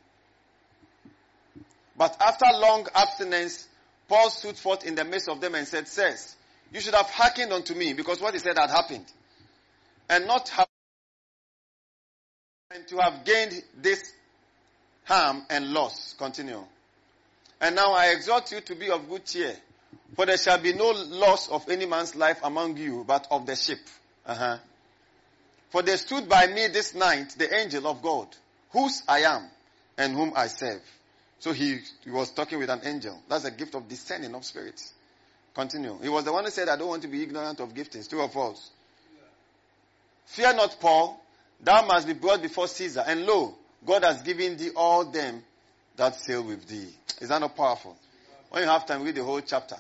[1.97, 3.67] But after long abstinence,
[4.09, 6.37] Paul stood forth in the midst of them and said, Sirs,
[6.73, 9.05] you should have hearkened unto me because what he said had happened.
[10.09, 10.69] And not have
[12.73, 14.13] and to have gained this
[15.05, 16.15] harm and loss.
[16.17, 16.63] Continue.
[17.61, 19.57] And now I exhort you to be of good cheer,
[20.15, 23.57] for there shall be no loss of any man's life among you, but of the
[23.57, 23.81] ship.
[24.25, 24.59] Uh-huh.
[25.73, 28.29] For there stood by me this night the angel of God,
[28.73, 29.49] whose I am
[29.97, 30.83] and whom I serve.
[31.39, 33.19] So he, he was talking with an angel.
[33.27, 34.93] That's a gift of discerning of spirits.
[35.55, 35.99] Continue.
[36.03, 38.07] He was the one who said, I don't want to be ignorant of giftings.
[38.07, 38.71] True or false?
[40.27, 41.19] Fear not, Paul.
[41.63, 43.05] Thou must be brought before Caesar.
[43.07, 43.55] And lo,
[43.87, 45.43] God has given thee all them
[45.97, 46.89] that sail with thee.
[47.19, 47.97] Is that not powerful?
[48.51, 49.77] When you have time, read the whole chapter.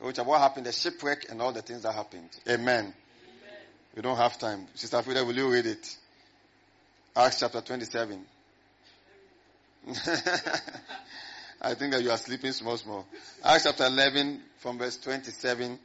[0.00, 0.26] The whole.
[0.26, 2.28] What happened, the shipwreck and all the things that happened.
[2.48, 2.94] Amen.
[3.98, 4.04] Amen.
[4.04, 4.66] We don't have time.
[4.74, 5.96] Sister Frida, will you read it?
[7.16, 8.24] Acts chapter 27.
[11.60, 13.06] I think that you are sleeping small, small.
[13.44, 15.78] Acts chapter 11 from verse 27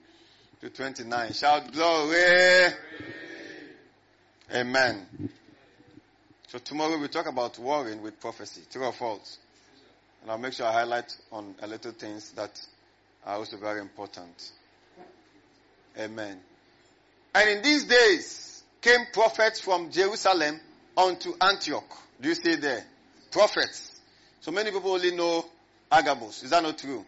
[0.62, 1.34] to 29.
[1.34, 2.74] Shout glory.
[4.54, 5.08] Amen.
[6.50, 8.62] So tomorrow we talk about warring with prophecy.
[8.70, 9.40] True or false?
[10.22, 12.62] And I'll make sure I highlight on a little things that
[13.26, 14.52] are also very important.
[15.98, 16.40] Amen.
[17.36, 20.60] And in these days came prophets from Jerusalem
[20.96, 21.98] unto Antioch.
[22.22, 22.86] Do you see there?
[23.32, 24.00] Prophets.
[24.42, 25.46] So many people only know
[25.92, 26.44] Agabus.
[26.44, 27.04] Is that not true?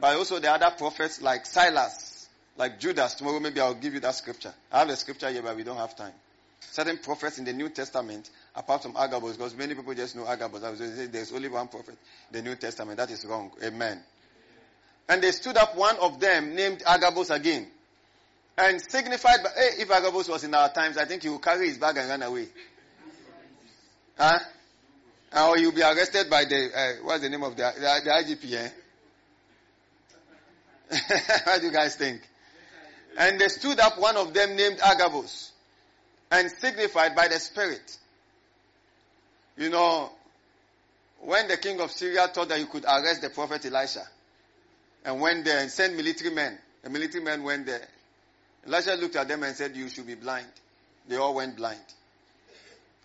[0.00, 3.14] But also the other prophets like Silas, like Judas.
[3.14, 4.52] Tomorrow maybe I'll give you that scripture.
[4.72, 6.12] I have the scripture here, but we don't have time.
[6.60, 10.60] Certain prophets in the New Testament, apart from Agabus, because many people just know Agabus.
[11.10, 11.96] There's only one prophet
[12.32, 12.96] in the New Testament.
[12.96, 13.50] That is wrong.
[13.62, 14.02] Amen.
[15.08, 17.66] And they stood up one of them named Agabus again.
[18.58, 21.68] And signified, by, hey, if Agabus was in our times, I think he would carry
[21.68, 22.48] his bag and run away.
[24.18, 24.38] Huh?
[25.36, 28.52] Or you'll be arrested by the, uh, what's the name of the, the, the IGP,
[28.52, 28.68] eh?
[31.44, 32.20] what do you guys think?
[33.16, 35.52] And they stood up one of them named Agabus
[36.30, 37.96] and signified by the Spirit.
[39.56, 40.10] You know,
[41.20, 44.06] when the king of Syria thought that he could arrest the prophet Elisha,
[45.04, 47.86] and when they sent military men, the military men went there,
[48.66, 50.46] Elisha looked at them and said, You should be blind.
[51.08, 51.80] They all went blind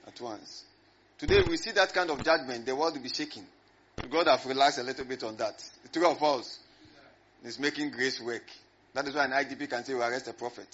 [0.07, 0.63] at once.
[1.17, 3.45] Today we see that kind of judgment, the world will be shaking.
[4.09, 5.63] God have relaxed a little bit on that.
[5.91, 6.59] True of us
[7.43, 8.43] is making grace work.
[8.93, 10.67] That is why an IGP can say we arrest a prophet.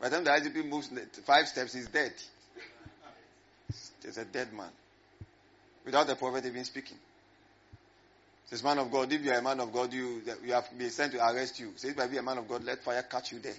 [0.00, 0.90] By the time the IGP moves
[1.24, 2.12] five steps, he's dead.
[4.02, 4.70] He's a dead man.
[5.84, 6.96] Without the prophet even speaking.
[8.46, 10.90] Says, man of God, if you are a man of God, you, you have been
[10.90, 11.72] sent to arrest you.
[11.76, 13.54] Says, if I be a man of God, let fire catch you there.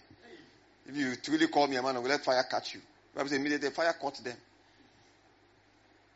[0.89, 2.81] If you truly call me a man of God, let fire catch you.
[3.13, 4.35] Bible says immediately fire caught them.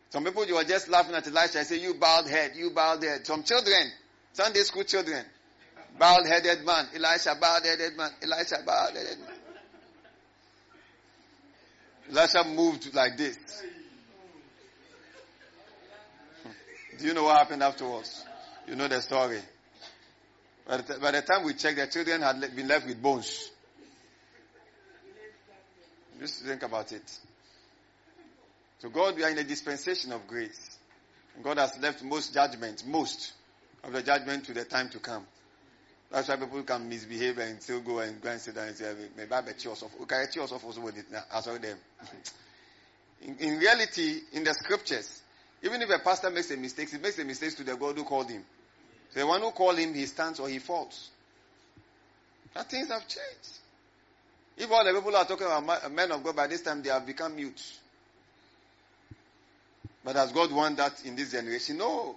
[0.09, 1.59] Some people you were just laughing at Elisha.
[1.59, 3.25] I say, you bald head, you bald head.
[3.25, 3.91] Some children,
[4.31, 5.23] Sunday school children,
[5.99, 9.29] bald headed man, Elisha bald headed man, Elisha bald headed man.
[12.11, 13.37] Elisha moved like this.
[16.41, 16.49] Hmm.
[16.97, 18.25] Do you know what happened afterwards?
[18.67, 19.39] You know the story.
[20.67, 23.51] By the, by the time we checked, the children had been left with bones.
[26.23, 27.19] Just think about it.
[28.79, 30.77] So God, we are in a dispensation of grace.
[31.43, 33.33] God has left most judgment, most
[33.83, 35.25] of the judgment to the time to come.
[36.09, 38.93] That's why people can misbehave and still go and go and sit down and say,
[39.17, 41.23] maybe I bet you also, okay, you also with it now.
[41.41, 41.77] Saw them.
[43.23, 45.23] in, in reality, in the scriptures,
[45.61, 48.05] even if a pastor makes a mistake, he makes a mistake to the God who
[48.05, 48.45] called him.
[49.09, 51.09] So the one who called him, he stands or he falls.
[52.53, 53.59] That things have changed.
[54.57, 57.05] If all the people are talking about men of God by this time, they have
[57.05, 57.61] become mute.
[60.03, 61.77] But does God want that in this generation?
[61.77, 62.15] No.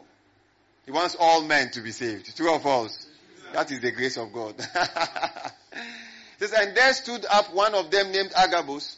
[0.85, 2.37] He wants all men to be saved.
[2.37, 3.07] True or false?
[3.53, 4.55] That is the grace of God.
[6.39, 8.97] says, and there stood up one of them named Agabus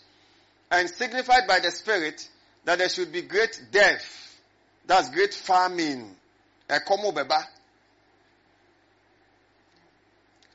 [0.71, 2.29] and signified by the Spirit
[2.65, 4.37] that there should be great death.
[4.87, 6.15] That's great famine.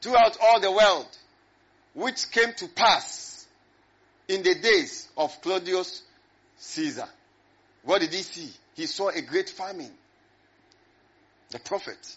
[0.02, 1.08] Throughout all the world,
[1.94, 3.46] which came to pass
[4.28, 6.02] in the days of Claudius
[6.58, 7.08] Caesar.
[7.84, 8.50] What did he see?
[8.76, 9.92] He saw a great famine.
[11.52, 12.16] The prophet.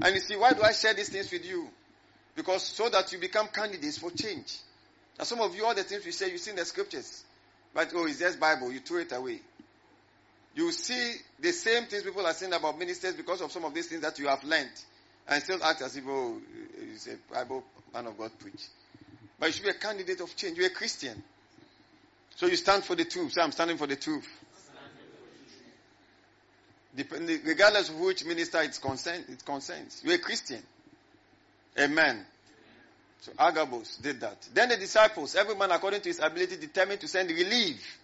[0.00, 1.68] And you see, why do I share these things with you?
[2.34, 4.58] Because so that you become candidates for change.
[5.18, 7.22] Now some of you, all the things we say, you see in the scriptures.
[7.72, 8.72] But, oh, it's just Bible.
[8.72, 9.40] You throw it away.
[10.54, 13.88] You see the same things people are saying about ministers because of some of these
[13.88, 14.70] things that you have learned.
[15.26, 16.38] And still act as if, oh,
[16.92, 18.62] it's a Bible man of God preach.
[19.38, 20.58] But you should be a candidate of change.
[20.58, 21.22] You're a Christian.
[22.36, 23.32] So you stand for the truth.
[23.32, 24.28] Say, I'm standing for the truth.
[26.96, 30.00] Regardless of which minister it concerns, it concerns.
[30.04, 30.62] You're a Christian.
[31.78, 32.24] Amen.
[33.20, 34.36] So Agabus did that.
[34.52, 37.98] Then the disciples, every man according to his ability, determined to send relief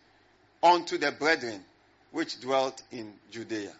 [0.62, 1.62] unto the brethren
[2.10, 3.72] which dwelt in Judea.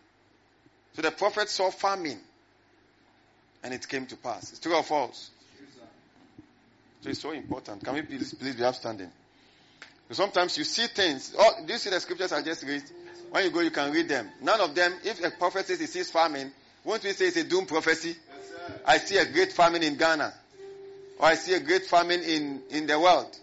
[0.95, 2.21] So the prophet saw famine,
[3.63, 4.51] and it came to pass.
[4.51, 5.31] It's true or false?
[7.03, 7.85] So it's so important.
[7.85, 9.11] Can we please, please be upstanding?
[10.11, 11.35] Sometimes you see things.
[11.39, 12.83] Oh, do you see the scriptures I just read?
[13.31, 14.29] When you go, you can read them.
[14.43, 16.53] None of them, if a prophet says he sees famine,
[16.85, 18.17] won't we say it's a doom prophecy?
[18.17, 18.53] Yes,
[18.85, 20.35] I see a great famine in Ghana.
[21.19, 23.39] Or I see a great famine in, in the world.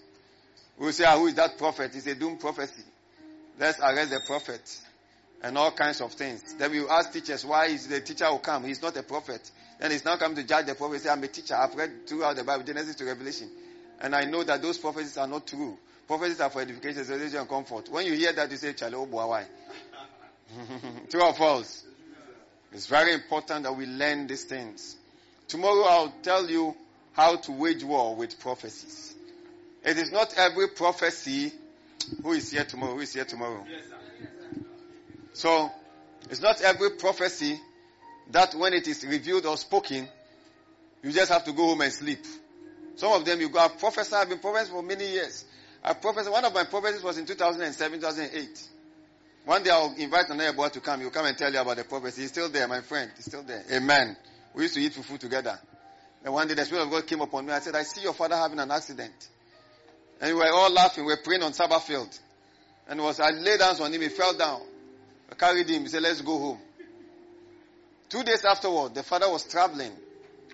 [0.77, 1.95] We'll say, ah, who is that prophet?
[1.95, 2.84] It's a doom prophecy.
[3.60, 4.80] Let's arrest the prophet.
[5.41, 6.56] And all kinds of things.
[6.57, 8.65] Then we will ask teachers, why is the teacher will come?
[8.65, 9.49] He's not a prophet.
[9.80, 11.02] Then he's now come to judge the prophet.
[11.02, 11.56] Say, I'm a teacher.
[11.56, 13.49] I've read throughout the Bible, Genesis to Revelation.
[13.99, 15.78] And I know that those prophecies are not true.
[16.08, 17.90] Prophecies are for edification, exaltation, and comfort.
[17.90, 19.45] When you hear that, you say, Chale, oh why?
[21.10, 21.84] True or false?
[22.72, 24.95] It's very important that we learn these things.
[25.48, 26.76] Tomorrow I'll tell you
[27.14, 29.16] how to wage war with prophecies.
[29.84, 31.52] It is not every prophecy
[32.24, 33.66] who is here tomorrow, who is here tomorrow.
[35.34, 35.72] So,
[36.30, 37.60] it's not every prophecy
[38.32, 40.08] that when it is revealed or spoken,
[41.04, 42.26] you just have to go home and sleep.
[42.95, 45.45] Some of them you go, I've prophesied, I've been prophesying for many years.
[45.84, 48.70] I prophesied, one of my prophecies was in 2007, 2008.
[49.45, 50.99] One day I'll invite another boy to come.
[50.99, 52.22] He'll come and tell you about the prophecy.
[52.22, 53.10] He's still there, my friend.
[53.16, 53.64] He's still there.
[53.72, 54.18] Amen.
[54.54, 55.58] We used to eat fufu together.
[56.26, 57.54] And one day the Spirit of God came upon me.
[57.54, 59.30] I said, I see your father having an accident.
[60.20, 61.06] And we were all laughing.
[61.06, 62.10] We were praying on Sabbath field.
[62.90, 64.02] And was, I laid hands on him.
[64.02, 64.62] He fell down.
[65.32, 65.84] I carried him.
[65.84, 66.60] He said, let's go home.
[68.10, 69.92] Two days afterward, the father was traveling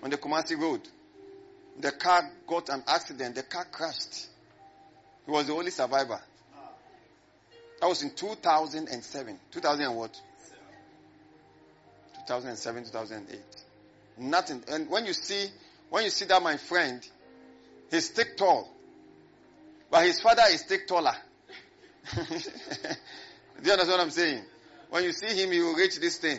[0.02, 0.80] on the Kumasi road.
[1.78, 3.34] The car got an accident.
[3.34, 4.26] The car crashed.
[5.26, 6.20] He was the only survivor.
[7.80, 9.38] That was in 2007.
[9.50, 10.20] 2000 and what?
[12.26, 13.40] 2007, 2008.
[14.18, 14.64] Nothing.
[14.68, 15.46] And when you see,
[15.90, 17.06] when you see that my friend,
[17.90, 18.70] he's thick tall.
[19.90, 21.14] But his father is thick taller.
[22.14, 24.42] Do you understand what I'm saying?
[24.90, 26.38] When you see him, he will reach this thing.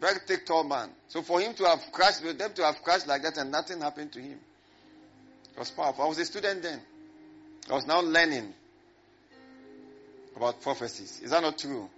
[0.00, 0.90] Very thick tall man.
[1.08, 3.80] So for him to have crashed, with them to have crashed like that and nothing
[3.80, 4.38] happened to him.
[5.52, 6.04] It was powerful.
[6.04, 6.80] I was a student then.
[7.68, 8.54] I was now learning
[10.36, 11.20] about prophecies.
[11.22, 11.88] Is that not true?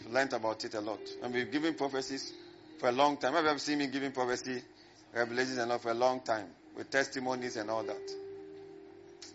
[0.00, 1.00] I've learned about it a lot.
[1.22, 2.32] And we've given prophecies
[2.78, 3.34] for a long time.
[3.34, 4.60] Have you ever seen me giving prophecy,
[5.14, 6.46] revelations and all for a long time?
[6.76, 8.10] With testimonies and all that.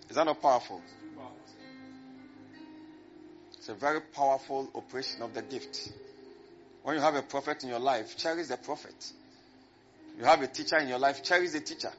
[0.09, 0.81] Is that not powerful?
[3.53, 5.91] It's a very powerful operation of the gift.
[6.87, 9.11] When you have a prophet in your life, cherish the prophet.
[10.17, 11.91] You have a teacher in your life, cherish the teacher.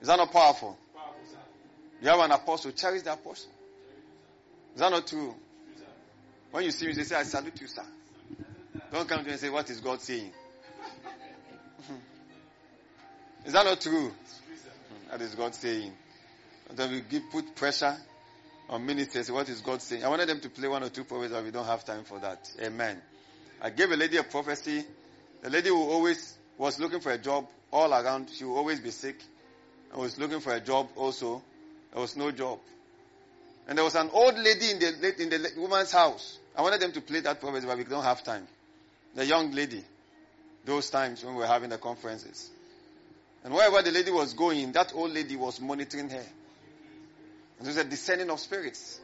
[0.00, 0.76] Is that not powerful?
[0.92, 1.22] powerful
[2.00, 3.52] you have an apostle, cherish the apostle.
[4.74, 5.32] Is that not true?
[6.50, 7.84] When you see me, they say, I salute you, sir.
[8.90, 10.32] Don't come to me and say, What is God saying?
[13.46, 14.10] is that not true?
[15.08, 15.92] That is God saying.
[16.68, 17.96] And then we give, put pressure
[18.68, 19.30] on ministers.
[19.30, 20.02] What is God saying?
[20.04, 22.18] I wanted them to play one or two prophets, but we don't have time for
[22.18, 22.50] that.
[22.60, 23.00] Amen.
[23.62, 24.84] I gave a lady a prophecy.
[25.40, 28.28] The lady who always was looking for a job all around.
[28.34, 29.22] She would always be sick.
[29.94, 31.42] I was looking for a job also.
[31.92, 32.58] There was no job.
[33.68, 36.40] And there was an old lady in the, in the woman's house.
[36.56, 38.48] I wanted them to play that prophecy, but we don't have time.
[39.14, 39.84] The young lady.
[40.64, 42.50] Those times when we were having the conferences.
[43.44, 46.24] And wherever the lady was going, that old lady was monitoring her.
[47.58, 49.00] And it was a discerning of spirits.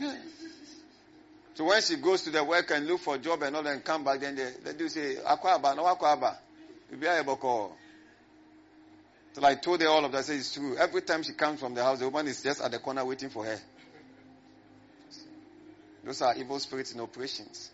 [0.00, 0.16] Yeah.
[1.60, 3.84] So when she goes to the work and look for a job and all and
[3.84, 6.38] come back, then they, they do say, Akwaba, no Akwaba.
[9.34, 10.20] So I told her all of that.
[10.20, 10.78] I said, it's true.
[10.78, 13.28] Every time she comes from the house, the woman is just at the corner waiting
[13.28, 13.60] for her.
[16.02, 17.70] Those are evil spirits in operations.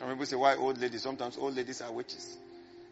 [0.00, 1.02] Some people say, why old ladies?
[1.02, 2.38] Sometimes old ladies are witches.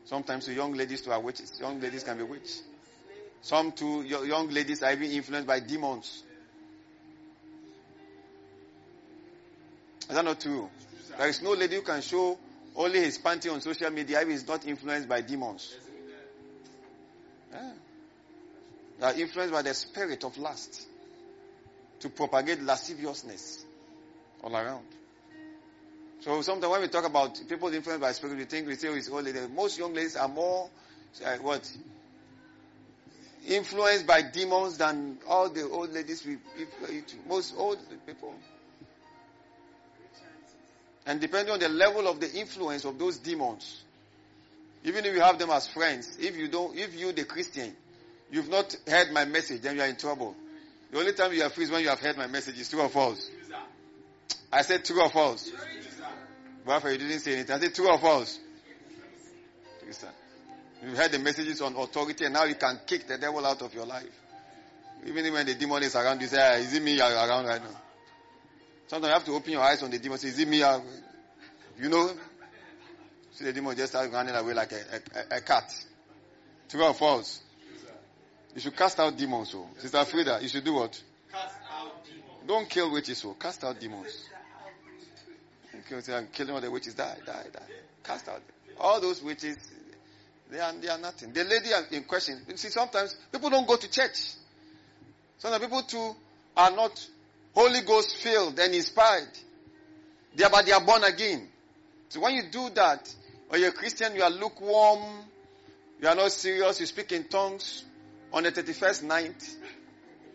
[0.05, 1.59] Sometimes young ladies too are witches.
[1.59, 2.62] Young ladies can be witches.
[3.43, 6.23] Some two young ladies are even influenced by demons.
[10.09, 10.68] Is that not true?
[11.16, 12.39] There is no lady who can show
[12.76, 15.76] only his panty on social media if he's not influenced by demons.
[17.52, 17.70] Yeah.
[18.98, 20.86] They are influenced by the spirit of lust
[22.01, 23.64] to propagate lasciviousness
[24.43, 24.85] all around.
[26.20, 29.09] So sometimes when we talk about people influenced by spirit, we think we say it's
[29.09, 29.48] old ladies.
[29.48, 30.68] Most young ladies are more
[31.24, 31.70] uh, what
[33.47, 36.39] influenced by demons than all the old ladies we
[37.28, 38.35] most old people.
[41.06, 43.82] And depending on the level of the influence of those demons,
[44.85, 47.74] even if you have them as friends, if you don't, if you the Christian,
[48.31, 50.35] you've not heard my message, then you are in trouble.
[50.90, 52.59] The only time you are free is when you have heard my message.
[52.59, 53.31] Is true or false?
[54.52, 55.51] I said true or false.
[56.64, 57.56] Well, you didn't say anything.
[57.56, 58.39] I said true or false.
[60.82, 63.74] You've heard the messages on authority, and now you can kick the devil out of
[63.74, 64.05] your life.
[65.06, 67.47] Even when the demon is around, you say, ah, "Is it me you are around
[67.47, 67.81] right now?"
[68.86, 70.19] Sometimes you have to open your eyes on the demon.
[70.19, 72.11] Say, "Is it me?" You know,
[73.32, 74.77] see the demon just start running away like a,
[75.32, 75.73] a, a cat.
[76.69, 77.40] True or false?
[78.55, 79.51] You should cast out demons.
[79.51, 79.81] So, oh.
[79.81, 81.02] Sister Frida, you should do what?
[81.32, 82.24] Cast out demons.
[82.47, 83.19] Don't kill witches.
[83.19, 83.35] So, oh.
[83.35, 84.28] cast out demons.
[86.09, 86.94] I'm Killing all the witches.
[86.94, 87.61] Die, die, die.
[88.02, 88.40] Cast out.
[88.78, 89.56] All those witches,
[90.51, 91.32] they are, they are nothing.
[91.32, 94.32] The lady in question, you see, sometimes people don't go to church.
[95.39, 96.16] Sometimes people too
[96.56, 97.06] are not
[97.55, 99.28] Holy Ghost filled and inspired.
[100.35, 101.48] They are, but they are born again.
[102.09, 103.14] So when you do that,
[103.48, 105.02] or you're a Christian, you are lukewarm,
[106.01, 107.85] you are not serious, you speak in tongues
[108.32, 109.56] on the 31st night,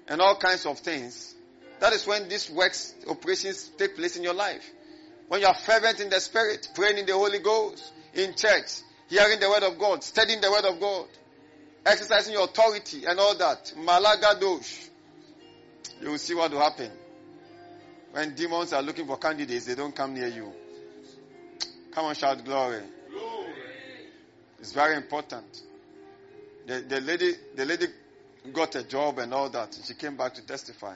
[0.08, 1.36] and all kinds of things.
[1.80, 4.70] That is when these works, operations take place in your life.
[5.28, 9.40] When you are fervent in the Spirit, praying in the Holy Ghost, in church, hearing
[9.40, 11.08] the word of God, studying the word of God,
[11.86, 13.74] exercising your authority and all that.
[13.78, 14.90] Malagadosh.
[16.02, 16.92] You will see what will happen.
[18.12, 20.52] When demons are looking for candidates, they don't come near you.
[21.92, 22.82] Come on, shout glory.
[23.12, 23.54] glory.
[24.60, 25.62] It's very important.
[26.66, 27.88] The, the lady, the lady
[28.54, 29.76] got a job and all that.
[29.76, 30.96] And she came back to testify.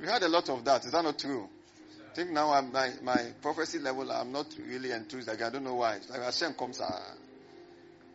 [0.00, 0.84] We had a lot of that.
[0.84, 1.48] Is that not true?
[2.10, 5.28] I think now I'm, my, my prophecy level, I'm not really enthused.
[5.28, 5.98] Like, I don't know why.
[6.08, 6.80] Like Hashem comes.
[6.82, 7.14] Ah.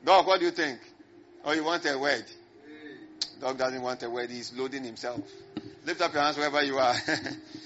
[0.04, 0.80] Dog, what do you think?
[1.44, 2.26] Oh, you want a word?
[3.40, 4.30] Dog doesn't want a word.
[4.30, 5.22] He's loading himself.
[5.86, 6.96] Lift up your hands wherever you are.